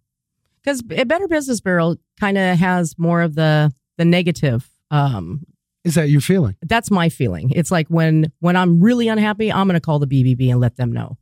Because 0.62 0.82
a 0.90 1.04
Better 1.04 1.28
Business 1.28 1.60
Bureau 1.60 1.96
kind 2.18 2.36
of 2.36 2.58
has 2.58 2.98
more 2.98 3.22
of 3.22 3.34
the 3.34 3.72
the 3.96 4.04
negative. 4.04 4.68
Um, 4.90 5.46
Is 5.84 5.94
that 5.94 6.10
your 6.10 6.20
feeling? 6.20 6.56
that's 6.62 6.90
my 6.90 7.08
feeling. 7.08 7.50
It's 7.50 7.70
like 7.70 7.88
when 7.88 8.32
when 8.40 8.56
I'm 8.56 8.80
really 8.80 9.08
unhappy, 9.08 9.50
I'm 9.52 9.66
going 9.66 9.74
to 9.74 9.80
call 9.80 9.98
the 9.98 10.06
BBB 10.06 10.50
and 10.50 10.60
let 10.60 10.76
them 10.76 10.92
know. 10.92 11.16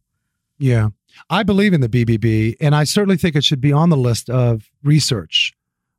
Yeah. 0.58 0.88
I 1.30 1.42
believe 1.42 1.72
in 1.72 1.80
the 1.80 1.88
BBB, 1.88 2.56
and 2.60 2.74
I 2.74 2.84
certainly 2.84 3.16
think 3.16 3.36
it 3.36 3.44
should 3.44 3.60
be 3.60 3.72
on 3.72 3.88
the 3.90 3.96
list 3.96 4.28
of 4.28 4.68
research. 4.82 5.52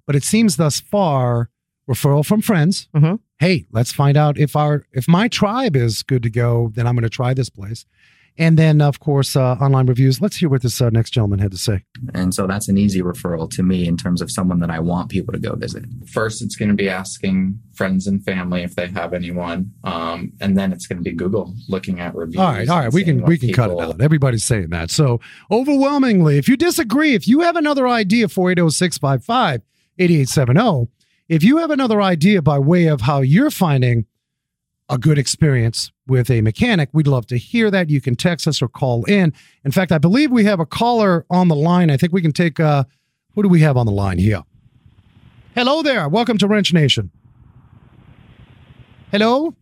But 0.09 0.15
it 0.15 0.23
seems 0.23 0.55
thus 0.55 0.79
far, 0.79 1.51
referral 1.87 2.25
from 2.25 2.41
friends. 2.41 2.87
Mhm. 2.95 3.19
Hey, 3.37 3.67
let's 3.71 3.91
find 3.91 4.17
out 4.17 4.39
if 4.39 4.55
our 4.55 4.83
if 4.91 5.07
my 5.07 5.27
tribe 5.27 5.75
is 5.75 6.01
good 6.01 6.23
to 6.23 6.31
go. 6.31 6.71
Then 6.73 6.87
I'm 6.87 6.95
going 6.95 7.03
to 7.03 7.09
try 7.09 7.35
this 7.35 7.51
place, 7.51 7.85
and 8.35 8.57
then 8.57 8.81
of 8.81 8.99
course 8.99 9.35
uh, 9.35 9.51
online 9.61 9.85
reviews. 9.85 10.19
Let's 10.19 10.37
hear 10.37 10.49
what 10.49 10.63
this 10.63 10.81
uh, 10.81 10.89
next 10.89 11.11
gentleman 11.11 11.37
had 11.37 11.51
to 11.51 11.59
say. 11.59 11.83
And 12.15 12.33
so 12.33 12.47
that's 12.47 12.67
an 12.69 12.75
easy 12.79 13.03
referral 13.03 13.47
to 13.51 13.61
me 13.61 13.87
in 13.87 13.97
terms 13.97 14.19
of 14.19 14.31
someone 14.31 14.59
that 14.61 14.71
I 14.71 14.79
want 14.79 15.11
people 15.11 15.31
to 15.31 15.37
go 15.39 15.53
visit. 15.55 15.85
First, 16.07 16.41
it's 16.41 16.55
going 16.55 16.69
to 16.69 16.75
be 16.75 16.89
asking 16.89 17.59
friends 17.75 18.07
and 18.07 18.25
family 18.25 18.63
if 18.63 18.73
they 18.73 18.87
have 18.87 19.13
anyone, 19.13 19.71
um, 19.83 20.33
and 20.41 20.57
then 20.57 20.73
it's 20.73 20.87
going 20.87 20.97
to 20.97 21.03
be 21.03 21.15
Google 21.15 21.53
looking 21.67 21.99
at 21.99 22.15
reviews. 22.15 22.39
All 22.39 22.51
right, 22.51 22.67
all 22.67 22.79
right, 22.79 22.91
we 22.91 23.03
can 23.03 23.21
we 23.25 23.37
can 23.37 23.53
cut 23.53 23.69
it 23.69 23.79
out. 23.79 24.01
Everybody's 24.01 24.43
saying 24.43 24.69
that. 24.71 24.89
So 24.89 25.19
overwhelmingly, 25.51 26.39
if 26.39 26.49
you 26.49 26.57
disagree, 26.57 27.13
if 27.13 27.27
you 27.27 27.41
have 27.41 27.55
another 27.55 27.87
idea, 27.87 28.27
480-655-8870, 29.99 30.87
if 31.27 31.43
you 31.43 31.57
have 31.57 31.71
another 31.71 32.01
idea 32.01 32.41
by 32.41 32.57
way 32.57 32.87
of 32.87 33.01
how 33.01 33.21
you're 33.21 33.51
finding 33.51 34.05
a 34.89 34.97
good 34.97 35.19
experience 35.19 35.91
with 36.07 36.31
a 36.31 36.41
mechanic, 36.41 36.89
we'd 36.91 37.05
love 37.07 37.27
to 37.27 37.37
hear 37.37 37.69
that. 37.69 37.89
You 37.91 38.01
can 38.01 38.15
text 38.15 38.47
us 38.47 38.61
or 38.61 38.67
call 38.67 39.03
in. 39.05 39.33
In 39.63 39.71
fact, 39.71 39.91
I 39.91 39.99
believe 39.99 40.31
we 40.31 40.45
have 40.45 40.59
a 40.59 40.65
caller 40.65 41.25
on 41.29 41.47
the 41.47 41.55
line. 41.55 41.91
I 41.91 41.97
think 41.97 42.11
we 42.11 42.21
can 42.23 42.31
take 42.31 42.59
uh 42.59 42.85
who 43.35 43.43
do 43.43 43.49
we 43.49 43.61
have 43.61 43.77
on 43.77 43.85
the 43.85 43.91
line 43.91 44.17
here? 44.17 44.41
Hello 45.53 45.83
there. 45.83 46.09
Welcome 46.09 46.39
to 46.39 46.47
Wrench 46.47 46.73
Nation. 46.73 47.11
Hello. 49.11 49.53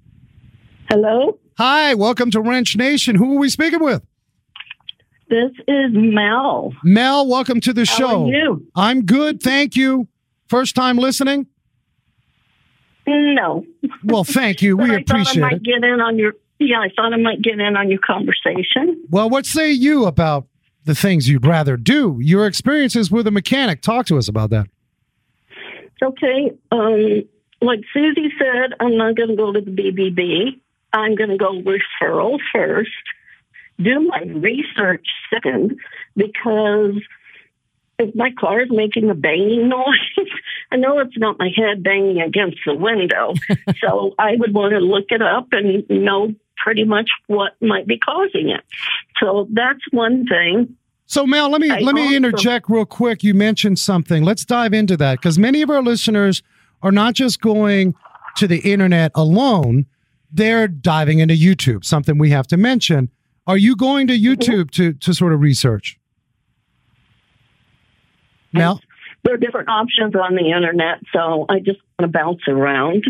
Hello, 0.89 1.37
Hi. 1.57 1.93
Welcome 1.95 2.31
to 2.31 2.39
Wrench 2.39 2.77
Nation. 2.77 3.15
Who 3.17 3.35
are 3.35 3.39
we 3.39 3.49
speaking 3.49 3.83
with? 3.83 4.01
this 5.29 5.51
is 5.67 5.91
Mel. 5.91 6.71
Mel. 6.85 7.27
Welcome 7.27 7.59
to 7.61 7.73
the 7.73 7.81
How 7.81 7.97
show. 7.97 8.23
are 8.27 8.29
you? 8.29 8.65
I'm 8.75 9.05
good. 9.05 9.41
Thank 9.43 9.75
you. 9.75 10.07
First 10.47 10.75
time 10.75 10.97
listening. 10.97 11.47
No, 13.05 13.65
Well, 14.03 14.23
thank 14.25 14.61
you. 14.61 14.75
We 14.77 14.89
I 14.91 14.95
I 14.95 14.97
appreciate 14.97 15.41
might 15.41 15.53
it. 15.53 15.63
get 15.63 15.83
in 15.83 16.01
on 16.01 16.17
your. 16.17 16.33
Yeah, 16.59 16.79
I 16.79 16.89
thought 16.95 17.13
I 17.13 17.17
might 17.17 17.41
get 17.41 17.53
in 17.59 17.77
on 17.77 17.89
your 17.89 17.99
conversation. 17.99 19.01
Well, 19.09 19.29
what 19.29 19.45
say 19.45 19.71
you 19.71 20.05
about 20.05 20.47
the 20.85 20.95
things 20.95 21.29
you'd 21.29 21.45
rather 21.45 21.77
do? 21.77 22.17
Your 22.19 22.47
experiences 22.47 23.11
with 23.11 23.27
a 23.27 23.31
mechanic. 23.31 23.81
Talk 23.81 24.07
to 24.07 24.17
us 24.17 24.27
about 24.27 24.49
that. 24.49 24.67
Okay, 26.03 26.51
um, 26.71 27.23
like 27.61 27.79
Susie 27.93 28.31
said, 28.37 28.73
I'm 28.79 28.97
not 28.97 29.15
going 29.15 29.29
to 29.29 29.35
go 29.35 29.51
to 29.51 29.61
the 29.61 29.71
BBB. 29.71 30.59
I'm 30.93 31.15
going 31.15 31.29
to 31.29 31.37
go 31.37 31.61
referral 31.61 32.39
first, 32.53 32.89
do 33.79 33.99
my 34.01 34.21
research 34.35 35.05
second, 35.33 35.77
because 36.15 36.95
if 37.99 38.13
my 38.15 38.31
car 38.39 38.61
is 38.61 38.69
making 38.71 39.09
a 39.09 39.15
banging 39.15 39.69
noise, 39.69 40.16
I 40.71 40.75
know 40.75 40.99
it's 40.99 41.17
not 41.17 41.39
my 41.39 41.49
head 41.55 41.83
banging 41.83 42.21
against 42.21 42.57
the 42.65 42.75
window. 42.75 43.33
so 43.81 44.13
I 44.19 44.35
would 44.37 44.53
want 44.53 44.73
to 44.73 44.79
look 44.79 45.05
it 45.09 45.21
up 45.21 45.47
and 45.51 45.87
know 45.89 46.33
pretty 46.57 46.83
much 46.83 47.09
what 47.27 47.53
might 47.61 47.87
be 47.87 47.97
causing 47.97 48.49
it. 48.49 48.61
So 49.19 49.47
that's 49.51 49.81
one 49.91 50.25
thing. 50.27 50.75
So, 51.05 51.25
Mel, 51.25 51.49
let 51.49 51.61
me 51.61 51.69
I 51.69 51.79
let 51.79 51.95
me 51.95 52.15
interject 52.15 52.69
real 52.69 52.85
quick. 52.85 53.23
You 53.23 53.33
mentioned 53.33 53.79
something. 53.79 54.23
Let's 54.23 54.43
dive 54.43 54.73
into 54.73 54.97
that 54.97 55.19
because 55.19 55.39
many 55.39 55.61
of 55.61 55.69
our 55.69 55.81
listeners 55.81 56.43
are 56.81 56.91
not 56.91 57.13
just 57.13 57.39
going 57.39 57.95
to 58.35 58.45
the 58.45 58.59
internet 58.59 59.13
alone; 59.15 59.85
they're 60.29 60.67
diving 60.67 61.19
into 61.19 61.33
YouTube. 61.33 61.85
Something 61.85 62.17
we 62.17 62.31
have 62.31 62.45
to 62.47 62.57
mention. 62.57 63.09
Are 63.45 63.55
you 63.55 63.77
going 63.77 64.07
to 64.07 64.19
YouTube 64.19 64.69
to 64.71 64.91
to 64.93 65.13
sort 65.13 65.31
of 65.31 65.39
research? 65.39 65.97
Mel, 68.51 68.81
There 69.27 69.33
are 69.33 69.37
different 69.37 69.67
options 69.67 70.15
on 70.15 70.35
the 70.35 70.51
internet, 70.51 70.99
so 71.13 71.45
I 71.49 71.59
just 71.59 71.79
want 71.99 72.03
to 72.03 72.07
bounce 72.07 72.47
around. 72.47 73.03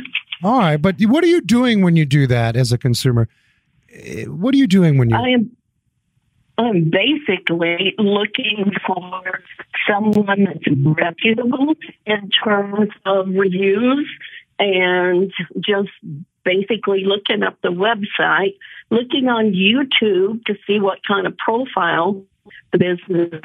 all 0.44 0.58
right, 0.58 0.78
but 0.82 0.96
what 1.02 1.24
are 1.24 1.28
you 1.28 1.42
doing 1.42 1.84
when 1.84 1.96
you 1.96 2.06
do 2.06 2.26
that 2.26 2.56
as 2.56 2.72
a 2.72 2.78
consumer? 2.80 3.30
Eh, 3.94 4.24
What 4.26 4.56
are 4.56 4.58
you 4.58 4.66
doing 4.66 4.98
when 4.98 5.12
you? 5.12 5.16
I 5.16 5.30
am 5.30 5.52
I'm 6.58 6.90
basically 6.90 7.94
looking 8.00 8.72
for 8.88 9.22
someone 9.88 10.46
that's 10.46 10.76
reputable 10.76 11.76
in 12.08 12.32
terms 12.44 12.90
of 13.06 13.28
reviews 13.30 14.10
and 14.58 15.32
just 15.60 15.92
basically 16.44 17.04
looking 17.06 17.44
up 17.44 17.62
the 17.62 17.70
website, 17.70 18.56
looking 18.90 19.28
on 19.28 19.54
YouTube 19.54 20.46
to 20.46 20.56
see 20.66 20.80
what 20.80 20.98
kind 21.08 21.28
of 21.28 21.38
profile 21.38 22.24
the 22.72 22.80
business 22.80 23.40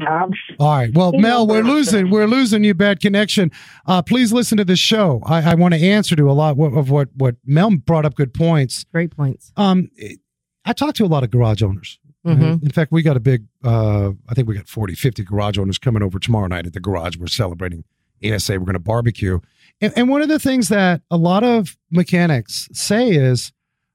has. 0.00 0.30
All 0.60 0.68
right. 0.76 0.92
Well, 0.94 1.12
You 1.14 1.20
Mel, 1.20 1.46
know, 1.46 1.52
we're 1.54 1.62
losing 1.62 2.10
we're 2.10 2.26
losing 2.26 2.64
you. 2.64 2.74
Bad 2.74 3.00
connection. 3.00 3.50
Uh, 3.86 4.02
please 4.02 4.32
listen 4.32 4.56
to 4.58 4.64
the 4.64 4.76
show. 4.76 5.20
I, 5.26 5.52
I 5.52 5.54
want 5.54 5.74
to 5.74 5.80
answer 5.80 6.14
to 6.16 6.30
a 6.30 6.32
lot 6.32 6.58
of 6.58 6.90
what 6.90 7.08
what 7.14 7.36
Mel 7.44 7.70
brought 7.76 8.04
up. 8.04 8.14
Good 8.14 8.34
points. 8.34 8.84
Great 8.92 9.16
points. 9.16 9.52
Um, 9.56 9.90
I 10.64 10.72
talk 10.72 10.94
to 10.96 11.04
a 11.04 11.06
lot 11.06 11.24
of 11.24 11.30
garage 11.30 11.62
owners. 11.62 11.98
Mhm. 12.26 12.62
In 12.62 12.70
fact, 12.70 12.92
we 12.92 13.00
got 13.02 13.16
a 13.16 13.20
big. 13.20 13.46
Uh, 13.64 14.10
I 14.28 14.34
think 14.34 14.46
we 14.46 14.54
got 14.54 14.68
40, 14.68 14.94
50 14.94 15.24
garage 15.24 15.56
owners 15.58 15.78
coming 15.78 16.02
over 16.02 16.18
tomorrow 16.18 16.48
night 16.48 16.66
at 16.66 16.74
the 16.74 16.80
garage. 16.80 17.16
We're 17.16 17.28
celebrating 17.28 17.84
ASA. 18.22 18.52
We're 18.58 18.66
going 18.66 18.74
to 18.74 18.78
barbecue. 18.78 19.40
And, 19.80 19.92
and 19.96 20.08
one 20.10 20.20
of 20.20 20.28
the 20.28 20.38
things 20.38 20.68
that 20.68 21.00
a 21.10 21.16
lot 21.16 21.42
of 21.44 21.78
mechanics 21.90 22.68
say 22.74 23.08
is, 23.10 23.52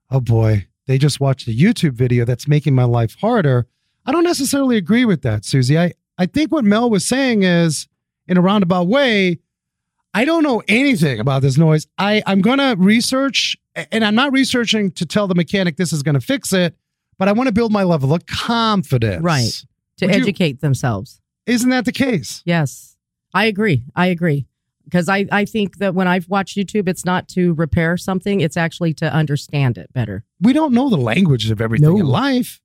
"Oh 0.10 0.22
boy, 0.22 0.66
they 0.88 0.98
just 0.98 1.20
watched 1.20 1.48
a 1.48 1.52
YouTube 1.52 1.94
video 1.94 2.26
that's 2.26 2.48
making 2.48 2.74
my 2.74 2.86
life 2.86 3.16
harder." 3.22 3.68
I 4.06 4.12
don't 4.12 4.24
necessarily 4.24 4.78
agree 4.78 5.06
with 5.06 5.22
that, 5.24 5.46
Susie. 5.46 5.78
I, 5.80 5.94
I 6.18 6.26
think 6.26 6.52
what 6.52 6.64
Mel 6.64 6.90
was 6.90 7.06
saying 7.06 7.44
is, 7.44 7.88
in 8.28 8.38
a 8.38 8.42
roundabout 8.42 8.88
way, 8.88 9.40
I 10.14 10.26
don't 10.26 10.44
know 10.44 10.62
anything 10.68 11.20
about 11.20 11.42
this 11.42 11.58
noise. 11.58 11.88
I, 11.98 12.24
I'm 12.26 12.42
going 12.42 12.60
to 12.60 12.76
research, 12.78 13.58
and 13.92 14.04
I'm 14.06 14.16
not 14.16 14.32
researching 14.32 14.92
to 14.92 15.06
tell 15.06 15.28
the 15.28 15.36
mechanic 15.36 15.78
this 15.78 15.92
is 15.92 16.04
going 16.04 16.16
to 16.16 16.22
fix 16.22 16.54
it, 16.54 16.76
but 17.18 17.28
I 17.28 17.32
want 17.34 17.48
to 17.48 17.54
build 17.54 17.72
my 17.72 17.84
level 17.84 18.14
of 18.14 18.26
confidence. 18.26 19.22
Right. 19.24 19.66
To 19.98 20.06
Would 20.08 20.16
you- 20.16 20.22
educate 20.22 20.62
themselves. 20.62 21.22
Isn't 21.46 21.70
that 21.70 21.86
the 21.86 21.92
case? 21.92 22.42
Yes, 22.46 22.98
I 23.34 23.46
agree. 23.46 23.84
I 23.96 24.08
agree. 24.08 24.48
Because 24.84 25.10
I, 25.10 25.26
I 25.32 25.46
think 25.46 25.78
that 25.78 25.94
when 25.96 26.08
I've 26.08 26.28
watched 26.30 26.58
YouTube, 26.58 26.88
it's 26.88 27.06
not 27.06 27.28
to 27.30 27.54
repair 27.56 27.98
something, 27.98 28.42
it's 28.42 28.58
actually 28.58 28.94
to 28.96 29.12
understand 29.14 29.78
it 29.78 29.92
better. 29.94 30.24
We 30.42 30.54
don't 30.54 30.74
know 30.74 30.90
the 30.90 30.98
language 30.98 31.50
of 31.52 31.60
everything 31.62 31.90
No. 31.90 31.98
in 31.98 32.06
life. 32.06 32.62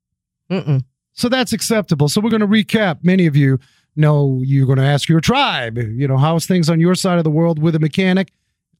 Mm-mm. 0.50 0.84
So 1.12 1.28
that's 1.28 1.52
acceptable. 1.52 2.08
So 2.08 2.20
we're 2.20 2.30
going 2.30 2.40
to 2.40 2.46
recap. 2.46 2.98
Many 3.02 3.26
of 3.26 3.36
you 3.36 3.58
know 3.96 4.40
you're 4.44 4.66
going 4.66 4.78
to 4.78 4.84
ask 4.84 5.08
your 5.08 5.20
tribe, 5.20 5.76
you 5.76 6.06
know, 6.06 6.16
how's 6.16 6.46
things 6.46 6.70
on 6.70 6.80
your 6.80 6.94
side 6.94 7.18
of 7.18 7.24
the 7.24 7.30
world 7.30 7.60
with 7.60 7.74
a 7.74 7.80
mechanic? 7.80 8.32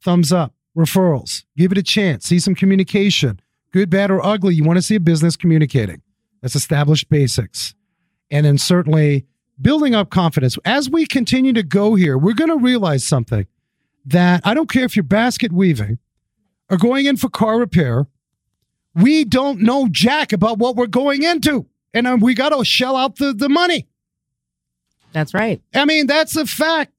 Thumbs 0.02 0.32
up. 0.32 0.54
Referrals. 0.76 1.44
Give 1.56 1.72
it 1.72 1.78
a 1.78 1.82
chance. 1.82 2.26
See 2.26 2.38
some 2.38 2.54
communication. 2.54 3.40
Good, 3.72 3.90
bad, 3.90 4.10
or 4.10 4.24
ugly. 4.24 4.54
You 4.54 4.64
want 4.64 4.78
to 4.78 4.82
see 4.82 4.94
a 4.94 5.00
business 5.00 5.36
communicating. 5.36 6.02
That's 6.42 6.56
established 6.56 7.08
basics. 7.08 7.74
And 8.30 8.46
then 8.46 8.56
certainly 8.58 9.26
building 9.60 9.94
up 9.94 10.10
confidence. 10.10 10.56
As 10.64 10.88
we 10.88 11.06
continue 11.06 11.52
to 11.52 11.62
go 11.62 11.96
here, 11.96 12.16
we're 12.16 12.34
going 12.34 12.50
to 12.50 12.56
realize 12.56 13.04
something 13.04 13.46
that 14.06 14.40
I 14.44 14.54
don't 14.54 14.70
care 14.70 14.84
if 14.84 14.96
you're 14.96 15.02
basket 15.02 15.52
weaving 15.52 15.98
or 16.70 16.76
going 16.76 17.06
in 17.06 17.16
for 17.16 17.28
car 17.28 17.58
repair, 17.58 18.06
we 18.94 19.24
don't 19.24 19.60
know 19.60 19.88
jack 19.90 20.32
about 20.32 20.58
what 20.58 20.76
we're 20.76 20.86
going 20.86 21.22
into. 21.22 21.66
And 21.92 22.06
uh, 22.06 22.18
we 22.20 22.34
got 22.34 22.50
to 22.50 22.64
shell 22.64 22.96
out 22.96 23.16
the, 23.16 23.32
the 23.32 23.48
money. 23.48 23.88
That's 25.12 25.34
right. 25.34 25.60
I 25.74 25.84
mean, 25.84 26.06
that's 26.06 26.36
a 26.36 26.46
fact. 26.46 26.92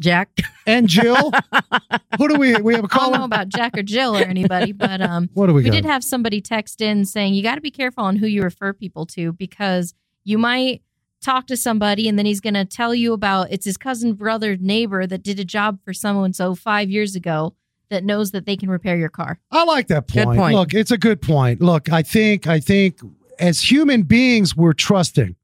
Jack. 0.00 0.28
And 0.66 0.88
Jill, 0.88 1.32
who 2.18 2.28
do 2.28 2.36
we 2.36 2.54
we 2.56 2.74
have 2.74 2.84
a 2.84 2.88
I 2.90 2.96
don't 2.98 3.12
know 3.12 3.24
about 3.24 3.48
Jack 3.48 3.78
or 3.78 3.82
Jill 3.82 4.16
or 4.16 4.20
anybody, 4.20 4.72
but 4.72 5.00
um, 5.00 5.30
What 5.34 5.46
do 5.46 5.54
we, 5.54 5.62
we 5.62 5.70
got? 5.70 5.72
did 5.72 5.84
have 5.86 6.04
somebody 6.04 6.40
text 6.40 6.80
in 6.80 7.04
saying 7.06 7.34
you 7.34 7.42
got 7.42 7.54
to 7.54 7.60
be 7.60 7.70
careful 7.70 8.04
on 8.04 8.16
who 8.16 8.26
you 8.26 8.42
refer 8.42 8.72
people 8.72 9.06
to 9.06 9.32
because 9.32 9.94
you 10.24 10.36
might 10.38 10.82
talk 11.22 11.46
to 11.46 11.56
somebody 11.56 12.08
and 12.08 12.18
then 12.18 12.26
he's 12.26 12.40
going 12.40 12.54
to 12.54 12.64
tell 12.64 12.94
you 12.94 13.12
about 13.14 13.50
it's 13.50 13.64
his 13.64 13.76
cousin, 13.78 14.12
brother, 14.14 14.56
neighbor 14.56 15.06
that 15.06 15.22
did 15.22 15.40
a 15.40 15.44
job 15.44 15.78
for 15.82 15.94
someone 15.94 16.32
so 16.32 16.54
five 16.54 16.90
years 16.90 17.16
ago 17.16 17.54
that 17.88 18.04
knows 18.04 18.32
that 18.32 18.44
they 18.44 18.56
can 18.56 18.68
repair 18.68 18.96
your 18.98 19.08
car. 19.08 19.38
I 19.50 19.64
like 19.64 19.86
that 19.88 20.08
Good 20.08 20.24
point. 20.24 20.38
point. 20.38 20.56
Look, 20.56 20.74
it's 20.74 20.90
a 20.90 20.98
good 20.98 21.22
point. 21.22 21.62
Look, 21.62 21.90
I 21.90 22.02
think 22.02 22.46
I 22.46 22.60
think 22.60 22.98
as 23.38 23.70
human 23.70 24.02
beings 24.02 24.56
we're 24.56 24.72
trusting. 24.72 25.36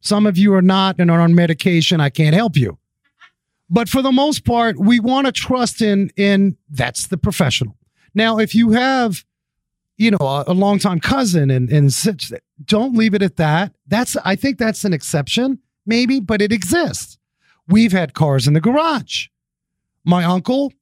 Some 0.00 0.26
of 0.26 0.38
you 0.38 0.54
are 0.54 0.62
not 0.62 0.96
and 0.98 1.10
are 1.10 1.20
on 1.20 1.34
medication. 1.34 2.00
I 2.00 2.10
can't 2.10 2.34
help 2.34 2.56
you. 2.56 2.78
But 3.68 3.88
for 3.88 4.02
the 4.02 4.12
most 4.12 4.44
part, 4.44 4.78
we 4.78 4.98
want 4.98 5.26
to 5.26 5.32
trust 5.32 5.82
in 5.82 6.10
in 6.16 6.56
that's 6.68 7.06
the 7.06 7.18
professional. 7.18 7.76
Now, 8.14 8.38
if 8.38 8.54
you 8.54 8.72
have 8.72 9.24
you 10.00 10.10
know 10.10 10.18
a, 10.20 10.44
a 10.48 10.54
longtime 10.54 10.98
cousin 10.98 11.50
and 11.50 11.70
and 11.70 11.92
such 11.92 12.32
don't 12.64 12.96
leave 12.96 13.12
it 13.14 13.22
at 13.22 13.36
that. 13.36 13.74
That's 13.86 14.16
I 14.24 14.34
think 14.34 14.58
that's 14.58 14.84
an 14.84 14.94
exception 14.94 15.58
maybe, 15.84 16.20
but 16.20 16.40
it 16.40 16.52
exists. 16.52 17.18
We've 17.68 17.92
had 17.92 18.14
cars 18.14 18.48
in 18.48 18.54
the 18.54 18.60
garage. 18.60 19.26
My 20.04 20.24
uncle 20.24 20.72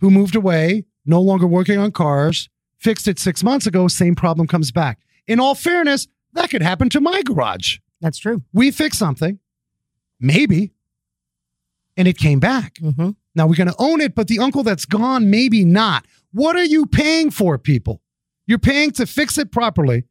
who 0.00 0.10
moved 0.10 0.34
away, 0.34 0.86
no 1.04 1.20
longer 1.20 1.46
working 1.46 1.78
on 1.78 1.92
cars, 1.92 2.48
fixed 2.78 3.06
it 3.06 3.18
6 3.18 3.44
months 3.44 3.66
ago, 3.66 3.88
same 3.88 4.14
problem 4.14 4.48
comes 4.48 4.72
back. 4.72 4.98
In 5.26 5.40
all 5.40 5.54
fairness, 5.54 6.08
that 6.32 6.50
could 6.50 6.62
happen 6.62 6.88
to 6.90 7.00
my 7.00 7.22
garage. 7.22 7.78
That's 8.00 8.18
true. 8.18 8.42
We 8.52 8.70
fix 8.70 8.98
something, 8.98 9.38
maybe, 10.20 10.72
and 11.96 12.08
it 12.08 12.18
came 12.18 12.40
back. 12.40 12.78
hmm 12.78 13.10
Now 13.34 13.46
we're 13.46 13.54
going 13.54 13.68
to 13.68 13.76
own 13.78 14.00
it, 14.00 14.14
but 14.14 14.28
the 14.28 14.38
uncle 14.38 14.62
that's 14.62 14.84
gone, 14.84 15.30
maybe 15.30 15.64
not. 15.64 16.06
What 16.32 16.56
are 16.56 16.64
you 16.64 16.86
paying 16.86 17.30
for, 17.30 17.58
people? 17.58 18.00
You're 18.46 18.58
paying 18.58 18.90
to 18.92 19.06
fix 19.06 19.38
it 19.38 19.52
properly, 19.52 20.04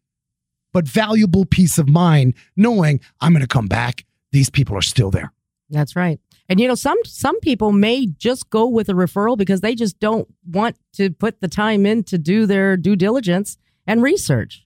but 0.72 0.88
valuable 0.88 1.46
peace 1.46 1.78
of 1.78 1.90
mind 1.90 2.34
knowing 2.56 3.02
I'm 3.20 3.34
going 3.34 3.42
to 3.42 3.48
come 3.48 3.68
back. 3.68 4.06
These 4.32 4.50
people 4.50 4.78
are 4.78 4.82
still 4.82 5.12
there. 5.12 5.34
That's 5.70 5.96
right. 5.96 6.20
And 6.48 6.60
you 6.60 6.68
know, 6.68 6.76
some 6.76 6.98
some 7.06 7.40
people 7.40 7.72
may 7.72 8.08
just 8.08 8.50
go 8.50 8.68
with 8.68 8.90
a 8.90 8.94
referral 8.94 9.38
because 9.38 9.62
they 9.62 9.74
just 9.76 10.00
don't 10.00 10.28
want 10.46 10.76
to 10.94 11.10
put 11.10 11.40
the 11.42 11.48
time 11.48 11.86
in 11.86 12.04
to 12.06 12.18
do 12.18 12.46
their 12.46 12.76
due 12.78 12.96
diligence 12.96 13.58
and 13.88 14.02
research. 14.04 14.66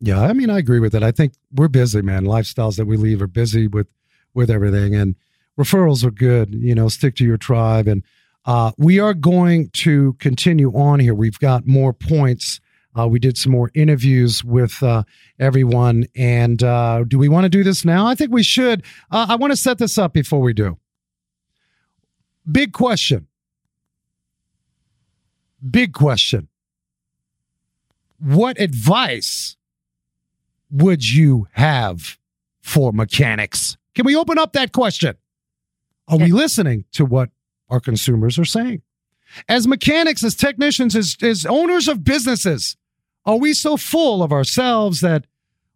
Yeah, 0.00 0.20
I 0.20 0.32
mean, 0.32 0.48
I 0.48 0.58
agree 0.58 0.78
with 0.78 0.94
it. 0.94 1.02
I 1.02 1.10
think 1.10 1.32
we're 1.52 1.68
busy, 1.68 2.02
man. 2.02 2.24
Lifestyles 2.24 2.76
that 2.76 2.86
we 2.86 2.96
leave 2.96 3.20
are 3.20 3.26
busy 3.26 3.66
with 3.66 3.88
with 4.32 4.50
everything, 4.50 4.94
and 4.94 5.16
referrals 5.58 6.04
are 6.04 6.10
good. 6.12 6.54
You 6.54 6.74
know, 6.74 6.88
stick 6.88 7.16
to 7.16 7.24
your 7.24 7.36
tribe, 7.36 7.88
and 7.88 8.04
uh, 8.44 8.72
we 8.78 9.00
are 9.00 9.14
going 9.14 9.70
to 9.70 10.12
continue 10.14 10.70
on 10.70 11.00
here. 11.00 11.14
We've 11.14 11.38
got 11.38 11.66
more 11.66 11.92
points. 11.92 12.60
Uh, 12.96 13.06
we 13.08 13.18
did 13.18 13.36
some 13.36 13.52
more 13.52 13.70
interviews 13.74 14.44
with 14.44 14.82
uh, 14.82 15.02
everyone, 15.38 16.06
and 16.16 16.62
uh, 16.62 17.04
do 17.06 17.18
we 17.18 17.28
want 17.28 17.44
to 17.44 17.48
do 17.48 17.64
this 17.64 17.84
now? 17.84 18.06
I 18.06 18.14
think 18.14 18.32
we 18.32 18.44
should. 18.44 18.84
Uh, 19.10 19.26
I 19.28 19.34
want 19.34 19.52
to 19.52 19.56
set 19.56 19.78
this 19.78 19.98
up 19.98 20.12
before 20.12 20.40
we 20.40 20.52
do. 20.52 20.78
Big 22.50 22.72
question: 22.72 23.26
big 25.68 25.92
question. 25.92 26.48
What 28.20 28.60
advice 28.60 29.57
would 30.70 31.08
you 31.08 31.46
have 31.52 32.18
for 32.60 32.92
mechanics? 32.92 33.76
Can 33.94 34.04
we 34.06 34.16
open 34.16 34.38
up 34.38 34.52
that 34.52 34.72
question? 34.72 35.16
Are 36.06 36.18
we 36.18 36.32
listening 36.32 36.84
to 36.92 37.04
what 37.04 37.30
our 37.68 37.80
consumers 37.80 38.38
are 38.38 38.44
saying? 38.44 38.82
As 39.48 39.66
mechanics, 39.66 40.24
as 40.24 40.34
technicians, 40.34 40.96
as, 40.96 41.16
as 41.20 41.44
owners 41.44 41.86
of 41.86 42.02
businesses, 42.04 42.76
are 43.26 43.36
we 43.36 43.52
so 43.52 43.76
full 43.76 44.22
of 44.22 44.32
ourselves 44.32 45.00
that, 45.00 45.26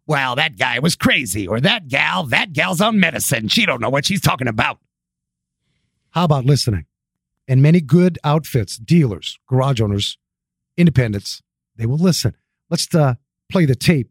well, 0.07 0.35
that 0.35 0.57
guy 0.57 0.79
was 0.79 0.95
crazy, 0.95 1.47
or 1.47 1.59
that 1.59 1.87
gal, 1.87 2.23
that 2.23 2.53
gal's 2.53 2.81
on 2.81 2.99
medicine. 2.99 3.47
She 3.47 3.65
don't 3.65 3.79
know 3.79 3.91
what 3.91 4.05
she's 4.05 4.21
talking 4.21 4.47
about. 4.47 4.79
How 6.11 6.25
about 6.25 6.45
listening? 6.45 6.85
And 7.47 7.61
many 7.61 7.81
good 7.81 8.17
outfits, 8.23 8.77
dealers, 8.77 9.37
garage 9.47 9.81
owners, 9.81 10.17
independents, 10.77 11.43
they 11.75 11.85
will 11.85 11.97
listen. 11.97 12.35
Let's 12.69 12.93
uh, 12.95 13.15
play 13.49 13.65
the 13.65 13.75
tape. 13.75 14.09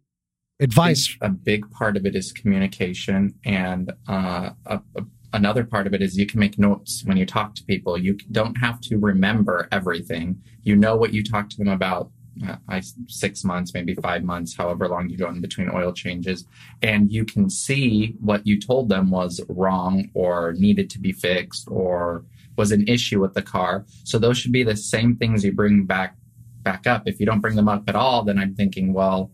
Advice. 0.62 1.16
a 1.20 1.28
big 1.28 1.68
part 1.72 1.96
of 1.96 2.06
it 2.06 2.14
is 2.14 2.30
communication 2.32 3.34
and 3.44 3.92
uh, 4.08 4.50
a, 4.66 4.80
a- 4.96 5.04
another 5.32 5.64
part 5.64 5.88
of 5.88 5.94
it 5.94 6.00
is 6.00 6.16
you 6.16 6.24
can 6.26 6.38
make 6.38 6.56
notes 6.56 7.02
when 7.04 7.16
you 7.16 7.26
talk 7.26 7.56
to 7.56 7.64
people. 7.64 7.98
You 7.98 8.16
don't 8.30 8.54
have 8.58 8.80
to 8.82 8.96
remember 8.96 9.66
everything. 9.72 10.40
You 10.62 10.76
know 10.76 10.94
what 10.94 11.12
you 11.12 11.24
talked 11.24 11.50
to 11.52 11.56
them 11.56 11.68
about 11.68 12.12
uh, 12.46 12.56
I, 12.68 12.80
six 13.08 13.44
months 13.44 13.74
maybe 13.74 13.94
five 13.94 14.22
months 14.24 14.56
however 14.56 14.88
long 14.88 15.10
you 15.10 15.18
go 15.18 15.28
in 15.28 15.42
between 15.42 15.68
oil 15.68 15.92
changes 15.92 16.46
and 16.80 17.12
you 17.12 17.26
can 17.26 17.50
see 17.50 18.14
what 18.20 18.46
you 18.46 18.58
told 18.58 18.88
them 18.88 19.10
was 19.10 19.38
wrong 19.50 20.08
or 20.14 20.54
needed 20.54 20.88
to 20.90 20.98
be 20.98 21.12
fixed 21.12 21.68
or 21.68 22.24
was 22.56 22.72
an 22.72 22.86
issue 22.86 23.20
with 23.20 23.34
the 23.34 23.42
car. 23.42 23.84
So 24.04 24.18
those 24.18 24.38
should 24.38 24.52
be 24.52 24.62
the 24.62 24.76
same 24.76 25.16
things 25.16 25.44
you 25.44 25.52
bring 25.52 25.86
back 25.86 26.16
back 26.62 26.86
up. 26.86 27.02
If 27.06 27.18
you 27.18 27.26
don't 27.26 27.40
bring 27.40 27.56
them 27.56 27.68
up 27.68 27.82
at 27.88 27.96
all 27.96 28.22
then 28.22 28.38
i'm 28.38 28.54
thinking 28.54 28.92
well 28.92 29.30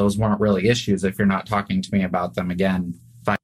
those 0.00 0.16
weren't 0.16 0.40
really 0.40 0.66
issues 0.66 1.04
if 1.04 1.18
you're 1.18 1.26
not 1.26 1.46
talking 1.46 1.82
to 1.82 1.92
me 1.92 2.02
about 2.02 2.34
them 2.34 2.50
again 2.50 2.94
five 3.22 3.36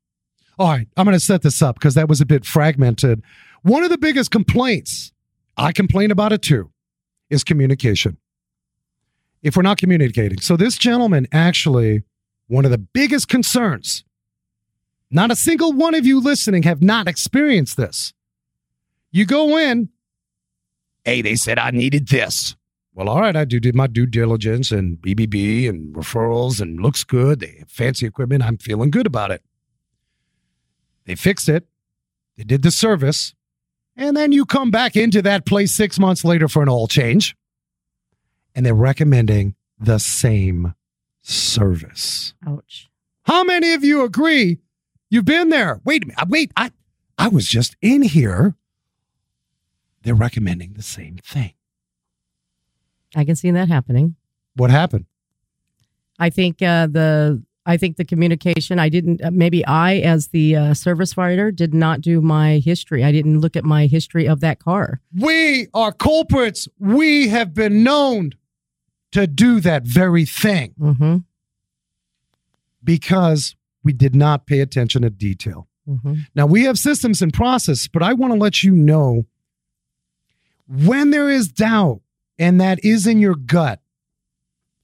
All 0.59 0.69
right, 0.69 0.89
I'm 0.97 1.05
going 1.05 1.15
to 1.15 1.21
set 1.21 1.43
this 1.43 1.61
up 1.61 1.79
because 1.79 1.95
that 1.95 2.09
was 2.09 2.23
a 2.23 2.27
bit 2.27 2.47
fragmented. 2.47 3.23
One 3.61 3.85
of 3.85 3.91
the 3.91 3.99
biggest 3.99 4.31
complaints, 4.31 5.13
I 5.59 5.73
complain 5.73 6.11
about 6.11 6.33
it 6.33 6.41
too, 6.41 6.71
is 7.29 7.45
communication. 7.45 8.17
If 9.43 9.55
we're 9.55 9.65
not 9.65 9.77
communicating. 9.77 10.41
So, 10.41 10.57
this 10.57 10.79
gentleman 10.79 11.29
actually, 11.31 12.05
one 12.47 12.65
of 12.65 12.71
the 12.71 12.79
biggest 12.79 13.29
concerns, 13.29 14.03
not 15.11 15.31
a 15.31 15.37
single 15.37 15.75
one 15.75 15.95
of 15.95 16.07
you 16.07 16.21
listening 16.21 16.63
have 16.63 16.83
not 16.83 17.07
experienced 17.07 17.77
this. 17.77 18.15
You 19.13 19.27
go 19.27 19.59
in, 19.59 19.91
hey, 21.05 21.21
they 21.21 21.37
said 21.37 21.59
I 21.59 21.71
needed 21.71 22.09
this. 22.09 22.57
Well, 22.97 23.11
all 23.11 23.21
right, 23.21 23.37
I 23.37 23.45
do 23.45 23.61
did 23.61 23.75
my 23.75 23.89
due 23.89 24.07
diligence 24.07 24.73
and 24.73 24.97
BBB 24.97 25.69
and 25.69 25.95
referrals 25.95 26.63
and 26.63 26.81
looks 26.81 27.05
good. 27.05 27.41
They 27.41 27.57
have 27.59 27.69
fancy 27.69 28.07
equipment. 28.07 28.43
I'm 28.43 28.57
feeling 28.57 28.91
good 28.91 29.07
about 29.07 29.31
it. 29.31 29.43
They 31.05 31.15
fixed 31.15 31.51
it. 31.51 31.67
They 32.39 32.45
did 32.45 32.63
the 32.63 32.71
service. 32.71 33.35
And 33.99 34.17
then 34.17 34.33
you 34.33 34.47
come 34.47 34.71
back 34.71 34.97
into 34.97 35.21
that 35.23 35.45
place 35.45 35.73
six 35.73 35.99
months 35.99 36.25
later 36.25 36.49
for 36.49 36.63
an 36.63 36.71
oil 36.71 36.87
change. 36.87 37.37
And 38.55 38.65
they're 38.65 38.73
recommending 38.73 39.57
the 39.79 39.99
same 39.99 40.75
service. 41.21 42.33
Ouch. 42.47 42.89
How 43.25 43.45
many 43.45 43.75
of 43.75 43.85
you 43.85 44.05
agree 44.05 44.61
you've 45.11 45.27
been 45.27 45.51
there? 45.51 45.83
Wait 45.85 46.05
a 46.05 46.07
minute. 46.07 46.29
Wait, 46.29 46.51
I, 46.57 46.71
I 47.19 47.29
was 47.29 47.47
just 47.47 47.77
in 47.83 48.01
here. 48.01 48.55
They're 50.03 50.15
recommending 50.15 50.73
the 50.73 50.83
same 50.83 51.19
thing. 51.23 51.53
I 53.17 53.25
can 53.25 53.35
see 53.35 53.51
that 53.51 53.69
happening. 53.69 54.15
What 54.55 54.71
happened? 54.71 55.07
I 56.19 56.31
think 56.31 56.63
uh, 56.63 56.87
the 56.87 57.43
I 57.69 57.77
think 57.77 57.97
the 57.97 58.05
communication. 58.05 58.79
I 58.79 58.89
didn't. 58.89 59.23
Uh, 59.25 59.31
maybe 59.33 59.67
I, 59.67 59.97
as 59.97 60.29
the 60.29 60.55
uh, 60.55 60.75
service 60.75 61.17
writer, 61.17 61.51
did 61.51 61.75
not 61.75 62.01
do 62.01 62.21
my 62.21 62.59
history. 62.59 63.03
I 63.03 63.11
didn't 63.11 63.41
look 63.41 63.57
at 63.57 63.65
my 63.65 63.87
history 63.87 64.29
of 64.29 64.39
that 64.41 64.61
car. 64.61 65.01
We 65.19 65.67
are 65.75 65.91
culprits. 65.91 66.69
We 66.79 67.29
have 67.29 67.55
been 67.55 67.83
known 67.83 68.31
to 69.13 69.27
do 69.27 69.59
that 69.61 69.83
very 69.85 70.25
thing 70.25 70.75
Mm-hmm. 70.81 71.17
because 72.85 73.57
we 73.83 73.93
did 73.93 74.15
not 74.15 74.47
pay 74.47 74.61
attention 74.61 75.03
to 75.03 75.11
detail. 75.11 75.69
Mm-hmm. 75.89 76.15
Now, 76.35 76.47
we 76.47 76.65
have 76.65 76.79
systems 76.79 77.23
and 77.23 77.33
process, 77.33 77.89
but 77.89 78.03
I 78.03 78.13
want 78.13 78.33
to 78.33 78.39
let 78.39 78.63
you 78.63 78.73
know 78.73 79.27
when 80.69 81.11
there 81.11 81.31
is 81.31 81.49
doubt 81.49 82.01
and 82.39 82.61
that 82.61 82.85
is 82.85 83.07
in 83.07 83.19
your 83.19 83.35
gut, 83.35 83.81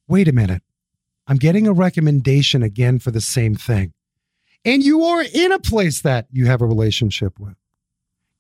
wait 0.09 0.29
a 0.29 0.33
minute. 0.33 0.63
I'm 1.27 1.37
getting 1.37 1.67
a 1.67 1.73
recommendation 1.73 2.63
again 2.63 2.99
for 2.99 3.11
the 3.11 3.21
same 3.21 3.55
thing. 3.55 3.93
And 4.65 4.83
you 4.83 5.03
are 5.03 5.23
in 5.23 5.53
a 5.53 5.59
place 5.59 6.01
that 6.03 6.27
you 6.31 6.47
have 6.47 6.61
a 6.63 6.67
relationship 6.67 7.39
with. 7.39 7.55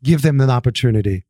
Give 0.02 0.22
them 0.22 0.40
an 0.40 0.50
opportunity. 0.50 1.24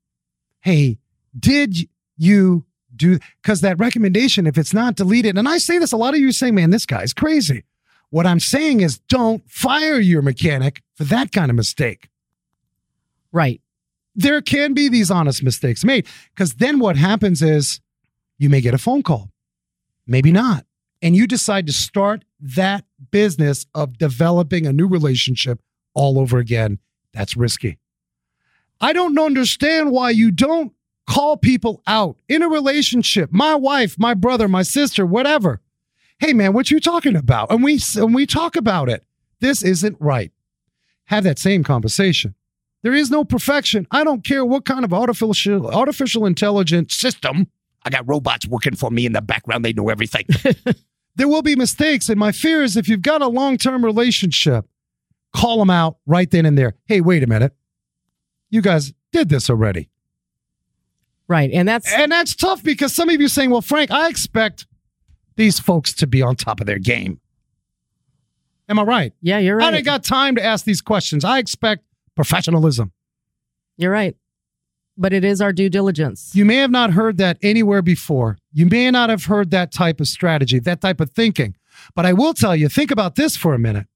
Hey, 0.60 0.98
did 1.38 1.88
you 2.16 2.64
do? 2.94 3.18
Because 3.42 3.60
that 3.62 3.78
recommendation, 3.78 4.46
if 4.46 4.58
it's 4.58 4.74
not 4.74 4.96
deleted, 4.96 5.38
and 5.38 5.48
I 5.48 5.58
say 5.58 5.78
this, 5.78 5.92
a 5.92 5.96
lot 5.96 6.14
of 6.14 6.20
you 6.20 6.32
say, 6.32 6.50
man, 6.50 6.70
this 6.70 6.86
guy's 6.86 7.12
crazy. 7.12 7.64
What 8.10 8.26
I'm 8.26 8.40
saying 8.40 8.80
is 8.80 8.98
don't 9.08 9.48
fire 9.50 9.98
your 9.98 10.20
mechanic 10.20 10.82
for 10.94 11.04
that 11.04 11.32
kind 11.32 11.50
of 11.50 11.56
mistake. 11.56 12.10
Right. 13.32 13.62
There 14.14 14.42
can 14.42 14.74
be 14.74 14.88
these 14.88 15.10
honest 15.10 15.42
mistakes 15.42 15.84
made 15.84 16.06
because 16.34 16.54
then 16.54 16.78
what 16.78 16.96
happens 16.96 17.42
is 17.42 17.80
you 18.38 18.50
may 18.50 18.60
get 18.60 18.74
a 18.74 18.78
phone 18.78 19.02
call, 19.02 19.30
maybe 20.06 20.32
not. 20.32 20.66
And 21.00 21.16
you 21.16 21.26
decide 21.26 21.66
to 21.66 21.72
start 21.72 22.24
that 22.40 22.84
business 23.10 23.66
of 23.74 23.98
developing 23.98 24.66
a 24.66 24.72
new 24.72 24.86
relationship 24.86 25.60
all 25.94 26.18
over 26.18 26.38
again. 26.38 26.78
That's 27.12 27.36
risky. 27.36 27.78
I 28.80 28.92
don't 28.92 29.18
understand 29.18 29.90
why 29.90 30.10
you 30.10 30.30
don't 30.30 30.72
call 31.08 31.36
people 31.36 31.82
out 31.86 32.16
in 32.28 32.42
a 32.42 32.48
relationship, 32.48 33.30
my 33.32 33.54
wife, 33.54 33.98
my 33.98 34.14
brother, 34.14 34.48
my 34.48 34.62
sister, 34.62 35.04
whatever. 35.04 35.60
Hey 36.18 36.32
man, 36.32 36.52
what 36.52 36.70
you 36.70 36.80
talking 36.80 37.16
about? 37.16 37.50
And 37.50 37.62
we 37.64 37.80
and 37.96 38.14
we 38.14 38.26
talk 38.26 38.56
about 38.56 38.88
it. 38.88 39.04
This 39.40 39.62
isn't 39.62 39.96
right. 39.98 40.32
Have 41.06 41.24
that 41.24 41.38
same 41.38 41.64
conversation. 41.64 42.34
There 42.82 42.94
is 42.94 43.10
no 43.10 43.24
perfection. 43.24 43.86
I 43.90 44.04
don't 44.04 44.24
care 44.24 44.44
what 44.44 44.64
kind 44.64 44.84
of 44.84 44.92
artificial 44.92 45.70
artificial 45.70 46.26
intelligence 46.26 46.94
system. 46.94 47.48
I 47.84 47.90
got 47.90 48.08
robots 48.08 48.46
working 48.46 48.76
for 48.76 48.90
me 48.90 49.06
in 49.06 49.12
the 49.12 49.22
background. 49.22 49.64
They 49.64 49.72
know 49.72 49.88
everything. 49.88 50.26
there 51.16 51.28
will 51.28 51.42
be 51.42 51.56
mistakes, 51.56 52.08
and 52.08 52.18
my 52.18 52.32
fear 52.32 52.62
is 52.62 52.76
if 52.76 52.88
you've 52.88 53.02
got 53.02 53.22
a 53.22 53.28
long-term 53.28 53.84
relationship, 53.84 54.66
call 55.34 55.58
them 55.58 55.70
out 55.70 55.98
right 56.06 56.30
then 56.30 56.46
and 56.46 56.56
there. 56.56 56.74
Hey, 56.86 57.00
wait 57.00 57.22
a 57.22 57.26
minute. 57.26 57.54
You 58.50 58.60
guys 58.60 58.92
did 59.12 59.28
this 59.28 59.48
already. 59.48 59.88
Right. 61.28 61.50
And 61.52 61.66
that's 61.66 61.90
And 61.92 62.12
that's 62.12 62.34
tough 62.34 62.62
because 62.62 62.92
some 62.94 63.08
of 63.08 63.18
you 63.18 63.26
are 63.26 63.28
saying, 63.28 63.50
well, 63.50 63.62
Frank, 63.62 63.90
I 63.90 64.08
expect 64.08 64.66
these 65.36 65.58
folks 65.58 65.94
to 65.94 66.06
be 66.06 66.20
on 66.20 66.36
top 66.36 66.60
of 66.60 66.66
their 66.66 66.78
game. 66.78 67.20
Am 68.68 68.78
I 68.78 68.82
right? 68.82 69.12
yeah, 69.22 69.38
you're 69.38 69.56
right. 69.56 69.72
I 69.72 69.76
ain't 69.78 69.86
got 69.86 70.04
time 70.04 70.34
to 70.36 70.44
ask 70.44 70.64
these 70.64 70.80
questions. 70.80 71.24
I 71.24 71.38
expect 71.38 71.84
professionalism. 72.14 72.92
You're 73.76 73.92
right. 73.92 74.16
But 74.96 75.12
it 75.14 75.24
is 75.24 75.40
our 75.40 75.52
due 75.52 75.70
diligence. 75.70 76.30
You 76.34 76.44
may 76.44 76.56
have 76.56 76.70
not 76.70 76.92
heard 76.92 77.16
that 77.16 77.38
anywhere 77.42 77.80
before. 77.80 78.36
You 78.52 78.66
may 78.66 78.90
not 78.90 79.08
have 79.08 79.24
heard 79.24 79.50
that 79.50 79.72
type 79.72 80.00
of 80.00 80.08
strategy, 80.08 80.58
that 80.60 80.80
type 80.82 81.00
of 81.00 81.10
thinking. 81.10 81.56
But 81.94 82.04
I 82.04 82.12
will 82.12 82.34
tell 82.34 82.54
you, 82.54 82.68
think 82.68 82.90
about 82.90 83.14
this 83.14 83.34
for 83.36 83.54
a 83.54 83.58
minute. 83.58 83.86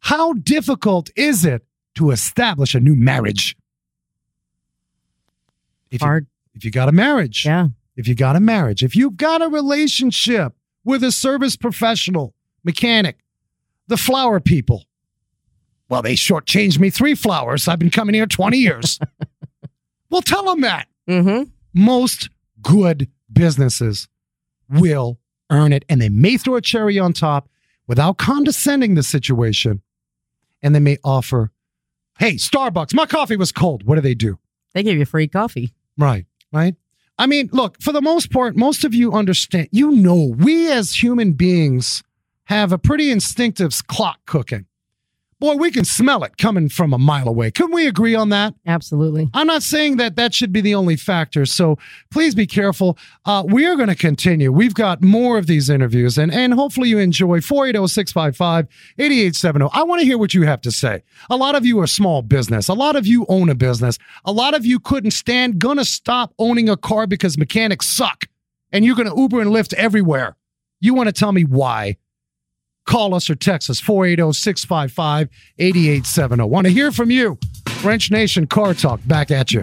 How 0.00 0.32
difficult 0.32 1.10
is 1.16 1.44
it 1.44 1.64
to 1.94 2.10
establish 2.10 2.74
a 2.74 2.80
new 2.80 2.96
marriage? 2.96 3.56
If 5.90 6.00
you, 6.02 6.06
Hard. 6.06 6.26
if 6.54 6.64
you 6.64 6.70
got 6.72 6.88
a 6.88 6.92
marriage, 6.92 7.46
Yeah. 7.46 7.68
if 7.96 8.08
you 8.08 8.14
got 8.16 8.34
a 8.34 8.40
marriage, 8.40 8.82
if 8.82 8.96
you've 8.96 9.16
got 9.16 9.40
a 9.42 9.48
relationship 9.48 10.54
with 10.84 11.04
a 11.04 11.12
service 11.12 11.56
professional, 11.56 12.34
mechanic, 12.64 13.18
the 13.86 13.96
flower 13.96 14.40
people. 14.40 14.85
Well, 15.88 16.02
they 16.02 16.14
shortchanged 16.14 16.78
me 16.78 16.90
three 16.90 17.14
flowers. 17.14 17.68
I've 17.68 17.78
been 17.78 17.90
coming 17.90 18.14
here 18.14 18.26
20 18.26 18.58
years. 18.58 18.98
well, 20.10 20.22
tell 20.22 20.44
them 20.44 20.62
that. 20.62 20.88
Mm-hmm. 21.08 21.50
Most 21.74 22.28
good 22.60 23.08
businesses 23.32 24.08
will 24.68 25.18
earn 25.50 25.72
it, 25.72 25.84
and 25.88 26.00
they 26.00 26.08
may 26.08 26.36
throw 26.36 26.56
a 26.56 26.60
cherry 26.60 26.98
on 26.98 27.12
top 27.12 27.48
without 27.86 28.18
condescending 28.18 28.94
the 28.94 29.02
situation. 29.02 29.82
And 30.62 30.74
they 30.74 30.80
may 30.80 30.98
offer, 31.04 31.52
hey, 32.18 32.34
Starbucks, 32.34 32.94
my 32.94 33.06
coffee 33.06 33.36
was 33.36 33.52
cold. 33.52 33.86
What 33.86 33.94
do 33.94 34.00
they 34.00 34.14
do? 34.14 34.38
They 34.74 34.82
give 34.82 34.98
you 34.98 35.04
free 35.04 35.28
coffee. 35.28 35.72
Right, 35.96 36.26
right. 36.52 36.74
I 37.18 37.26
mean, 37.26 37.48
look, 37.52 37.80
for 37.80 37.92
the 37.92 38.02
most 38.02 38.30
part, 38.30 38.56
most 38.56 38.84
of 38.84 38.94
you 38.94 39.12
understand, 39.12 39.68
you 39.70 39.90
know, 39.90 40.34
we 40.36 40.70
as 40.70 41.02
human 41.02 41.32
beings 41.32 42.02
have 42.44 42.72
a 42.72 42.78
pretty 42.78 43.10
instinctive 43.10 43.86
clock 43.86 44.18
cooking. 44.26 44.66
Boy, 45.38 45.54
we 45.56 45.70
can 45.70 45.84
smell 45.84 46.24
it 46.24 46.38
coming 46.38 46.68
from 46.68 46.92
a 46.92 46.98
mile 46.98 47.28
away. 47.28 47.50
Can 47.50 47.70
we 47.70 47.86
agree 47.86 48.14
on 48.14 48.30
that? 48.30 48.54
Absolutely. 48.66 49.28
I'm 49.34 49.46
not 49.46 49.62
saying 49.62 49.98
that 49.98 50.16
that 50.16 50.34
should 50.34 50.52
be 50.52 50.60
the 50.60 50.74
only 50.74 50.96
factor. 50.96 51.44
So 51.44 51.76
please 52.10 52.34
be 52.34 52.46
careful. 52.46 52.98
Uh, 53.24 53.44
we 53.46 53.66
are 53.66 53.76
going 53.76 53.88
to 53.88 53.94
continue. 53.94 54.50
We've 54.50 54.74
got 54.74 55.02
more 55.02 55.38
of 55.38 55.46
these 55.46 55.68
interviews, 55.68 56.16
and, 56.18 56.32
and 56.32 56.54
hopefully 56.54 56.88
you 56.88 56.98
enjoy 56.98 57.40
480 57.40 57.86
655 57.88 58.66
8870. 58.98 59.68
I 59.72 59.82
want 59.82 60.00
to 60.00 60.06
hear 60.06 60.18
what 60.18 60.34
you 60.34 60.42
have 60.42 60.60
to 60.62 60.70
say. 60.70 61.02
A 61.28 61.36
lot 61.36 61.54
of 61.54 61.66
you 61.66 61.80
are 61.80 61.86
small 61.86 62.22
business, 62.22 62.68
a 62.68 62.74
lot 62.74 62.96
of 62.96 63.06
you 63.06 63.26
own 63.28 63.48
a 63.48 63.54
business, 63.54 63.98
a 64.24 64.32
lot 64.32 64.54
of 64.54 64.64
you 64.64 64.80
couldn't 64.80 65.10
stand, 65.10 65.58
going 65.58 65.78
to 65.78 65.84
stop 65.84 66.32
owning 66.38 66.68
a 66.68 66.76
car 66.76 67.06
because 67.06 67.36
mechanics 67.36 67.86
suck, 67.86 68.26
and 68.72 68.84
you're 68.84 68.96
going 68.96 69.08
to 69.08 69.16
Uber 69.16 69.40
and 69.40 69.50
Lyft 69.50 69.74
everywhere. 69.74 70.36
You 70.80 70.94
want 70.94 71.08
to 71.08 71.12
tell 71.12 71.32
me 71.32 71.44
why? 71.44 71.96
Call 72.86 73.14
us 73.14 73.28
or 73.28 73.34
text 73.34 73.68
us 73.68 73.80
480 73.80 74.32
655 74.32 75.28
8870. 75.58 76.44
Want 76.44 76.66
to 76.66 76.72
hear 76.72 76.92
from 76.92 77.10
you. 77.10 77.38
Wrench 77.82 78.10
Nation 78.10 78.46
Car 78.46 78.74
Talk 78.74 79.00
back 79.06 79.30
at 79.30 79.52
you. 79.52 79.62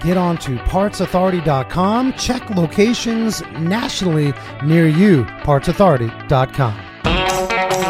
Get 0.00 0.16
on 0.16 0.38
to 0.38 0.56
partsauthority.com. 0.56 2.14
Check 2.14 2.50
locations 2.50 3.42
nationally 3.60 4.32
near 4.64 4.88
you. 4.88 5.24
Partsauthority.com. 5.24 7.88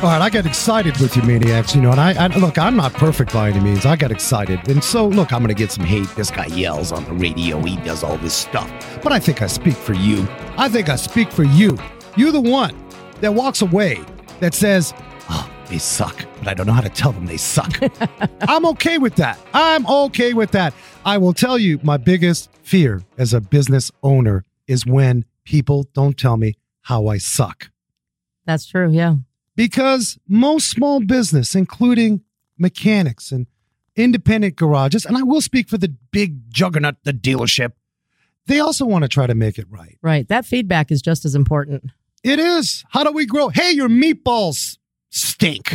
All 0.00 0.04
right, 0.04 0.22
I 0.22 0.30
got 0.30 0.46
excited 0.46 0.96
with 0.98 1.16
you, 1.16 1.22
maniacs. 1.22 1.74
You 1.74 1.82
know, 1.82 1.90
and 1.90 2.00
I, 2.00 2.12
I 2.12 2.28
look, 2.28 2.56
I'm 2.56 2.76
not 2.76 2.94
perfect 2.94 3.32
by 3.32 3.50
any 3.50 3.58
means. 3.58 3.84
I 3.84 3.96
got 3.96 4.12
excited, 4.12 4.68
and 4.68 4.82
so 4.82 5.08
look, 5.08 5.32
I'm 5.32 5.40
going 5.40 5.48
to 5.48 5.54
get 5.54 5.72
some 5.72 5.84
hate. 5.84 6.06
This 6.14 6.30
guy 6.30 6.46
yells 6.46 6.92
on 6.92 7.04
the 7.04 7.12
radio. 7.14 7.60
He 7.62 7.76
does 7.78 8.04
all 8.04 8.16
this 8.18 8.32
stuff, 8.32 8.70
but 9.02 9.10
I 9.10 9.18
think 9.18 9.42
I 9.42 9.48
speak 9.48 9.74
for 9.74 9.94
you. 9.94 10.24
I 10.56 10.68
think 10.68 10.88
I 10.88 10.94
speak 10.94 11.32
for 11.32 11.42
you. 11.42 11.76
You're 12.16 12.30
the 12.30 12.40
one 12.40 12.76
that 13.20 13.34
walks 13.34 13.60
away 13.60 14.00
that 14.38 14.54
says, 14.54 14.94
"Oh, 14.96 15.17
they 15.68 15.78
suck," 15.78 16.24
but 16.38 16.48
I 16.48 16.54
don't 16.54 16.66
know 16.66 16.72
how 16.72 16.80
to 16.80 16.88
tell 16.88 17.12
them 17.12 17.26
they 17.26 17.36
suck. 17.36 17.78
I'm 18.42 18.64
okay 18.66 18.98
with 18.98 19.16
that. 19.16 19.38
I'm 19.54 19.86
okay 19.86 20.32
with 20.34 20.50
that. 20.52 20.74
I 21.04 21.18
will 21.18 21.32
tell 21.32 21.58
you, 21.58 21.78
my 21.82 21.96
biggest 21.96 22.50
fear 22.62 23.02
as 23.16 23.32
a 23.34 23.40
business 23.40 23.90
owner 24.02 24.44
is 24.66 24.84
when 24.84 25.24
people 25.44 25.84
don't 25.94 26.16
tell 26.18 26.36
me 26.36 26.54
how 26.82 27.06
I 27.06 27.16
suck 27.18 27.70
That's 28.44 28.66
true. 28.66 28.90
Yeah. 28.90 29.16
because 29.56 30.18
most 30.28 30.68
small 30.70 31.00
business, 31.00 31.54
including 31.54 32.22
mechanics 32.58 33.32
and 33.32 33.46
independent 33.96 34.56
garages, 34.56 35.04
and 35.06 35.16
I 35.16 35.22
will 35.22 35.40
speak 35.40 35.68
for 35.68 35.78
the 35.78 35.94
big 36.10 36.50
juggernaut, 36.50 36.96
the 37.04 37.12
dealership, 37.12 37.72
they 38.46 38.60
also 38.60 38.84
want 38.84 39.02
to 39.04 39.08
try 39.08 39.26
to 39.26 39.34
make 39.34 39.58
it 39.58 39.66
right. 39.70 39.98
Right. 40.02 40.28
That 40.28 40.44
feedback 40.46 40.90
is 40.90 41.00
just 41.02 41.24
as 41.24 41.34
important. 41.34 41.84
It 42.24 42.38
is. 42.38 42.84
How 42.90 43.04
do 43.04 43.12
we 43.12 43.24
grow? 43.26 43.48
Hey, 43.48 43.72
your 43.72 43.88
meatballs 43.88 44.76
stink. 45.10 45.72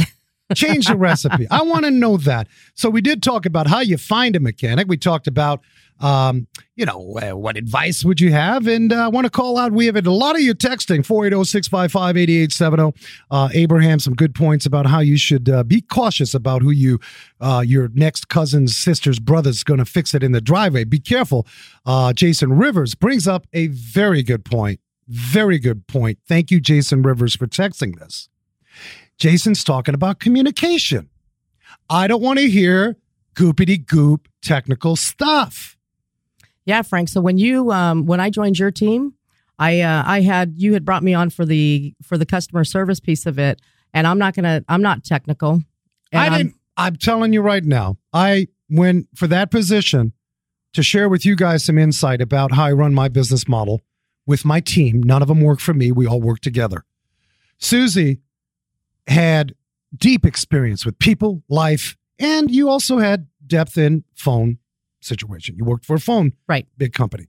Change 0.55 0.87
the 0.87 0.95
recipe. 0.95 1.47
I 1.49 1.63
want 1.63 1.85
to 1.85 1.91
know 1.91 2.17
that. 2.17 2.47
So 2.75 2.89
we 2.89 3.01
did 3.01 3.23
talk 3.23 3.45
about 3.45 3.67
how 3.67 3.79
you 3.79 3.97
find 3.97 4.35
a 4.35 4.39
mechanic. 4.39 4.87
We 4.87 4.97
talked 4.97 5.25
about, 5.25 5.61
um, 5.99 6.47
you 6.75 6.85
know, 6.85 7.17
uh, 7.21 7.35
what 7.35 7.57
advice 7.57 8.03
would 8.03 8.19
you 8.19 8.31
have? 8.33 8.67
And 8.67 8.91
uh, 8.93 9.05
I 9.05 9.07
want 9.07 9.25
to 9.25 9.31
call 9.31 9.57
out. 9.57 9.71
We 9.71 9.85
have 9.87 9.95
had 9.95 10.05
a 10.05 10.11
lot 10.11 10.35
of 10.35 10.41
you 10.41 10.53
texting 10.53 10.99
480-655-8870. 10.99 12.95
Uh, 13.31 13.49
Abraham, 13.53 13.99
some 13.99 14.13
good 14.13 14.35
points 14.35 14.65
about 14.65 14.85
how 14.85 14.99
you 14.99 15.17
should 15.17 15.49
uh, 15.49 15.63
be 15.63 15.81
cautious 15.81 16.33
about 16.33 16.61
who 16.61 16.71
you, 16.71 16.99
uh, 17.39 17.63
your 17.65 17.89
next 17.93 18.27
cousin's 18.27 18.75
sister's 18.75 19.19
brother's 19.19 19.63
going 19.63 19.79
to 19.79 19.85
fix 19.85 20.13
it 20.13 20.23
in 20.23 20.33
the 20.33 20.41
driveway. 20.41 20.83
Be 20.83 20.99
careful. 20.99 21.47
Uh, 21.85 22.13
Jason 22.13 22.53
Rivers 22.53 22.95
brings 22.95 23.27
up 23.27 23.47
a 23.53 23.67
very 23.67 24.23
good 24.23 24.45
point. 24.45 24.79
Very 25.07 25.57
good 25.59 25.87
point. 25.87 26.19
Thank 26.27 26.51
you, 26.51 26.59
Jason 26.59 27.01
Rivers, 27.01 27.35
for 27.35 27.47
texting 27.47 27.97
this. 27.99 28.29
Jason's 29.17 29.63
talking 29.63 29.93
about 29.95 30.19
communication. 30.19 31.09
I 31.89 32.07
don't 32.07 32.21
want 32.21 32.39
to 32.39 32.49
hear 32.49 32.97
goopity 33.35 33.85
goop 33.85 34.27
technical 34.41 34.95
stuff. 34.95 35.77
Yeah, 36.65 36.81
Frank. 36.81 37.09
So 37.09 37.21
when 37.21 37.37
you 37.37 37.71
um, 37.71 38.05
when 38.05 38.19
I 38.19 38.29
joined 38.29 38.57
your 38.57 38.71
team, 38.71 39.13
I 39.59 39.81
uh, 39.81 40.03
I 40.05 40.21
had 40.21 40.55
you 40.57 40.73
had 40.73 40.85
brought 40.85 41.03
me 41.03 41.13
on 41.13 41.29
for 41.29 41.45
the 41.45 41.93
for 42.01 42.17
the 42.17 42.25
customer 42.25 42.63
service 42.63 42.99
piece 42.99 43.25
of 43.25 43.37
it, 43.37 43.61
and 43.93 44.07
I'm 44.07 44.17
not 44.17 44.33
gonna 44.35 44.63
I'm 44.69 44.81
not 44.81 45.03
technical. 45.03 45.61
I 46.13 46.17
I'm- 46.27 46.33
didn't. 46.33 46.55
I'm 46.75 46.95
telling 46.95 47.33
you 47.33 47.41
right 47.41 47.63
now. 47.63 47.97
I 48.13 48.47
went 48.67 49.07
for 49.13 49.27
that 49.27 49.51
position 49.51 50.13
to 50.73 50.81
share 50.81 51.07
with 51.07 51.23
you 51.23 51.35
guys 51.35 51.63
some 51.63 51.77
insight 51.77 52.19
about 52.19 52.51
how 52.53 52.63
I 52.65 52.71
run 52.71 52.95
my 52.95 53.09
business 53.09 53.47
model 53.47 53.81
with 54.25 54.43
my 54.43 54.59
team. 54.59 55.03
None 55.03 55.21
of 55.21 55.27
them 55.27 55.39
work 55.41 55.59
for 55.59 55.75
me. 55.75 55.91
We 55.91 56.07
all 56.07 56.19
work 56.19 56.39
together. 56.39 56.83
Susie 57.59 58.21
had 59.07 59.53
deep 59.95 60.25
experience 60.25 60.85
with 60.85 60.97
people, 60.99 61.43
life, 61.49 61.95
and 62.19 62.49
you 62.49 62.69
also 62.69 62.97
had 62.99 63.27
depth 63.45 63.77
in 63.77 64.03
phone 64.15 64.57
situation. 65.01 65.55
You 65.57 65.65
worked 65.65 65.85
for 65.85 65.95
a 65.95 65.99
phone 65.99 66.33
Right. 66.47 66.67
big 66.77 66.93
company. 66.93 67.27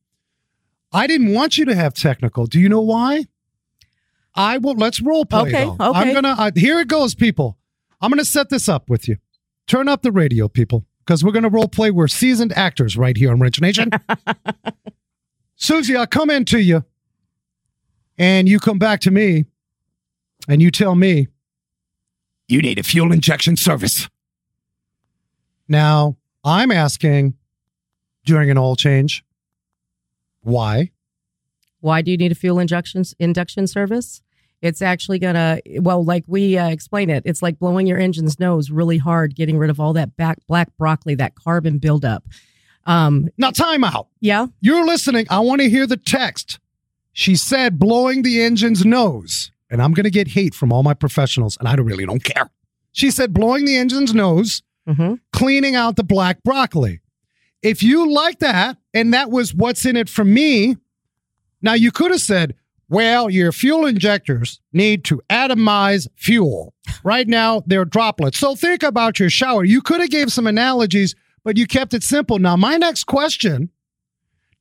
I 0.93 1.07
didn't 1.07 1.35
want 1.35 1.59
you 1.59 1.65
to 1.65 1.75
have 1.75 1.93
technical. 1.95 2.47
Do 2.47 2.61
you 2.61 2.69
know 2.69 2.81
why? 2.81 3.25
I 4.37 4.59
will. 4.59 4.75
Let's 4.75 5.01
role 5.01 5.25
play. 5.25 5.41
Okay, 5.43 5.65
though. 5.65 5.93
I'm 5.93 6.13
gonna. 6.13 6.35
Uh, 6.39 6.51
here 6.55 6.81
it 6.81 6.89
goes, 6.89 7.15
people. 7.15 7.59
I'm 8.01 8.11
gonna 8.11 8.25
set 8.25 8.49
this 8.51 8.69
up 8.69 8.89
with 8.89 9.09
you. 9.09 9.17
Turn 9.67 9.89
up 9.89 10.03
the 10.03 10.13
radio, 10.13 10.49
people, 10.49 10.87
because 11.01 11.25
we're 11.25 11.33
gonna 11.33 11.49
role 11.49 11.69
play. 11.69 11.91
We're 11.91 12.09
seasoned 12.09 12.53
actors 12.53 12.97
right 12.97 13.17
here 13.17 13.31
on 13.33 13.41
Wrench 13.41 13.61
Nation. 13.61 13.91
Susie, 15.57 15.97
I'll 15.97 16.07
come 16.07 16.31
into 16.31 16.61
you, 16.61 16.85
and 18.19 18.49
you 18.49 18.59
come 18.59 18.79
back 18.79 19.01
to 19.01 19.11
me, 19.11 19.45
and 20.49 20.61
you 20.61 20.71
tell 20.71 20.95
me 20.95 21.29
you 22.49 22.61
need 22.61 22.79
a 22.79 22.83
fuel 22.83 23.13
injection 23.13 23.57
service. 23.57 24.09
Now 25.69 26.17
I'm 26.45 26.71
asking 26.71 27.35
during 28.25 28.51
an 28.51 28.59
oil 28.59 28.77
change, 28.77 29.25
why? 30.43 30.91
Why 31.81 32.03
do 32.03 32.11
you 32.11 32.17
need 32.17 32.33
a 32.33 32.35
fuel 32.35 32.59
injection 32.59 33.05
induction 33.19 33.67
service? 33.67 34.23
It's 34.63 34.81
actually 34.81 35.19
gonna 35.19 35.61
well, 35.81 36.03
like 36.05 36.25
we 36.27 36.57
uh, 36.57 36.69
explain 36.69 37.11
it. 37.11 37.23
It's 37.27 37.43
like 37.43 37.59
blowing 37.59 37.87
your 37.87 37.99
engine's 37.99 38.41
nose 38.41 38.71
really 38.71 38.99
hard, 38.99 39.35
getting 39.35 39.59
rid 39.59 39.69
of 39.71 39.79
all 39.79 39.93
that 39.95 40.17
back 40.17 40.39
black 40.47 40.75
broccoli, 40.79 41.15
that 41.17 41.35
carbon 41.35 41.79
buildup. 41.79 42.25
Um, 42.87 43.29
Now, 43.39 43.51
time 43.51 43.83
out. 43.83 44.09
yeah, 44.21 44.47
You're 44.61 44.85
listening. 44.85 45.27
I 45.31 45.41
want 45.41 45.63
to 45.63 45.71
hear 45.71 45.87
the 45.87 45.97
text. 45.97 46.59
She 47.15 47.35
said 47.37 47.79
blowing 47.79 48.23
the 48.23 48.43
engine's 48.43 48.85
nose. 48.85 49.51
And 49.75 49.83
I'm 49.83 49.93
going 49.93 50.05
to 50.05 50.11
get 50.11 50.29
hate 50.29 50.55
from 50.55 50.73
all 50.73 50.85
my 50.85 50.95
professionals, 50.95 51.57
and 51.59 51.67
I 51.67 51.75
don't 51.75 51.85
really 51.85 52.07
don't 52.07 52.23
care. 52.23 52.49
She 52.93 53.11
said 53.11 53.35
blowing 53.35 53.65
the 53.65 53.77
engine's 53.77 54.15
nose, 54.15 54.63
hmm 54.87 55.15
cleaning 55.33 55.75
out 55.75 55.97
the 55.97 56.05
black 56.05 56.45
broccoli. 56.45 57.01
If 57.61 57.83
you 57.83 58.09
like 58.09 58.39
that, 58.39 58.79
and 58.95 59.13
that 59.13 59.33
was 59.33 59.53
what's 59.53 59.85
in 59.85 59.97
it 59.97 60.09
for 60.09 60.25
me, 60.25 60.77
now 61.61 61.73
you 61.73 61.91
could 61.91 62.13
have 62.13 62.21
said, 62.21 62.55
well, 62.89 63.29
your 63.29 63.51
fuel 63.51 63.85
injectors 63.85 64.61
need 64.73 65.03
to 65.07 65.21
atomize 65.29 66.07
fuel. 66.15 66.73
Right 67.03 67.27
now, 67.27 67.63
they're 67.67 67.85
droplets. 67.85 68.39
So 68.39 68.55
think 68.55 68.83
about 68.83 69.19
your 69.19 69.29
shower. 69.29 69.65
You 69.65 69.83
could 69.83 70.01
have 70.01 70.11
gave 70.11 70.33
some 70.33 70.47
analogies, 70.47 71.17
but 71.43 71.57
you 71.57 71.67
kept 71.67 71.93
it 71.95 72.03
simple. 72.05 72.39
Now, 72.39 72.57
my 72.57 72.77
next 72.77 73.05
question, 73.05 73.71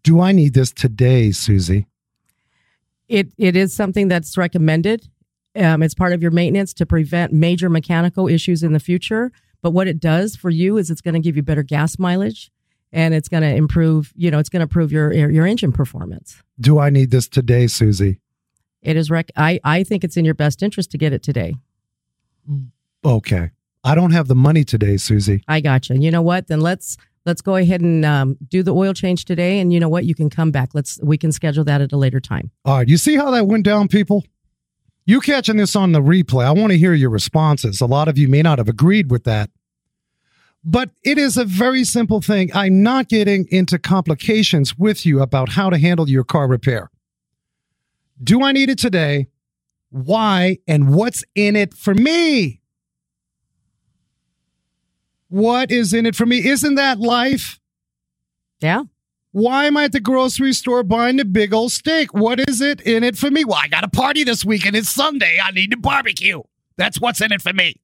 do 0.03 0.20
I 0.20 0.32
need 0.32 0.53
this 0.53 0.72
today, 0.72 1.32
Susie? 1.32 1.86
It 3.14 3.32
it 3.38 3.55
is 3.55 3.76
something 3.76 4.07
that's 4.07 4.36
recommended. 4.38 5.07
Um, 5.55 5.84
it's 5.84 5.93
part 5.93 6.14
of 6.14 6.22
your 6.22 6.32
maintenance 6.32 6.74
to 6.74 6.86
prevent 6.86 7.32
major 7.32 7.70
mechanical 7.70 8.28
issues 8.28 8.64
in 8.64 8.74
the 8.74 8.80
future. 8.80 9.32
But 9.61 9.72
what 9.72 9.88
it 9.88 9.99
does 9.99 10.36
for 10.36 10.49
you 10.49 10.78
is 10.78 10.89
it's 10.89 10.99
going 10.99 11.14
to 11.14 11.20
give 11.20 11.36
you 11.38 11.43
better 11.43 11.64
gas 11.64 11.99
mileage, 11.99 12.51
and 12.91 13.14
it's 13.14 13.30
going 13.30 13.43
to 13.43 13.55
improve. 13.55 14.11
You 14.16 14.32
know, 14.32 14.39
it's 14.39 14.49
going 14.49 14.61
to 14.61 14.64
improve 14.64 14.91
your 14.91 15.14
your 15.14 15.45
engine 15.45 15.72
performance. 15.72 16.41
Do 16.59 16.80
I 16.80 16.89
need 16.89 17.11
this 17.11 17.28
today, 17.28 17.68
Susie? 17.68 18.20
It 18.82 18.97
is 18.97 19.11
rec. 19.11 19.30
I 19.36 19.59
I 19.64 19.84
think 19.84 20.03
it's 20.03 20.18
in 20.18 20.26
your 20.26 20.34
best 20.34 20.64
interest 20.64 20.89
to 20.91 20.97
get 20.97 21.14
it 21.14 21.22
today. 21.22 21.55
Okay. 23.05 23.51
I 23.86 23.95
don't 23.95 24.11
have 24.11 24.28
the 24.28 24.36
money 24.36 24.64
today, 24.64 24.97
Susie. 24.97 25.43
I 25.47 25.59
got 25.59 25.89
you. 25.89 25.97
You 25.97 26.09
know 26.09 26.22
what? 26.22 26.47
Then 26.47 26.61
let's 26.61 26.97
let's 27.26 27.41
go 27.41 27.55
ahead 27.55 27.82
and 27.82 28.05
um, 28.05 28.38
do 28.47 28.63
the 28.63 28.74
oil 28.74 28.93
change 28.93 29.26
today. 29.26 29.59
And 29.59 29.71
you 29.71 29.80
know 29.80 29.89
what? 29.89 30.05
You 30.05 30.15
can 30.15 30.30
come 30.30 30.51
back. 30.51 30.69
Let's 30.74 30.99
we 31.03 31.17
can 31.17 31.32
schedule 31.32 31.63
that 31.65 31.82
at 31.82 31.91
a 31.91 31.97
later 31.97 32.19
time. 32.19 32.51
All 32.65 32.78
right. 32.78 32.88
You 32.88 32.97
see 32.97 33.15
how 33.15 33.32
that 33.32 33.47
went 33.47 33.65
down, 33.65 33.88
people? 33.88 34.26
You 35.05 35.19
catching 35.19 35.57
this 35.57 35.76
on 35.76 35.91
the 35.91 36.01
replay, 36.01 36.45
I 36.45 36.51
want 36.51 36.71
to 36.71 36.78
hear 36.78 36.93
your 36.93 37.09
responses. 37.09 37.82
A 37.82 37.86
lot 37.86 38.07
of 38.07 38.17
you 38.17 38.30
may 38.30 38.41
not 38.41 38.57
have 38.57 38.69
agreed 38.69 39.11
with 39.11 39.26
that. 39.26 39.49
But 40.63 40.91
it 41.03 41.17
is 41.17 41.36
a 41.36 41.43
very 41.43 41.84
simple 41.84 42.21
thing. 42.21 42.49
I'm 42.53 42.82
not 42.84 43.09
getting 43.09 43.45
into 43.49 43.78
complications 43.78 44.78
with 44.78 45.05
you 45.05 45.21
about 45.21 45.49
how 45.49 45.69
to 45.69 45.78
handle 45.78 46.09
your 46.09 46.24
car 46.24 46.47
repair. 46.47 46.89
Do 48.24 48.43
I 48.43 48.53
need 48.53 48.69
it 48.69 48.80
today? 48.80 49.28
Why? 49.89 50.59
And 50.65 50.95
what's 50.95 51.26
in 51.36 51.57
it 51.57 51.74
for 51.74 51.93
me? 51.93 52.61
What 55.34 55.71
is 55.71 55.95
in 55.95 56.05
it 56.05 56.15
for 56.15 56.27
me? 56.27 56.47
Isn't 56.47 56.75
that 56.75 56.99
life? 56.99 57.59
Yeah. 58.59 58.84
Why 59.31 59.65
am 59.65 59.75
I 59.77 59.86
at 59.86 59.91
the 59.91 59.99
grocery 59.99 60.53
store 60.53 60.84
buying 60.84 61.19
a 61.19 61.25
big 61.25 61.55
old 61.55 61.71
steak? 61.71 62.13
What 62.13 62.39
is 62.47 62.61
it 62.61 62.81
in 62.81 63.03
it 63.03 63.17
for 63.17 63.31
me? 63.31 63.43
Well, 63.43 63.57
I 63.59 63.67
got 63.67 63.84
a 63.84 63.88
party 63.88 64.23
this 64.23 64.45
weekend. 64.45 64.75
It's 64.75 64.91
Sunday. 64.91 65.39
I 65.43 65.49
need 65.49 65.71
to 65.71 65.77
barbecue. 65.77 66.43
That's 66.77 67.01
what's 67.01 67.19
in 67.19 67.31
it 67.31 67.41
for 67.41 67.51
me. 67.51 67.77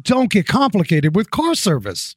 Don't 0.00 0.30
get 0.30 0.46
complicated 0.46 1.14
with 1.14 1.30
car 1.30 1.54
service. 1.54 2.16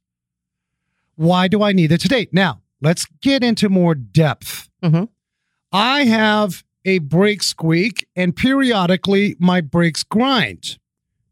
Why 1.15 1.49
do 1.49 1.61
I 1.61 1.73
need 1.73 1.91
it 1.91 1.99
today? 1.99 2.29
Now, 2.31 2.61
let's 2.79 3.05
get 3.21 3.43
into 3.43 3.67
more 3.67 3.95
depth. 3.95 4.69
Mhm. 4.81 5.09
I 5.73 6.05
have 6.05 6.63
a 6.85 6.99
brake 6.99 7.43
squeak, 7.43 8.07
and 8.15 8.33
periodically 8.33 9.35
my 9.39 9.59
brakes 9.59 10.03
grind. 10.03 10.77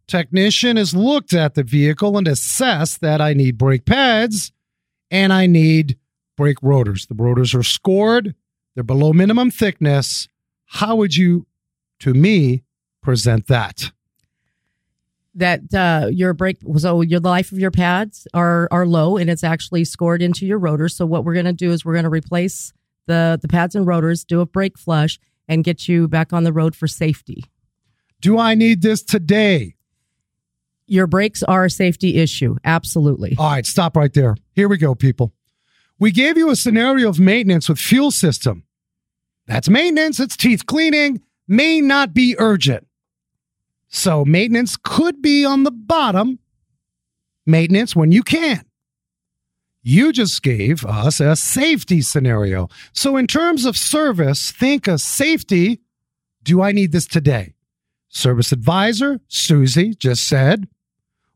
Technician 0.09 0.75
has 0.75 0.93
looked 0.93 1.33
at 1.33 1.53
the 1.53 1.63
vehicle 1.63 2.17
and 2.17 2.27
assessed 2.27 2.99
that 3.01 3.21
I 3.21 3.33
need 3.33 3.57
brake 3.57 3.85
pads 3.85 4.51
and 5.11 5.31
I 5.31 5.45
need 5.45 5.97
brake 6.35 6.57
rotors. 6.61 7.05
The 7.05 7.15
rotors 7.15 7.53
are 7.53 7.63
scored, 7.63 8.35
they're 8.75 8.83
below 8.83 9.13
minimum 9.13 9.51
thickness. 9.51 10.27
How 10.65 10.95
would 10.95 11.15
you, 11.15 11.47
to 11.99 12.13
me, 12.13 12.63
present 13.01 13.47
that? 13.47 13.91
That 15.35 15.73
uh, 15.73 16.07
your 16.11 16.33
brake, 16.33 16.57
so 16.77 17.01
your 17.01 17.19
life 17.19 17.51
of 17.51 17.59
your 17.59 17.71
pads 17.71 18.27
are 18.33 18.67
are 18.71 18.85
low, 18.85 19.15
and 19.15 19.29
it's 19.29 19.43
actually 19.43 19.85
scored 19.85 20.21
into 20.21 20.45
your 20.45 20.57
rotors. 20.57 20.95
So 20.95 21.05
what 21.05 21.23
we're 21.23 21.33
going 21.33 21.45
to 21.45 21.53
do 21.53 21.71
is 21.71 21.85
we're 21.85 21.93
going 21.93 22.03
to 22.03 22.09
replace 22.09 22.73
the 23.05 23.39
the 23.41 23.47
pads 23.47 23.75
and 23.75 23.85
rotors, 23.85 24.23
do 24.23 24.41
a 24.41 24.45
brake 24.45 24.77
flush, 24.77 25.19
and 25.47 25.63
get 25.63 25.87
you 25.87 26.07
back 26.07 26.33
on 26.33 26.43
the 26.43 26.51
road 26.51 26.75
for 26.75 26.87
safety. 26.87 27.45
Do 28.21 28.37
I 28.37 28.55
need 28.55 28.81
this 28.81 29.01
today? 29.03 29.75
Your 30.89 31.07
brakes 31.07 31.43
are 31.43 31.65
a 31.65 31.69
safety 31.69 32.17
issue, 32.17 32.55
absolutely. 32.65 33.35
All 33.37 33.51
right, 33.51 33.65
stop 33.65 33.95
right 33.95 34.13
there. 34.13 34.35
Here 34.53 34.67
we 34.67 34.77
go, 34.77 34.95
people. 34.95 35.33
We 35.99 36.11
gave 36.11 36.37
you 36.37 36.49
a 36.49 36.55
scenario 36.55 37.09
of 37.09 37.19
maintenance 37.19 37.69
with 37.69 37.77
fuel 37.77 38.11
system. 38.11 38.63
That's 39.45 39.69
maintenance, 39.69 40.19
it's 40.19 40.35
teeth 40.35 40.65
cleaning, 40.65 41.21
may 41.47 41.81
not 41.81 42.13
be 42.13 42.35
urgent. 42.39 42.87
So 43.89 44.23
maintenance 44.23 44.77
could 44.77 45.21
be 45.21 45.45
on 45.45 45.63
the 45.63 45.71
bottom. 45.71 46.39
Maintenance 47.45 47.95
when 47.95 48.11
you 48.11 48.23
can. 48.23 48.63
You 49.81 50.11
just 50.11 50.43
gave 50.43 50.85
us 50.85 51.19
a 51.19 51.35
safety 51.35 52.01
scenario. 52.01 52.67
So, 52.93 53.15
in 53.15 53.27
terms 53.27 53.65
of 53.65 53.77
service, 53.77 54.51
think 54.51 54.87
of 54.87 55.01
safety. 55.01 55.81
Do 56.43 56.61
I 56.61 56.73
need 56.73 56.91
this 56.91 57.07
today? 57.07 57.53
Service 58.09 58.51
advisor, 58.51 59.19
Susie, 59.27 59.93
just 59.93 60.27
said, 60.27 60.67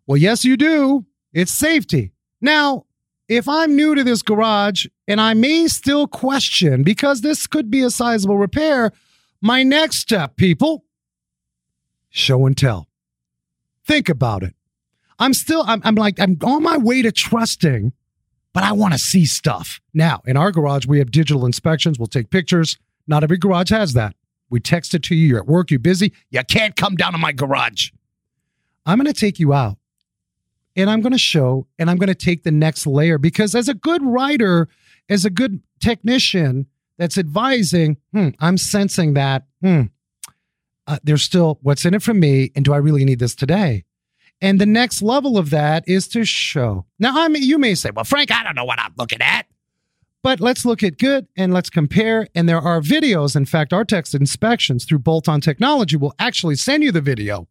Well, 0.06 0.18
yes, 0.18 0.44
you 0.44 0.58
do. 0.58 1.06
It's 1.32 1.52
safety. 1.52 2.12
Now, 2.42 2.86
if 3.28 3.48
I'm 3.48 3.76
new 3.76 3.96
to 3.96 4.04
this 4.04 4.22
garage 4.22 4.86
and 5.08 5.22
I 5.22 5.34
may 5.34 5.68
still 5.68 6.08
question 6.08 6.84
because 6.84 7.22
this 7.22 7.48
could 7.48 7.72
be 7.72 7.82
a 7.82 7.90
sizable 7.90 8.38
repair, 8.38 8.92
my 9.42 9.64
next 9.64 10.00
step, 10.00 10.36
people, 10.36 10.86
show 12.10 12.46
and 12.46 12.58
tell. 12.58 12.88
Think 13.86 14.10
about 14.10 14.44
it. 14.44 14.54
I'm 15.20 15.34
still, 15.34 15.64
I'm, 15.66 15.82
I'm 15.86 15.96
like, 15.96 16.20
I'm 16.20 16.38
on 16.44 16.64
my 16.64 16.78
way 16.78 17.02
to 17.02 17.12
trusting, 17.12 17.94
but 18.54 18.64
I 18.64 18.74
want 18.74 18.94
to 18.94 19.00
see 19.00 19.26
stuff. 19.26 19.80
Now, 19.94 20.22
in 20.26 20.38
our 20.38 20.52
garage, 20.52 20.86
we 20.86 21.00
have 21.00 21.12
digital 21.12 21.46
inspections. 21.46 21.98
We'll 21.98 22.08
take 22.08 22.30
pictures. 22.30 22.78
Not 23.08 23.24
every 23.24 23.38
garage 23.38 23.70
has 23.70 23.94
that. 23.94 24.16
We 24.50 24.60
text 24.60 24.94
it 24.94 25.04
to 25.04 25.16
you. 25.16 25.28
You're 25.28 25.40
at 25.40 25.48
work, 25.48 25.72
you're 25.72 25.80
busy. 25.80 26.14
You 26.30 26.44
can't 26.44 26.76
come 26.76 26.96
down 26.96 27.14
to 27.14 27.18
my 27.18 27.32
garage. 27.32 27.90
I'm 28.86 28.98
going 28.98 29.12
to 29.12 29.20
take 29.20 29.40
you 29.40 29.54
out 29.54 29.78
and 30.76 30.90
I'm 30.90 31.02
going 31.02 31.14
to 31.14 31.18
show 31.18 31.68
and 31.78 31.90
I'm 31.90 31.98
going 31.98 32.08
to 32.08 32.16
take 32.16 32.44
the 32.44 32.52
next 32.52 32.88
layer 32.88 33.18
because 33.18 33.56
as 33.56 33.68
a 33.68 33.74
good 33.74 34.04
writer, 34.04 34.68
as 35.10 35.26
a 35.26 35.30
good 35.30 35.62
technician 35.80 36.68
that's 36.98 37.18
advising, 37.18 37.98
hmm, 38.12 38.30
I'm 38.40 38.58
sensing 38.58 39.14
that 39.14 39.46
hmm, 39.62 39.84
uh, 40.88 41.00
there's 41.04 41.24
still 41.24 41.60
what's 41.62 41.86
in 41.86 41.94
it 41.94 42.04
for 42.04 42.14
me, 42.14 42.52
and 42.56 42.66
do 42.66 42.74
I 42.74 42.78
really 42.78 43.06
need 43.06 43.20
this 43.20 43.36
today? 43.36 43.86
And 44.42 44.60
the 44.60 44.66
next 44.66 45.02
level 45.02 45.38
of 45.38 45.50
that 45.52 45.84
is 45.88 46.08
to 46.10 46.26
show. 46.26 46.86
Now, 47.00 47.14
I 47.16 47.30
mean, 47.30 47.44
you 47.44 47.58
may 47.58 47.76
say, 47.76 47.92
"Well, 47.96 48.04
Frank, 48.04 48.32
I 48.32 48.44
don't 48.44 48.56
know 48.56 48.66
what 48.66 48.80
I'm 48.80 48.94
looking 48.98 49.22
at," 49.22 49.46
but 50.22 50.42
let's 50.42 50.66
look 50.66 50.84
at 50.84 50.98
good 50.98 51.28
and 51.38 51.54
let's 51.54 51.70
compare. 51.70 52.28
And 52.36 52.50
there 52.50 52.60
are 52.60 52.82
videos. 52.82 53.36
In 53.36 53.46
fact, 53.46 53.72
our 53.72 53.86
text 53.86 54.14
inspections 54.14 54.84
through 54.86 55.00
Bolt-On 55.00 55.40
Technology 55.40 55.96
will 55.96 56.14
actually 56.20 56.56
send 56.56 56.84
you 56.84 56.92
the 56.92 57.02
video 57.02 57.48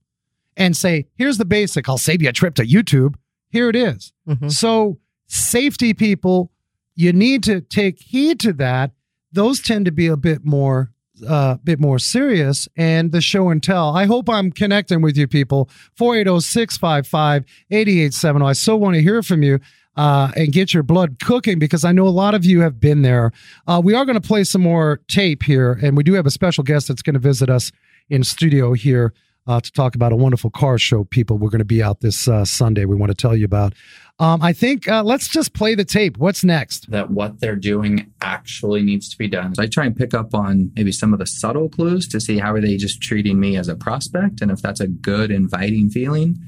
and 0.57 0.77
say, 0.77 1.07
"Here's 1.15 1.39
the 1.39 1.45
basic. 1.45 1.89
I'll 1.89 1.99
save 1.99 2.23
you 2.23 2.29
a 2.29 2.33
trip 2.33 2.55
to 2.57 2.65
YouTube. 2.65 3.15
Here 3.51 3.69
it 3.69 3.77
is." 3.77 4.13
Mhm. 4.29 4.51
So, 4.51 4.99
safety 5.27 5.95
people, 5.95 6.51
you 6.95 7.13
need 7.13 7.43
to 7.45 7.61
take 7.61 8.01
heed 8.01 8.39
to 8.41 8.53
that. 8.55 8.93
Those 9.33 9.61
tend 9.61 9.87
to 9.87 9.93
be 9.93 10.07
a 10.07 10.17
bit 10.17 10.45
more 10.45 10.91
uh 11.29 11.57
bit 11.63 11.79
more 11.79 12.01
serious 12.01 12.69
and 12.77 13.13
the 13.13 13.21
show 13.21 13.49
and 13.51 13.63
tell. 13.63 13.95
I 13.97 14.07
hope 14.07 14.29
I'm 14.29 14.51
connecting 14.51 15.03
with 15.03 15.17
you 15.17 15.29
people. 15.29 15.69
480-655-8870. 15.97 18.47
I 18.47 18.53
so 18.53 18.77
want 18.77 18.95
to 18.97 19.03
hear 19.03 19.23
from 19.23 19.43
you. 19.43 19.59
Uh, 19.95 20.33
and 20.37 20.55
get 20.55 20.73
your 20.73 20.83
blood 20.83 21.19
cooking 21.23 21.59
because 21.59 21.85
I 21.85 21.93
know 21.93 22.07
a 22.07 22.09
lot 22.09 22.35
of 22.35 22.47
you 22.47 22.63
have 22.63 22.81
been 22.81 23.03
there. 23.03 23.31
Uh, 23.67 23.79
we 23.85 23.93
are 23.93 24.07
going 24.07 24.19
to 24.19 24.27
play 24.27 24.43
some 24.43 24.63
more 24.63 25.03
tape 25.07 25.43
here, 25.43 25.79
and 25.83 25.99
we 25.99 26.03
do 26.03 26.15
have 26.15 26.25
a 26.25 26.31
special 26.31 26.65
guest 26.65 26.89
that's 26.89 27.03
going 27.03 27.13
to 27.13 27.21
visit 27.21 27.51
us 27.51 27.71
in 28.09 28.25
studio 28.25 28.73
here 28.73 29.13
uh, 29.47 29.61
to 29.61 29.73
talk 29.73 29.95
about 29.95 30.13
a 30.13 30.17
wonderful 30.17 30.51
car 30.51 30.79
show. 30.79 31.05
People, 31.05 31.39
we're 31.39 31.51
going 31.51 31.59
to 31.59 31.65
be 31.65 31.83
out 31.83 32.01
this 32.01 32.29
uh, 32.29 32.45
Sunday. 32.45 32.85
We 32.85 32.97
want 32.97 33.11
to 33.11 33.17
tell 33.17 33.37
you 33.37 33.45
about. 33.45 33.75
Um, 34.19 34.43
I 34.43 34.53
think 34.53 34.87
uh, 34.87 35.03
let's 35.03 35.27
just 35.27 35.53
play 35.53 35.75
the 35.75 35.85
tape. 35.85 36.17
What's 36.17 36.45
next? 36.45 36.91
that 36.91 37.11
what 37.11 37.41
they're 37.41 37.57
doing 37.57 38.13
actually 38.21 38.83
needs 38.83 39.09
to 39.09 39.19
be 39.19 39.27
done. 39.27 39.55
So 39.55 39.63
I 39.63 39.67
try 39.67 39.87
and 39.87 39.97
pick 39.97 40.15
up 40.15 40.35
on 40.35 40.71
maybe 40.77 40.93
some 40.93 41.13
of 41.13 41.19
the 41.19 41.27
subtle 41.27 41.69
clues 41.69 42.07
to 42.09 42.21
see 42.21 42.39
how 42.39 42.53
are 42.53 42.61
they 42.61 42.77
just 42.77 43.03
treating 43.03 43.41
me 43.41 43.57
as 43.57 43.69
a 43.69 43.75
prospect, 43.75 44.41
and 44.41 44.51
if 44.51 44.61
that's 44.63 44.81
a 44.81 44.87
good, 44.87 45.31
inviting 45.31 45.91
feeling, 45.91 46.39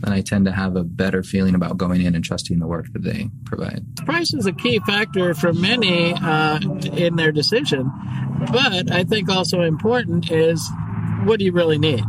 then 0.00 0.12
I 0.12 0.22
tend 0.22 0.46
to 0.46 0.52
have 0.52 0.76
a 0.76 0.82
better 0.82 1.22
feeling 1.22 1.54
about 1.54 1.76
going 1.76 2.00
in 2.00 2.14
and 2.14 2.24
trusting 2.24 2.58
the 2.58 2.66
work 2.66 2.86
that 2.94 3.02
they 3.02 3.28
provide. 3.44 3.84
Price 4.06 4.32
is 4.32 4.46
a 4.46 4.52
key 4.52 4.80
factor 4.86 5.34
for 5.34 5.52
many 5.52 6.14
uh, 6.14 6.58
in 6.94 7.16
their 7.16 7.32
decision, 7.32 7.90
but 8.50 8.90
I 8.90 9.04
think 9.04 9.28
also 9.28 9.60
important 9.60 10.32
is 10.32 10.68
what 11.24 11.38
do 11.38 11.44
you 11.44 11.52
really 11.52 11.78
need? 11.78 12.02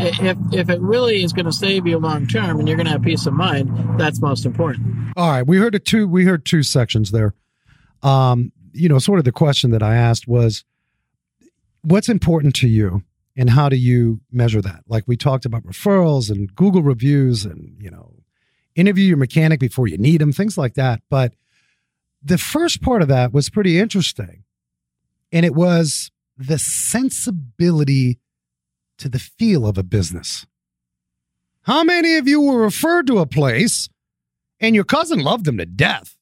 If 0.00 0.36
if 0.52 0.70
it 0.70 0.80
really 0.80 1.22
is 1.22 1.32
going 1.32 1.46
to 1.46 1.52
save 1.52 1.86
you 1.86 1.98
long 1.98 2.26
term 2.26 2.58
and 2.58 2.68
you're 2.68 2.76
going 2.76 2.86
to 2.86 2.92
have 2.92 3.02
peace 3.02 3.26
of 3.26 3.34
mind, 3.34 3.98
that's 3.98 4.20
most 4.20 4.46
important. 4.46 5.12
All 5.16 5.30
right, 5.30 5.46
we 5.46 5.56
heard 5.58 5.74
a 5.74 5.78
two. 5.78 6.06
We 6.06 6.24
heard 6.24 6.44
two 6.44 6.62
sections 6.62 7.10
there. 7.10 7.34
Um, 8.02 8.52
you 8.72 8.88
know, 8.88 8.98
sort 8.98 9.18
of 9.18 9.24
the 9.24 9.32
question 9.32 9.70
that 9.72 9.82
I 9.82 9.96
asked 9.96 10.28
was, 10.28 10.64
what's 11.82 12.08
important 12.08 12.54
to 12.56 12.68
you, 12.68 13.02
and 13.36 13.50
how 13.50 13.68
do 13.68 13.76
you 13.76 14.20
measure 14.30 14.62
that? 14.62 14.84
Like 14.88 15.04
we 15.06 15.16
talked 15.16 15.44
about 15.44 15.64
referrals 15.64 16.30
and 16.30 16.54
Google 16.54 16.82
reviews, 16.82 17.44
and 17.44 17.76
you 17.80 17.90
know, 17.90 18.14
interview 18.74 19.04
your 19.04 19.16
mechanic 19.16 19.60
before 19.60 19.88
you 19.88 19.98
need 19.98 20.20
them, 20.20 20.32
things 20.32 20.56
like 20.56 20.74
that. 20.74 21.02
But 21.10 21.34
the 22.22 22.38
first 22.38 22.82
part 22.82 23.02
of 23.02 23.08
that 23.08 23.32
was 23.32 23.50
pretty 23.50 23.78
interesting, 23.78 24.44
and 25.32 25.44
it 25.44 25.54
was 25.54 26.10
the 26.36 26.58
sensibility 26.58 28.20
to 28.98 29.08
the 29.08 29.18
feel 29.18 29.66
of 29.66 29.78
a 29.78 29.82
business. 29.82 30.46
How 31.62 31.84
many 31.84 32.16
of 32.16 32.28
you 32.28 32.40
were 32.40 32.62
referred 32.62 33.06
to 33.08 33.18
a 33.18 33.26
place? 33.26 33.88
and 34.60 34.74
your 34.74 34.84
cousin 34.84 35.20
loved 35.20 35.44
them 35.44 35.58
to 35.58 35.66
death. 35.66 36.16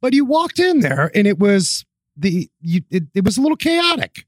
But 0.00 0.14
you 0.14 0.24
walked 0.24 0.58
in 0.58 0.80
there 0.80 1.10
and 1.14 1.26
it 1.26 1.38
was 1.38 1.84
the 2.16 2.50
you, 2.60 2.82
it, 2.90 3.04
it 3.14 3.24
was 3.24 3.36
a 3.36 3.40
little 3.40 3.56
chaotic. 3.56 4.26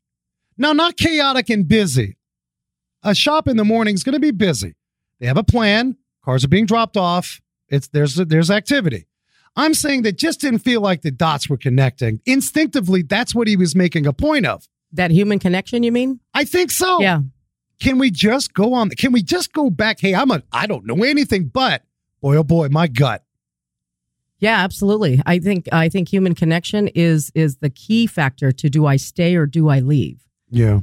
Now, 0.59 0.73
not 0.73 0.97
chaotic 0.97 1.49
and 1.51 1.67
busy. 1.67 2.17
A 3.03 3.15
shop 3.15 3.49
in 3.49 3.57
the 3.57 3.65
morning 3.65 3.95
is 3.95 4.05
going 4.05 4.13
to 4.13 4.21
be 4.21 4.31
busy. 4.31 4.75
They 5.19 5.27
have 5.27 5.39
a 5.39 5.43
plan. 5.43 5.97
Cars 6.25 6.45
are 6.45 6.49
being 6.49 6.67
dropped 6.67 6.97
off. 6.97 7.41
It's 7.69 7.89
there's 7.89 8.17
there's 8.17 8.51
activity. 8.51 9.07
I'm 9.57 9.75
saying 9.75 10.03
that 10.03 10.17
just 10.17 10.41
didn't 10.41 10.61
feel 10.61 10.81
like 10.81 11.03
the 11.03 11.11
dots 11.11 11.49
were 11.49 11.57
connecting. 11.57 12.21
Instinctively, 12.25 13.03
that's 13.03 13.35
what 13.35 13.49
he 13.49 13.57
was 13.57 13.75
making 13.75 14.07
a 14.07 14.13
point 14.13 14.47
of. 14.47 14.67
That 14.93 15.11
human 15.11 15.39
connection, 15.39 15.83
you 15.83 15.93
mean? 15.93 16.21
I 16.33 16.45
think 16.45 16.71
so. 16.71 17.01
Yeah. 17.01 17.23
Can 17.83 17.99
we 17.99 18.13
just 18.13 18.55
go 18.55 18.75
on? 18.75 18.91
Can 18.91 19.11
we 19.11 19.25
just 19.25 19.53
go 19.53 19.69
back? 19.69 19.99
Hey, 19.99 20.15
I'm 20.15 20.31
a 20.31 20.41
I 20.53 20.69
don't 20.69 20.87
know 20.87 21.03
anything, 21.03 21.47
but 21.47 21.83
boy, 22.21 22.37
oh 22.37 22.45
boy, 22.45 22.69
my 22.69 22.87
gut. 22.87 23.25
Yeah, 24.39 24.63
absolutely. 24.63 25.21
I 25.27 25.41
think 25.41 25.69
I 25.73 25.89
think 25.89 26.09
human 26.09 26.37
connection 26.37 26.87
is 26.95 27.33
is 27.35 27.57
the 27.57 27.71
key 27.71 28.07
factor 28.07 28.53
to 28.53 28.71
do 28.71 28.87
I 28.87 28.95
stay 28.95 29.35
or 29.35 29.47
do 29.47 29.69
I 29.69 29.81
leave? 29.81 30.21
Yeah. 30.49 30.81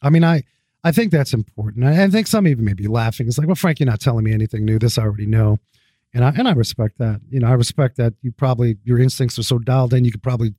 I 0.00 0.08
mean, 0.08 0.24
I 0.24 0.42
I 0.82 0.90
think 0.90 1.12
that's 1.12 1.34
important. 1.34 1.84
I, 1.84 2.04
I 2.04 2.08
think 2.08 2.26
some 2.26 2.46
even 2.46 2.64
may 2.64 2.72
be 2.72 2.88
laughing. 2.88 3.28
It's 3.28 3.36
like, 3.36 3.46
well, 3.46 3.54
Frank, 3.54 3.78
you're 3.78 3.86
not 3.86 4.00
telling 4.00 4.24
me 4.24 4.32
anything 4.32 4.64
new. 4.64 4.78
This 4.78 4.96
I 4.96 5.02
already 5.02 5.26
know, 5.26 5.58
and 6.14 6.24
I 6.24 6.30
and 6.30 6.48
I 6.48 6.52
respect 6.52 6.96
that. 6.96 7.20
You 7.28 7.40
know, 7.40 7.48
I 7.48 7.52
respect 7.52 7.98
that 7.98 8.14
you 8.22 8.32
probably 8.32 8.78
your 8.84 8.98
instincts 8.98 9.38
are 9.38 9.42
so 9.42 9.58
dialed 9.58 9.92
in. 9.92 10.06
You 10.06 10.12
could 10.12 10.22
probably 10.22 10.54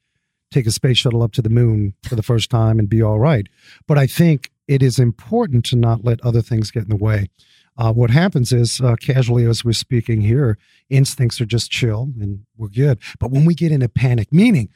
take 0.52 0.68
a 0.68 0.72
space 0.72 1.00
shuttle 1.00 1.24
up 1.24 1.32
to 1.32 1.42
the 1.42 1.50
moon 1.50 1.96
for 2.04 2.16
the 2.16 2.24
first 2.24 2.52
time 2.52 2.78
and 2.78 2.88
be 2.88 3.02
all 3.02 3.18
right. 3.18 3.48
But 3.88 3.98
I 3.98 4.06
think 4.06 4.52
it 4.70 4.84
is 4.84 5.00
important 5.00 5.66
to 5.66 5.76
not 5.76 6.06
let 6.06 6.24
other 6.24 6.44
things 6.44 6.70
get 6.70 6.84
in 6.84 6.90
the 6.90 6.96
way. 6.96 7.28
Uh, 7.76 7.92
what 7.92 8.12
happens 8.12 8.52
is, 8.54 8.80
uh, 8.82 8.96
casually 8.98 9.46
as 9.46 9.66
we're 9.66 9.72
speaking 9.72 10.22
here, 10.22 10.60
instincts 10.90 11.42
are 11.42 11.46
just 11.46 11.72
chill 11.72 12.12
and 12.20 12.46
we're 12.56 12.68
good. 12.68 13.00
But 13.20 13.32
when 13.32 13.46
we 13.46 13.56
get 13.56 13.72
in 13.72 13.82
a 13.82 13.90
panic, 13.90 14.32
meaning, 14.32 14.70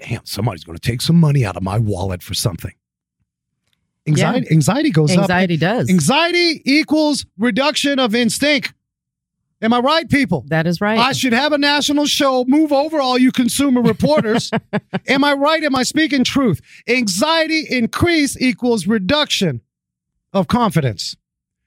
damn, 0.00 0.24
somebody's 0.24 0.64
going 0.64 0.78
to 0.78 0.88
take 0.90 1.02
some 1.02 1.20
money 1.20 1.44
out 1.44 1.56
of 1.58 1.62
my 1.62 1.78
wallet 1.78 2.22
for 2.22 2.32
something. 2.32 2.72
Anxiety, 4.06 4.46
anxiety 4.50 4.90
goes 4.90 5.12
up. 5.12 5.22
Anxiety 5.22 5.56
does. 5.58 5.90
Anxiety 5.90 6.62
equals 6.64 7.26
reduction 7.36 7.98
of 7.98 8.14
instinct. 8.14 8.72
Am 9.64 9.72
I 9.72 9.78
right, 9.80 10.08
people? 10.10 10.44
that 10.48 10.66
is 10.66 10.80
right. 10.80 10.98
I 10.98 11.12
should 11.12 11.32
have 11.32 11.52
a 11.52 11.58
national 11.58 12.04
show. 12.06 12.44
Move 12.46 12.70
over, 12.72 13.00
all 13.00 13.16
you 13.18 13.32
consumer 13.32 13.80
reporters. 13.80 14.50
Am 15.08 15.24
I 15.24 15.32
right? 15.32 15.64
Am 15.64 15.74
I 15.74 15.82
speaking 15.84 16.22
truth? 16.22 16.60
Anxiety 16.86 17.66
increase 17.70 18.40
equals 18.40 18.86
reduction 18.86 19.62
of 20.32 20.46
confidence, 20.48 21.16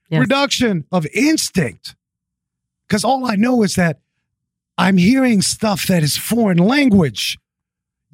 Yes. 0.10 0.20
reduction 0.22 0.86
of 0.92 1.06
instinct. 1.14 1.96
Because 2.88 3.04
all 3.04 3.26
I 3.26 3.36
know 3.36 3.64
is 3.64 3.76
that 3.76 4.00
I'm 4.78 4.98
hearing 4.98 5.42
stuff 5.42 5.88
that 5.88 6.04
is 6.04 6.16
foreign 6.16 6.60
language. 6.60 7.40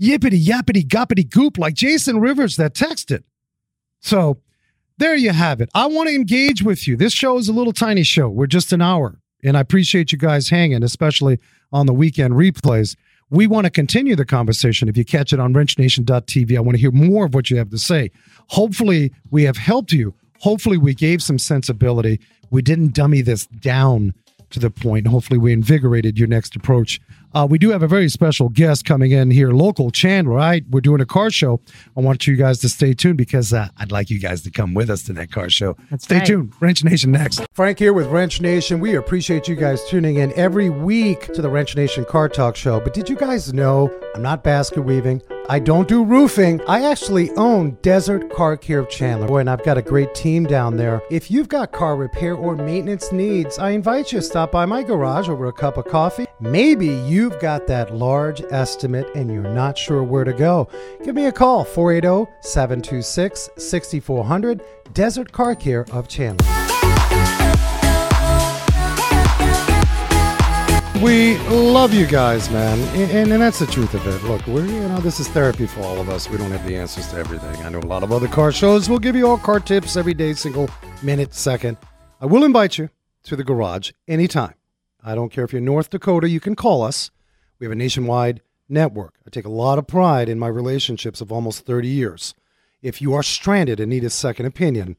Yippity 0.02 0.44
yappity 0.44 0.84
goppity 0.88 1.30
goop, 1.30 1.58
like 1.58 1.74
Jason 1.76 2.20
Rivers 2.20 2.56
that 2.56 2.74
texted. 2.74 3.24
So 4.00 4.38
there 4.98 5.16
you 5.16 5.32
have 5.32 5.60
it. 5.62 5.70
I 5.76 5.88
want 5.88 6.08
to 6.10 6.16
engage 6.16 6.64
with 6.64 6.88
you. 6.88 6.96
This 6.96 7.14
show 7.14 7.38
is 7.38 7.50
a 7.50 7.54
little 7.54 7.74
tiny 7.74 8.04
show. 8.04 8.30
We're 8.30 8.48
just 8.48 8.72
an 8.74 8.82
hour. 8.82 9.20
And 9.44 9.58
I 9.58 9.60
appreciate 9.60 10.12
you 10.12 10.18
guys 10.18 10.50
hanging, 10.50 10.84
especially 10.84 11.40
on 11.72 11.86
the 11.86 11.94
weekend 11.94 12.34
replays. 12.34 12.96
We 13.30 13.48
want 13.48 13.66
to 13.66 13.72
continue 13.72 14.16
the 14.16 14.26
conversation. 14.26 14.88
If 14.88 14.98
you 14.98 15.06
catch 15.06 15.34
it 15.34 15.40
on 15.40 15.54
wrenchnation.tv, 15.54 16.56
I 16.56 16.60
want 16.60 16.76
to 16.76 16.82
hear 16.82 16.92
more 16.92 17.26
of 17.26 17.34
what 17.34 17.50
you 17.50 17.58
have 17.58 17.70
to 17.72 17.78
say. 17.78 18.12
Hopefully, 18.50 19.12
we 19.32 19.44
have 19.44 19.58
helped 19.58 19.92
you. 19.92 20.14
Hopefully, 20.40 20.78
we 20.78 20.94
gave 20.94 21.24
some 21.24 21.40
sensibility. 21.40 22.20
We 22.52 22.62
didn't 22.62 22.94
dummy 22.94 23.22
this 23.22 23.48
down 23.48 24.14
to 24.52 24.60
the 24.60 24.70
point. 24.70 25.08
Hopefully, 25.08 25.40
we 25.40 25.52
invigorated 25.52 26.20
your 26.20 26.28
next 26.28 26.56
approach. 26.56 27.02
Uh, 27.34 27.48
we 27.50 27.58
do 27.58 27.72
have 27.72 27.84
a 27.84 27.88
very 27.88 28.10
special 28.10 28.50
guest 28.50 28.86
coming 28.86 29.12
in 29.12 29.32
here, 29.32 29.52
local 29.52 29.92
Chandler. 29.92 30.34
Right, 30.34 30.64
we're 30.70 30.82
doing 30.82 31.02
a 31.02 31.06
car 31.06 31.30
show. 31.30 31.62
I 31.96 32.02
want 32.02 32.28
you 32.28 32.36
guys 32.36 32.60
to 32.60 32.70
stay 32.70 32.94
tuned 32.94 33.18
because 33.18 33.54
uh, 33.54 33.70
I'd 33.78 33.92
like 33.92 34.10
you 34.10 34.20
guys 34.20 34.42
to 34.44 34.52
come 34.52 34.74
with 34.74 34.90
us 34.90 35.04
to 35.04 35.14
that 35.14 35.32
car 35.32 35.50
show. 35.50 35.76
That's 35.90 36.06
stay 36.06 36.18
right. 36.18 36.26
tuned. 36.26 36.54
Wrench 36.60 36.84
Nation 36.84 37.12
next. 37.12 37.46
Frank 37.54 37.80
here 37.80 37.94
with 37.94 38.08
Wrench 38.08 38.42
Nation. 38.42 38.80
We 38.80 38.96
appreciate 38.96 39.48
you 39.48 39.56
guys 39.56 39.84
tuning 39.90 40.18
in 40.18 40.34
every 40.34 40.70
week 40.70 41.32
to 41.34 41.42
the 41.42 41.50
Wrench 41.50 41.76
Nation 41.76 42.06
Car 42.06 42.30
Talk 42.30 42.56
Show. 42.56 42.80
But 42.80 42.94
did 42.94 43.10
you 43.10 43.16
guys 43.16 43.54
know 43.54 43.92
I'm 44.16 44.22
not 44.22 44.44
basket 44.44 44.82
weaving? 44.82 45.22
I 45.50 45.60
don't 45.60 45.90
do 45.90 46.06
roofing. 46.06 46.62
I 46.68 46.90
actually 46.90 47.30
own 47.32 47.72
Desert 47.82 48.32
Car 48.32 48.56
Care 48.56 48.80
of 48.80 48.90
Chandler. 48.90 49.28
Boy, 49.28 49.40
and 49.40 49.50
I've 49.50 49.64
got 49.64 49.78
a 49.78 49.82
great 49.82 50.16
team 50.16 50.46
down 50.46 50.78
there. 50.78 51.02
If 51.12 51.30
you've 51.30 51.50
got 51.50 51.74
car 51.74 51.98
repair 51.98 52.36
or 52.36 52.56
maintenance 52.56 53.12
needs, 53.12 53.60
I 53.60 53.72
invite 53.72 54.14
you 54.14 54.20
to 54.20 54.26
stop 54.26 54.52
by 54.52 54.66
my 54.66 54.84
garage 54.84 55.28
over 55.28 55.48
a 55.48 55.54
cup 55.54 55.78
of 55.78 55.86
coffee. 55.86 56.28
Maybe 56.40 56.88
you've 56.88 57.40
got 57.40 57.68
that 57.68 57.94
large 57.94 58.42
estimate 58.52 59.14
and 59.16 59.30
you're 59.30 59.44
not 59.44 59.78
sure 59.78 60.02
where 60.02 60.24
to 60.24 60.34
go. 60.34 60.70
Give 61.04 61.14
me 61.14 61.26
a 61.26 61.32
call, 61.32 61.62
oh, 61.62 61.64
480 61.66 62.32
726 62.42 63.50
6400, 63.58 64.62
Desert 64.94 65.32
Car 65.32 65.56
Care 65.56 65.86
of 65.92 66.08
Chandler. 66.08 66.63
We 71.04 71.38
love 71.50 71.94
you 71.94 72.06
guys, 72.06 72.50
man, 72.50 72.80
and, 72.96 73.30
and, 73.30 73.42
that's 73.42 73.60
the 73.60 73.66
truth 73.66 73.94
of 73.94 74.08
it. 74.08 74.24
Look, 74.24 74.48
we're 74.48 74.66
you 74.66 74.88
know 74.88 75.02
this 75.02 75.20
is 75.20 75.28
therapy 75.28 75.68
for 75.68 75.82
all 75.82 76.00
of 76.00 76.08
us. 76.08 76.30
We 76.30 76.38
don't 76.38 76.52
have 76.52 76.66
the 76.66 76.78
answers 76.78 77.10
to 77.10 77.18
everything. 77.18 77.62
I 77.66 77.68
know 77.68 77.80
a 77.80 77.82
lot 77.82 78.04
of 78.04 78.14
other 78.14 78.30
car 78.30 78.54
shows 78.54 78.88
will 78.88 79.00
give 79.00 79.14
you 79.14 79.28
all 79.28 79.38
car 79.38 79.60
tips 79.60 79.98
every 79.98 80.14
day, 80.14 80.34
single 80.34 80.70
minute, 81.02 81.34
second. 81.34 81.76
I 82.22 82.26
will 82.26 82.46
invite 82.46 82.78
you 82.78 82.90
to 83.24 83.36
the 83.36 83.44
garage 83.44 83.92
anytime. 84.08 84.54
I 85.04 85.14
don't 85.14 85.30
care 85.30 85.44
if 85.44 85.52
you're 85.52 85.62
North 85.62 85.90
Dakota, 85.90 86.30
you 86.30 86.40
can 86.40 86.56
call 86.56 86.82
us. 86.84 87.12
We 87.60 87.66
have 87.66 87.74
a 87.74 87.76
nationwide 87.76 88.42
network. 88.70 89.16
I 89.28 89.30
take 89.30 89.44
a 89.44 89.50
lot 89.50 89.78
of 89.80 89.88
pride 89.88 90.30
in 90.30 90.40
my 90.40 90.48
relationships 90.48 91.20
of 91.20 91.34
almost 91.34 91.66
30 91.66 91.90
years. 91.90 92.34
If 92.82 93.02
you 93.02 93.14
are 93.14 93.24
stranded 93.24 93.82
and 93.82 93.90
need 93.90 94.06
a 94.06 94.10
second 94.10 94.46
opinion, 94.46 94.96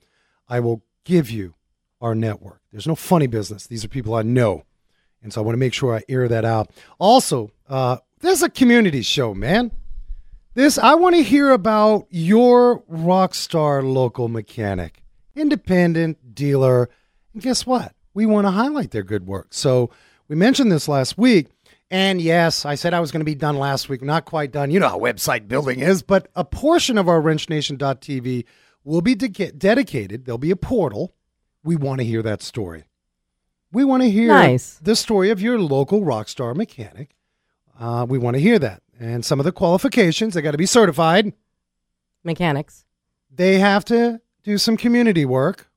I 0.50 0.61
will 0.61 0.82
give 1.05 1.30
you 1.30 1.55
our 2.02 2.14
network. 2.14 2.61
There's 2.72 2.86
no 2.86 2.94
funny 2.94 3.26
business. 3.26 3.66
These 3.66 3.86
are 3.86 3.88
people 3.88 4.14
I 4.14 4.20
know. 4.20 4.64
And 5.25 5.33
so 5.33 5.41
I 5.41 5.45
want 5.45 5.55
to 5.55 5.59
make 5.59 5.75
sure 5.75 5.97
I 5.97 6.03
air 6.09 6.29
that 6.29 6.45
out. 6.45 6.70
Also, 6.99 7.51
uh, 7.68 7.97
there's 8.20 8.43
a 8.43 8.51
community 8.51 9.03
show, 9.03 9.35
man. 9.35 9.72
This 10.55 10.79
I 10.79 10.95
want 10.95 11.16
to 11.16 11.22
hear 11.22 11.51
about 11.51 12.07
your 12.11 12.85
rock 12.87 13.35
star 13.35 13.83
local 13.83 14.29
mechanic, 14.29 15.03
independent 15.35 16.35
dealer. 16.35 16.89
And 17.33 17.43
guess 17.43 17.66
what? 17.66 17.93
We 18.12 18.27
want 18.27 18.47
to 18.47 18.53
highlight 18.53 18.93
their 18.93 19.03
good 19.03 19.27
work. 19.27 19.49
So 19.51 19.91
we 20.29 20.37
mentioned 20.37 20.70
this 20.70 20.87
last 20.87 21.18
week. 21.18 21.49
And 21.91 22.20
yes, 22.20 22.64
I 22.64 22.77
said 22.77 22.95
I 22.95 23.01
was 23.01 23.11
going 23.11 23.20
to 23.20 23.25
be 23.25 23.35
done 23.35 23.57
last 23.57 23.89
week. 23.89 24.03
Not 24.03 24.25
quite 24.25 24.53
done. 24.53 24.70
You 24.70 24.81
know 24.81 24.89
how 24.89 24.99
website 24.99 25.49
building 25.49 25.81
is, 25.81 26.03
but 26.03 26.29
a 26.35 26.45
portion 26.45 26.99
of 26.99 27.09
our 27.09 27.20
wrenchnation.tv 27.20 28.45
will 28.85 29.01
be 29.01 29.14
de- 29.14 29.53
dedicated. 29.53 30.25
There'll 30.25 30.39
be 30.39 30.51
a 30.51 30.57
portal. 30.57 31.14
We 31.62 31.77
want 31.77 32.01
to 32.01 32.05
hear 32.05 32.22
that 32.22 32.43
story. 32.43 32.85
We 33.75 33.85
want 33.85 34.03
to 34.05 34.11
hear 34.11 34.29
Nice. 34.29 34.79
the 34.81 34.95
story 34.97 35.31
of 35.31 35.43
your 35.43 35.59
local 35.59 36.05
rock 36.05 36.29
star 36.29 36.55
mechanic. 36.55 37.16
Uh, 37.79 38.07
we 38.09 38.18
want 38.18 38.37
to 38.37 38.41
hear 38.41 38.59
that. 38.61 38.83
And 39.01 39.25
some 39.25 39.41
of 39.41 39.45
the 39.45 39.51
qualifications, 39.53 40.35
they 40.35 40.43
got 40.43 40.53
to 40.53 40.59
be 40.59 40.64
certified. 40.66 41.33
Mechanics. 42.22 42.85
They 43.35 43.59
have 43.59 43.85
to 43.87 44.20
do 44.45 44.59
some 44.59 44.77
community 44.77 45.25
work. 45.25 45.68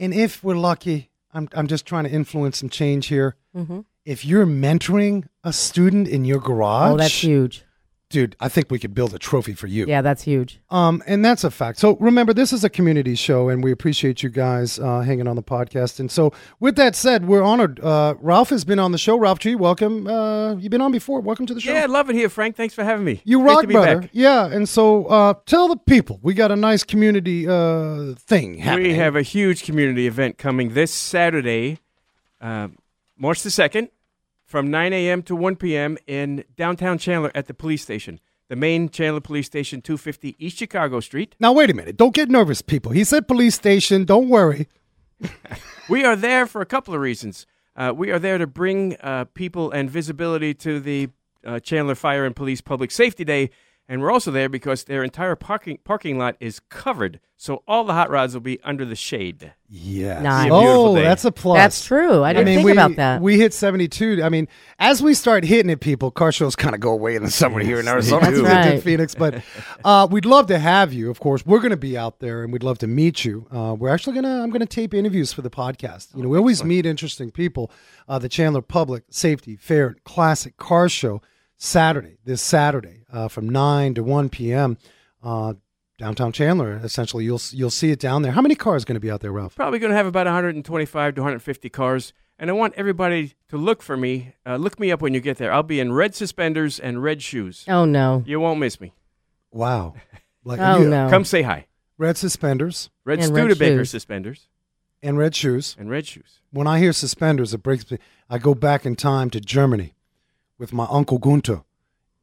And 0.00 0.12
if 0.12 0.42
we're 0.42 0.56
lucky, 0.56 1.10
I'm, 1.32 1.48
I'm 1.54 1.68
just 1.68 1.86
trying 1.86 2.04
to 2.04 2.10
influence 2.10 2.58
some 2.58 2.68
change 2.68 3.06
here. 3.06 3.36
Mm-hmm. 3.56 3.80
If 4.04 4.24
you're 4.24 4.46
mentoring 4.46 5.28
a 5.44 5.52
student 5.52 6.08
in 6.08 6.24
your 6.24 6.40
garage, 6.40 6.92
Oh, 6.94 6.96
that's 6.96 7.22
huge. 7.22 7.64
Dude, 8.10 8.36
I 8.40 8.48
think 8.48 8.70
we 8.70 8.78
could 8.78 8.92
build 8.92 9.14
a 9.14 9.18
trophy 9.18 9.54
for 9.54 9.68
you. 9.68 9.86
Yeah, 9.86 10.02
that's 10.02 10.22
huge. 10.22 10.60
Um, 10.68 11.02
and 11.06 11.24
that's 11.24 11.44
a 11.44 11.50
fact. 11.50 11.78
So 11.78 11.96
remember, 12.00 12.34
this 12.34 12.52
is 12.52 12.64
a 12.64 12.68
community 12.68 13.14
show, 13.14 13.48
and 13.48 13.62
we 13.64 13.70
appreciate 13.72 14.22
you 14.22 14.28
guys 14.28 14.78
uh, 14.78 15.00
hanging 15.00 15.26
on 15.28 15.36
the 15.36 15.42
podcast. 15.42 16.00
And 16.00 16.10
so, 16.10 16.32
with 16.58 16.76
that 16.76 16.94
said, 16.96 17.26
we're 17.26 17.42
honored. 17.42 17.80
Uh, 17.80 18.14
Ralph 18.20 18.50
has 18.50 18.64
been 18.64 18.78
on 18.78 18.92
the 18.92 18.98
show. 18.98 19.16
Ralph 19.16 19.38
G, 19.38 19.54
welcome. 19.54 20.06
Uh, 20.06 20.54
you've 20.56 20.70
been 20.70 20.80
on 20.82 20.92
before. 20.92 21.20
Welcome 21.20 21.46
to 21.46 21.54
the 21.54 21.60
show. 21.60 21.72
Yeah, 21.72 21.84
I 21.84 21.86
love 21.86 22.10
it 22.10 22.16
here, 22.16 22.28
Frank. 22.28 22.56
Thanks 22.56 22.74
for 22.74 22.84
having 22.84 23.04
me. 23.04 23.22
You 23.24 23.38
Great 23.40 23.48
rock, 23.48 23.60
to 23.62 23.66
be 23.68 23.74
brother. 23.74 24.00
back. 24.02 24.10
Yeah. 24.12 24.46
And 24.46 24.68
so, 24.68 25.06
uh, 25.06 25.34
tell 25.46 25.68
the 25.68 25.76
people 25.76 26.18
we 26.22 26.34
got 26.34 26.50
a 26.50 26.56
nice 26.56 26.82
community 26.82 27.46
uh, 27.48 28.14
thing 28.18 28.58
happening. 28.58 28.88
We 28.88 28.94
have 28.94 29.14
a 29.16 29.22
huge 29.22 29.62
community 29.62 30.06
event 30.06 30.36
coming 30.36 30.74
this 30.74 30.92
Saturday, 30.92 31.78
uh, 32.40 32.68
March 33.16 33.42
the 33.42 33.50
2nd, 33.50 33.88
from 34.50 34.68
9 34.68 34.92
a.m. 34.92 35.22
to 35.22 35.36
1 35.36 35.54
p.m. 35.56 35.96
in 36.08 36.44
downtown 36.56 36.98
Chandler 36.98 37.30
at 37.36 37.46
the 37.46 37.54
police 37.54 37.82
station. 37.82 38.18
The 38.48 38.56
main 38.56 38.88
Chandler 38.88 39.20
Police 39.20 39.46
Station, 39.46 39.80
250 39.80 40.34
East 40.44 40.58
Chicago 40.58 40.98
Street. 40.98 41.36
Now, 41.38 41.52
wait 41.52 41.70
a 41.70 41.74
minute. 41.74 41.96
Don't 41.96 42.12
get 42.12 42.28
nervous, 42.28 42.60
people. 42.60 42.90
He 42.90 43.04
said 43.04 43.28
police 43.28 43.54
station. 43.54 44.04
Don't 44.04 44.28
worry. 44.28 44.66
We 45.88 46.04
are 46.04 46.14
there 46.14 46.46
for 46.46 46.60
a 46.60 46.66
couple 46.66 46.94
of 46.94 47.00
reasons. 47.00 47.46
Uh, 47.74 47.92
we 47.94 48.12
are 48.12 48.20
there 48.20 48.38
to 48.38 48.46
bring 48.46 48.96
uh, 49.00 49.24
people 49.34 49.72
and 49.72 49.90
visibility 49.90 50.54
to 50.54 50.78
the 50.78 51.08
uh, 51.44 51.58
Chandler 51.58 51.96
Fire 51.96 52.24
and 52.24 52.36
Police 52.36 52.60
Public 52.60 52.92
Safety 52.92 53.24
Day, 53.24 53.50
and 53.90 54.00
we're 54.00 54.12
also 54.12 54.30
there 54.30 54.48
because 54.48 54.84
their 54.84 55.02
entire 55.04 55.34
parking 55.34 55.78
parking 55.84 56.16
lot 56.16 56.36
is 56.40 56.60
covered, 56.70 57.18
so 57.36 57.62
all 57.66 57.82
the 57.84 57.92
hot 57.92 58.08
rods 58.08 58.34
will 58.34 58.40
be 58.40 58.60
under 58.62 58.84
the 58.84 58.94
shade. 58.94 59.52
Yes. 59.68 60.22
Nice. 60.22 60.44
Be 60.44 60.54
a 60.54 60.58
beautiful 60.60 60.86
Oh, 60.86 60.96
day. 60.96 61.02
that's 61.02 61.24
a 61.24 61.32
plus. 61.32 61.56
That's 61.56 61.84
true. 61.84 62.22
I 62.22 62.32
didn't 62.32 62.46
think 62.46 62.64
we, 62.64 62.72
about 62.72 62.96
that. 62.96 63.20
We 63.20 63.38
hit 63.38 63.52
72. 63.52 64.20
I 64.22 64.28
mean, 64.28 64.46
as 64.78 65.02
we 65.02 65.14
start 65.14 65.44
hitting 65.44 65.70
it, 65.70 65.80
people, 65.80 66.10
car 66.10 66.32
shows 66.32 66.54
kind 66.56 66.74
of 66.74 66.80
go 66.80 66.90
away 66.92 67.16
in 67.16 67.22
the 67.24 67.30
summer 67.30 67.60
here 67.60 67.80
in 67.80 67.88
Arizona. 67.88 68.30
That's 68.30 68.40
right. 68.40 68.74
in 68.74 68.80
Phoenix. 68.80 69.14
But 69.14 69.42
uh, 69.84 70.06
we'd 70.10 70.24
love 70.24 70.46
to 70.48 70.58
have 70.58 70.92
you, 70.92 71.10
of 71.10 71.18
course. 71.20 71.44
We're 71.46 71.60
going 71.60 71.70
to 71.70 71.76
be 71.76 71.96
out 71.98 72.20
there 72.20 72.42
and 72.44 72.52
we'd 72.52 72.62
love 72.62 72.78
to 72.78 72.86
meet 72.86 73.24
you. 73.24 73.46
Uh, 73.50 73.74
we're 73.78 73.90
actually 73.90 74.14
going 74.14 74.24
to, 74.24 74.42
I'm 74.42 74.50
going 74.50 74.60
to 74.60 74.66
tape 74.66 74.92
interviews 74.94 75.32
for 75.32 75.42
the 75.42 75.50
podcast. 75.50 76.14
You 76.16 76.22
know, 76.24 76.28
we 76.28 76.38
always 76.38 76.62
meet 76.64 76.84
interesting 76.86 77.30
people. 77.30 77.70
Uh, 78.08 78.18
the 78.18 78.28
Chandler 78.28 78.62
Public 78.62 79.04
Safety 79.10 79.56
Fair 79.56 79.96
Classic 80.04 80.56
Car 80.56 80.88
Show, 80.88 81.22
Saturday, 81.62 82.16
this 82.24 82.40
Saturday, 82.40 83.02
uh, 83.12 83.28
from 83.28 83.46
9 83.48 83.92
to 83.94 84.02
1 84.02 84.30
p.m. 84.30 84.78
Uh, 85.22 85.52
downtown 85.98 86.32
Chandler, 86.32 86.80
essentially. 86.82 87.24
You'll 87.24 87.40
you'll 87.50 87.68
see 87.68 87.90
it 87.90 88.00
down 88.00 88.22
there. 88.22 88.32
How 88.32 88.40
many 88.40 88.54
cars 88.54 88.86
going 88.86 88.94
to 88.94 89.00
be 89.00 89.10
out 89.10 89.20
there, 89.20 89.30
Ralph? 89.30 89.56
Probably 89.56 89.78
going 89.78 89.90
to 89.90 89.96
have 89.96 90.06
about 90.06 90.24
125 90.24 91.14
to 91.16 91.20
150 91.20 91.68
cars, 91.68 92.14
and 92.38 92.48
I 92.48 92.54
want 92.54 92.72
everybody 92.78 93.34
to 93.50 93.58
look 93.58 93.82
for 93.82 93.94
me. 93.98 94.34
Uh, 94.46 94.56
look 94.56 94.80
me 94.80 94.90
up 94.90 95.02
when 95.02 95.12
you 95.12 95.20
get 95.20 95.36
there. 95.36 95.52
I'll 95.52 95.62
be 95.62 95.80
in 95.80 95.92
red 95.92 96.14
suspenders 96.14 96.80
and 96.80 97.02
red 97.02 97.20
shoes. 97.20 97.66
oh 97.68 97.84
no. 97.84 98.24
You 98.26 98.40
won't 98.40 98.58
miss 98.58 98.80
me. 98.80 98.94
Wow. 99.52 99.94
Like 100.42 100.58
Oh 100.58 100.80
you- 100.80 100.88
no. 100.88 101.10
Come 101.10 101.26
say 101.26 101.42
hi. 101.42 101.66
red 101.98 102.16
suspenders 102.16 102.88
Red 103.04 103.18
And 103.18 103.34
red 103.34 103.42
Studebaker 103.50 103.80
shoes. 103.82 103.90
suspenders 103.90 104.48
and 105.02 105.18
red 105.18 105.34
shoes. 105.36 105.76
and 105.78 105.90
red 105.90 106.06
shoes. 106.06 106.40
When 106.50 106.66
I 106.66 106.78
hear 106.78 106.94
suspenders, 106.94 107.52
it 107.52 107.62
breaks 107.62 107.90
me. 107.90 107.98
I 108.30 108.38
go 108.38 108.54
back 108.54 108.86
in 108.86 108.96
time 108.96 109.28
to 109.30 109.40
Germany 109.42 109.92
with 110.60 110.72
my 110.74 110.86
uncle 110.90 111.18
Gunter, 111.18 111.62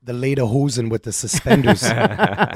the 0.03 0.13
lederhosen 0.13 0.89
with 0.89 1.03
the 1.03 1.11
suspenders. 1.11 1.81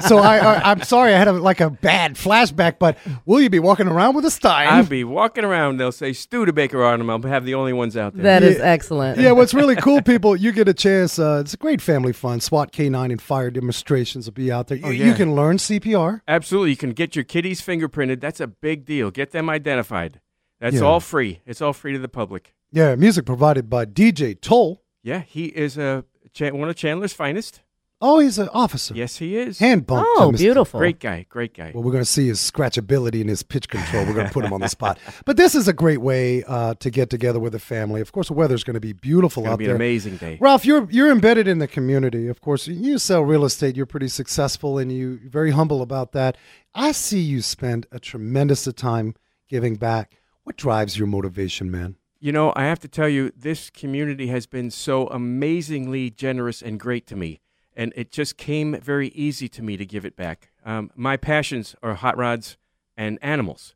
so 0.06 0.18
I, 0.18 0.38
I, 0.38 0.70
I'm 0.70 0.80
sorry, 0.82 1.12
I 1.12 1.18
had 1.18 1.26
a, 1.28 1.32
like 1.32 1.60
a 1.60 1.68
bad 1.68 2.14
flashback. 2.14 2.78
But 2.78 2.96
will 3.26 3.40
you 3.42 3.50
be 3.50 3.58
walking 3.58 3.88
around 3.88 4.14
with 4.14 4.24
a 4.24 4.30
Stein? 4.30 4.68
I'll 4.68 4.86
be 4.86 5.02
walking 5.04 5.44
around. 5.44 5.76
They'll 5.78 5.90
say 5.92 6.12
Studebaker 6.12 6.82
on 6.82 7.00
them. 7.00 7.10
I'll 7.10 7.20
have 7.22 7.44
the 7.44 7.54
only 7.54 7.72
ones 7.72 7.96
out 7.96 8.14
there. 8.14 8.22
That 8.22 8.42
is 8.44 8.56
Yeah. 8.58 8.64
excellent. 8.64 9.18
yeah, 9.18 9.32
what's 9.32 9.52
really 9.52 9.74
cool, 9.76 10.00
people, 10.12 10.36
you 10.36 10.52
get 10.52 10.68
a 10.68 10.72
chance. 10.72 11.18
Uh, 11.18 11.40
it's 11.44 11.52
a 11.52 11.58
great 11.58 11.82
family 11.82 12.12
fun. 12.12 12.40
SWAT 12.40 12.72
K9 12.72 13.10
and 13.10 13.20
fire 13.20 13.50
demonstrations 13.50 14.26
will 14.26 14.32
be 14.34 14.50
out 14.52 14.68
there. 14.68 14.78
You, 14.78 14.86
Oh, 14.86 14.90
you 14.90 15.06
yeah. 15.06 15.14
can 15.14 15.34
learn 15.34 15.56
CPR. 15.58 16.22
Absolutely. 16.28 16.70
You 16.70 16.76
can 16.76 16.90
get 16.92 17.16
your 17.16 17.24
kitties 17.24 17.60
fingerprinted. 17.60 18.20
That's 18.20 18.40
a 18.40 18.46
big 18.46 18.86
deal. 18.86 19.10
Get 19.10 19.32
them 19.32 19.50
identified. 19.50 20.20
That's 20.60 20.76
Yeah. 20.76 20.82
all 20.82 21.00
free. 21.00 21.40
It's 21.44 21.60
all 21.60 21.72
free 21.72 21.92
to 21.92 21.98
the 21.98 22.08
public. 22.08 22.54
Yeah, 22.70 22.94
music 22.94 23.26
provided 23.26 23.68
by 23.68 23.84
DJ 23.84 24.40
Toll. 24.40 24.78
Yeah, 25.02 25.20
he 25.20 25.46
is 25.46 25.76
a 25.78 26.04
Chan- 26.32 26.56
one 26.56 26.68
of 26.68 26.76
Chandler's 26.76 27.12
finest. 27.12 27.60
Oh, 28.04 28.18
he's 28.18 28.36
an 28.36 28.48
officer. 28.48 28.94
Yes, 28.94 29.18
he 29.18 29.36
is. 29.36 29.60
Hand 29.60 29.86
bump. 29.86 30.04
Oh, 30.16 30.32
to 30.32 30.36
beautiful. 30.36 30.80
Great 30.80 30.98
guy. 30.98 31.24
Great 31.28 31.54
guy. 31.54 31.70
What 31.70 31.84
we're 31.84 31.92
going 31.92 32.02
to 32.02 32.10
see 32.10 32.28
is 32.28 32.40
scratchability 32.40 33.20
and 33.20 33.30
his 33.30 33.44
pitch 33.44 33.68
control. 33.68 34.04
We're 34.04 34.12
going 34.14 34.26
to 34.26 34.32
put 34.32 34.44
him 34.44 34.52
on 34.52 34.60
the 34.60 34.68
spot. 34.68 34.98
But 35.24 35.36
this 35.36 35.54
is 35.54 35.68
a 35.68 35.72
great 35.72 36.00
way 36.00 36.42
uh, 36.42 36.74
to 36.80 36.90
get 36.90 37.10
together 37.10 37.38
with 37.38 37.54
a 37.54 37.60
family. 37.60 38.00
Of 38.00 38.10
course, 38.10 38.26
the 38.26 38.34
weather's 38.34 38.64
going 38.64 38.74
to 38.74 38.80
be 38.80 38.92
beautiful 38.92 39.44
It's 39.44 39.52
out 39.52 39.58
be 39.60 39.66
there. 39.66 39.76
an 39.76 39.80
amazing 39.80 40.16
day. 40.16 40.36
Ralph, 40.40 40.64
you're 40.64 40.88
you're 40.90 41.12
embedded 41.12 41.46
in 41.46 41.58
the 41.60 41.68
community. 41.68 42.26
Of 42.26 42.40
course, 42.40 42.66
you 42.66 42.98
sell 42.98 43.22
real 43.22 43.44
estate. 43.44 43.76
You're 43.76 43.86
pretty 43.86 44.08
successful, 44.08 44.78
and 44.78 44.90
you 44.90 45.20
very 45.24 45.52
humble 45.52 45.80
about 45.80 46.10
that. 46.10 46.36
I 46.74 46.90
see 46.90 47.20
you 47.20 47.40
spend 47.40 47.86
a 47.92 48.00
tremendous 48.00 48.66
of 48.66 48.74
time 48.74 49.14
giving 49.48 49.76
back. 49.76 50.18
What 50.42 50.56
drives 50.56 50.98
your 50.98 51.06
motivation, 51.06 51.70
man? 51.70 51.94
You 52.24 52.30
know, 52.30 52.52
I 52.54 52.66
have 52.66 52.78
to 52.78 52.86
tell 52.86 53.08
you, 53.08 53.32
this 53.36 53.68
community 53.68 54.28
has 54.28 54.46
been 54.46 54.70
so 54.70 55.08
amazingly 55.08 56.08
generous 56.08 56.62
and 56.62 56.78
great 56.78 57.04
to 57.08 57.16
me. 57.16 57.40
And 57.74 57.92
it 57.96 58.12
just 58.12 58.36
came 58.36 58.80
very 58.80 59.08
easy 59.08 59.48
to 59.48 59.60
me 59.60 59.76
to 59.76 59.84
give 59.84 60.04
it 60.04 60.14
back. 60.14 60.52
Um, 60.64 60.92
my 60.94 61.16
passions 61.16 61.74
are 61.82 61.94
hot 61.94 62.16
rods 62.16 62.56
and 62.96 63.18
animals. 63.22 63.74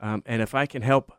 Um, 0.00 0.22
and 0.24 0.40
if 0.40 0.54
I 0.54 0.64
can 0.64 0.80
help 0.80 1.12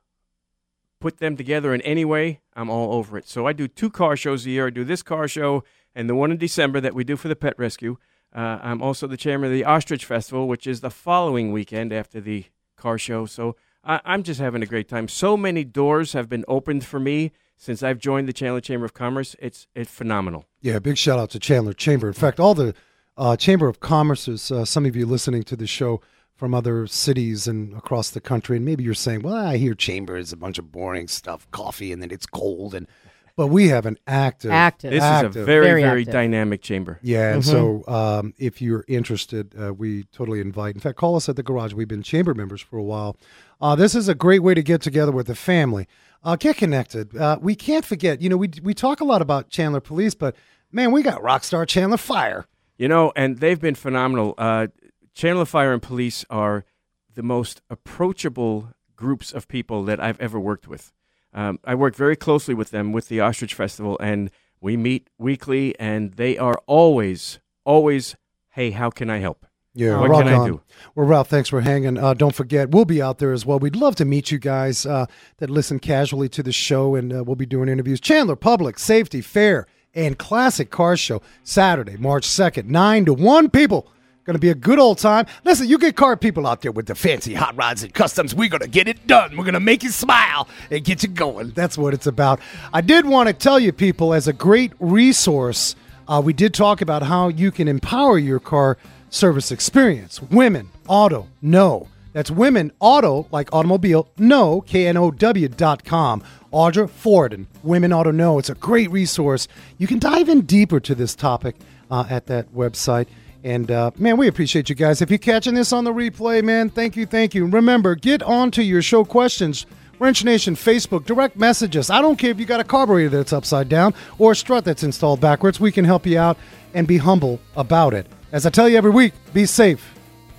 put 0.99 1.19
them 1.19 1.37
together 1.37 1.75
in 1.75 1.81
any 1.81 2.05
way, 2.05 2.41
I'm 2.55 2.71
all 2.71 2.95
over 2.95 3.19
it. 3.19 3.27
So 3.27 3.45
I 3.45 3.53
do 3.53 3.67
two 3.67 3.91
car 3.91 4.17
shows 4.17 4.43
a 4.47 4.49
year. 4.49 4.65
I 4.65 4.71
do 4.71 4.83
this 4.83 5.03
car 5.03 5.27
show 5.27 5.63
and 5.93 6.09
the 6.09 6.15
one 6.15 6.31
in 6.31 6.37
December 6.37 6.81
that 6.81 6.95
we 6.95 7.03
do 7.03 7.15
for 7.15 7.27
the 7.27 7.35
pet 7.35 7.53
rescue. 7.59 7.97
Uh, 8.35 8.57
I'm 8.63 8.81
also 8.81 9.05
the 9.05 9.15
chairman 9.15 9.51
of 9.51 9.53
the 9.53 9.63
Ostrich 9.63 10.05
Festival, 10.05 10.47
which 10.47 10.65
is 10.65 10.81
the 10.81 10.89
following 10.89 11.51
weekend 11.51 11.93
after 11.93 12.19
the 12.19 12.45
car 12.77 12.97
show. 12.97 13.27
So 13.27 13.55
I, 13.83 13.99
I'm 14.05 14.23
just 14.23 14.39
having 14.39 14.61
a 14.63 14.65
great 14.65 14.87
time. 14.87 15.07
So 15.07 15.35
many 15.37 15.63
doors 15.63 16.13
have 16.13 16.29
been 16.29 16.45
opened 16.47 16.85
for 16.85 16.99
me 16.99 17.31
since 17.57 17.83
I've 17.83 17.99
joined 17.99 18.27
the 18.27 18.33
Chandler 18.33 18.61
Chamber 18.61 18.85
of 18.85 18.93
Commerce. 18.93 19.35
It's 19.39 19.67
it's 19.75 19.91
phenomenal. 19.91 20.45
Yeah, 20.61 20.79
big 20.79 20.97
shout 20.97 21.19
out 21.19 21.29
to 21.31 21.39
Chandler 21.39 21.73
Chamber. 21.73 22.07
In 22.07 22.13
fact, 22.13 22.39
all 22.39 22.53
the 22.53 22.73
uh, 23.17 23.35
Chamber 23.37 23.67
of 23.67 23.79
Commerce's, 23.79 24.51
uh, 24.51 24.65
some 24.65 24.85
of 24.85 24.95
you 24.95 25.05
listening 25.05 25.43
to 25.43 25.55
the 25.55 25.67
show 25.67 26.01
from 26.35 26.53
other 26.53 26.87
cities 26.87 27.47
and 27.47 27.73
across 27.75 28.09
the 28.09 28.19
country, 28.19 28.57
and 28.57 28.65
maybe 28.65 28.83
you're 28.83 28.93
saying, 28.95 29.21
well, 29.21 29.35
I 29.35 29.57
hear 29.57 29.75
Chamber 29.75 30.17
is 30.17 30.33
a 30.33 30.37
bunch 30.37 30.57
of 30.57 30.71
boring 30.71 31.07
stuff, 31.07 31.49
coffee, 31.51 31.91
and 31.91 32.01
then 32.01 32.09
it's 32.11 32.25
cold. 32.25 32.73
and 32.73 32.87
But 33.35 33.47
we 33.47 33.67
have 33.69 33.85
an 33.85 33.97
active. 34.07 34.49
Active. 34.51 34.91
This 34.91 35.03
is 35.03 35.21
a 35.23 35.29
very 35.29 35.65
Very 35.65 35.81
very, 35.83 36.03
dynamic 36.05 36.61
chamber. 36.63 36.99
Yeah, 37.03 37.33
and 37.33 37.43
Mhm. 37.43 37.45
so 37.45 37.83
um, 37.87 38.33
if 38.39 38.61
you're 38.61 38.83
interested, 38.87 39.53
uh, 39.61 39.73
we 39.73 40.03
totally 40.11 40.41
invite. 40.41 40.73
In 40.75 40.81
fact, 40.81 40.97
call 40.97 41.15
us 41.15 41.29
at 41.29 41.35
the 41.35 41.43
garage. 41.43 41.73
We've 41.73 41.87
been 41.87 42.03
chamber 42.03 42.33
members 42.33 42.61
for 42.61 42.77
a 42.77 42.83
while. 42.83 43.15
Uh, 43.61 43.75
this 43.75 43.95
is 43.95 44.07
a 44.07 44.15
great 44.15 44.43
way 44.43 44.53
to 44.53 44.63
get 44.63 44.81
together 44.81 45.11
with 45.11 45.27
the 45.27 45.35
family, 45.35 45.87
uh, 46.23 46.35
get 46.35 46.57
connected. 46.57 47.15
Uh, 47.15 47.37
we 47.41 47.55
can't 47.55 47.85
forget. 47.85 48.21
You 48.21 48.29
know, 48.29 48.37
we 48.37 48.49
we 48.61 48.73
talk 48.73 49.01
a 49.01 49.05
lot 49.05 49.21
about 49.21 49.49
Chandler 49.49 49.79
Police, 49.79 50.15
but 50.15 50.35
man, 50.71 50.91
we 50.91 51.03
got 51.03 51.21
Rockstar 51.21 51.67
Chandler 51.67 51.97
Fire. 51.97 52.45
You 52.77 52.87
know, 52.87 53.13
and 53.15 53.39
they've 53.39 53.59
been 53.59 53.75
phenomenal. 53.75 54.33
Uh, 54.37 54.67
Chandler 55.13 55.45
Fire 55.45 55.73
and 55.73 55.81
Police 55.81 56.25
are 56.29 56.65
the 57.13 57.23
most 57.23 57.61
approachable 57.69 58.69
groups 58.95 59.31
of 59.31 59.47
people 59.47 59.83
that 59.83 59.99
I've 59.99 60.19
ever 60.19 60.39
worked 60.39 60.67
with. 60.67 60.91
Um, 61.33 61.59
I 61.63 61.75
work 61.75 61.95
very 61.95 62.15
closely 62.15 62.53
with 62.53 62.71
them 62.71 62.91
with 62.91 63.07
the 63.07 63.21
Ostrich 63.21 63.53
Festival, 63.53 63.97
and 63.99 64.31
we 64.61 64.77
meet 64.77 65.09
weekly, 65.17 65.77
and 65.79 66.13
they 66.13 66.37
are 66.37 66.59
always, 66.67 67.39
always, 67.65 68.15
hey, 68.51 68.71
how 68.71 68.89
can 68.89 69.09
I 69.09 69.17
help? 69.19 69.45
Yeah, 69.75 69.99
What 69.99 70.09
rock 70.11 70.23
can 70.25 70.33
I 70.33 70.37
on. 70.37 70.47
do? 70.49 70.61
Well, 70.93 71.07
Ralph, 71.07 71.29
thanks 71.29 71.49
for 71.49 71.61
hanging. 71.61 71.97
Uh, 71.97 72.13
don't 72.13 72.35
forget, 72.35 72.69
we'll 72.69 72.85
be 72.85 73.01
out 73.01 73.17
there 73.17 73.31
as 73.31 73.45
well. 73.45 73.57
We'd 73.57 73.75
love 73.75 73.95
to 73.95 74.05
meet 74.05 74.29
you 74.31 74.37
guys 74.37 74.85
uh, 74.85 75.07
that 75.37 75.49
listen 75.49 75.79
casually 75.79 76.29
to 76.29 76.43
the 76.43 76.51
show, 76.51 76.93
and 76.95 77.11
uh, 77.11 77.23
we'll 77.23 77.35
be 77.35 77.47
doing 77.47 77.69
interviews. 77.69 77.99
Chandler 77.99 78.35
Public 78.35 78.77
Safety 78.77 79.19
Fair 79.21 79.65
and 79.95 80.17
Classic 80.19 80.69
Car 80.69 80.95
Show, 80.95 81.21
Saturday, 81.43 81.97
March 81.97 82.27
2nd, 82.27 82.65
9 82.65 83.05
to 83.05 83.13
1. 83.15 83.49
People, 83.49 83.87
going 84.25 84.35
to 84.35 84.39
be 84.39 84.49
a 84.49 84.55
good 84.55 84.77
old 84.79 84.99
time. 84.99 85.25
Listen, 85.43 85.67
you 85.67 85.77
get 85.79 85.95
car 85.95 86.15
people 86.17 86.45
out 86.47 86.61
there 86.61 86.71
with 86.71 86.85
the 86.85 86.95
fancy 86.95 87.33
hot 87.33 87.55
rods 87.57 87.81
and 87.83 87.93
customs. 87.93 88.33
We're 88.35 88.49
going 88.49 88.61
to 88.61 88.67
get 88.69 88.87
it 88.87 89.05
done. 89.07 89.35
We're 89.37 89.43
going 89.43 89.53
to 89.55 89.59
make 89.59 89.81
you 89.83 89.89
smile 89.89 90.47
and 90.69 90.83
get 90.83 91.01
you 91.03 91.09
going. 91.09 91.49
That's 91.51 91.77
what 91.79 91.93
it's 91.95 92.07
about. 92.07 92.39
I 92.73 92.81
did 92.81 93.05
want 93.07 93.27
to 93.27 93.33
tell 93.33 93.59
you, 93.59 93.71
people, 93.71 94.13
as 94.13 94.27
a 94.27 94.33
great 94.33 94.71
resource, 94.79 95.75
uh, 96.07 96.21
we 96.23 96.33
did 96.33 96.53
talk 96.53 96.81
about 96.81 97.03
how 97.03 97.27
you 97.29 97.51
can 97.51 97.67
empower 97.67 98.17
your 98.17 98.39
car 98.39 98.77
service 99.13 99.51
experience. 99.51 100.21
Women, 100.21 100.71
auto, 100.87 101.27
no. 101.41 101.87
That's 102.13 102.29
women, 102.29 102.71
auto, 102.79 103.27
like 103.31 103.53
automobile, 103.53 104.07
no, 104.17 104.61
K-N-O-W 104.61 105.47
dot 105.49 105.83
com. 105.83 106.23
Audra 106.51 106.87
Fordin, 106.87 107.47
Women 107.63 107.91
Auto 107.91 108.11
Know. 108.11 108.37
It's 108.37 108.49
a 108.49 108.55
great 108.55 108.91
resource. 108.91 109.47
You 109.79 109.87
can 109.87 109.97
dive 109.97 110.29
in 110.29 110.41
deeper 110.41 110.79
to 110.81 110.93
this 110.93 111.15
topic 111.15 111.55
uh, 111.89 112.05
at 112.09 112.27
that 112.27 112.53
website. 112.53 113.07
And 113.43 113.71
uh, 113.71 113.91
man, 113.97 114.17
we 114.17 114.27
appreciate 114.27 114.69
you 114.69 114.75
guys. 114.75 115.01
If 115.01 115.09
you're 115.09 115.17
catching 115.17 115.55
this 115.55 115.73
on 115.73 115.83
the 115.83 115.91
replay, 115.91 116.43
man, 116.43 116.69
thank 116.69 116.95
you, 116.95 117.07
thank 117.07 117.33
you. 117.33 117.47
Remember, 117.47 117.95
get 117.95 118.21
on 118.21 118.51
to 118.51 118.63
your 118.63 118.83
show 118.83 119.03
questions. 119.03 119.65
Wrench 119.97 120.23
Nation 120.23 120.55
Facebook, 120.55 121.05
direct 121.05 121.35
messages. 121.35 121.89
I 121.89 122.01
don't 122.01 122.17
care 122.17 122.29
if 122.29 122.39
you 122.39 122.45
got 122.45 122.59
a 122.59 122.63
carburetor 122.63 123.09
that's 123.09 123.33
upside 123.33 123.69
down 123.69 123.93
or 124.19 124.33
a 124.33 124.35
strut 124.35 124.65
that's 124.65 124.83
installed 124.83 125.21
backwards. 125.21 125.59
We 125.59 125.71
can 125.71 125.85
help 125.85 126.05
you 126.05 126.19
out 126.19 126.37
and 126.73 126.87
be 126.87 126.97
humble 126.97 127.39
about 127.55 127.93
it. 127.93 128.05
As 128.33 128.47
I 128.47 128.49
tell 128.49 128.67
you 128.67 128.77
every 128.77 128.89
week, 128.89 129.13
be 129.31 129.45
safe, 129.45 129.93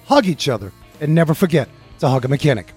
hug 0.07 0.27
each 0.27 0.49
other, 0.49 0.73
and 1.01 1.15
never 1.15 1.33
forget 1.33 1.69
to 2.01 2.09
hug 2.09 2.25
a 2.25 2.29
mechanic. 2.29 2.75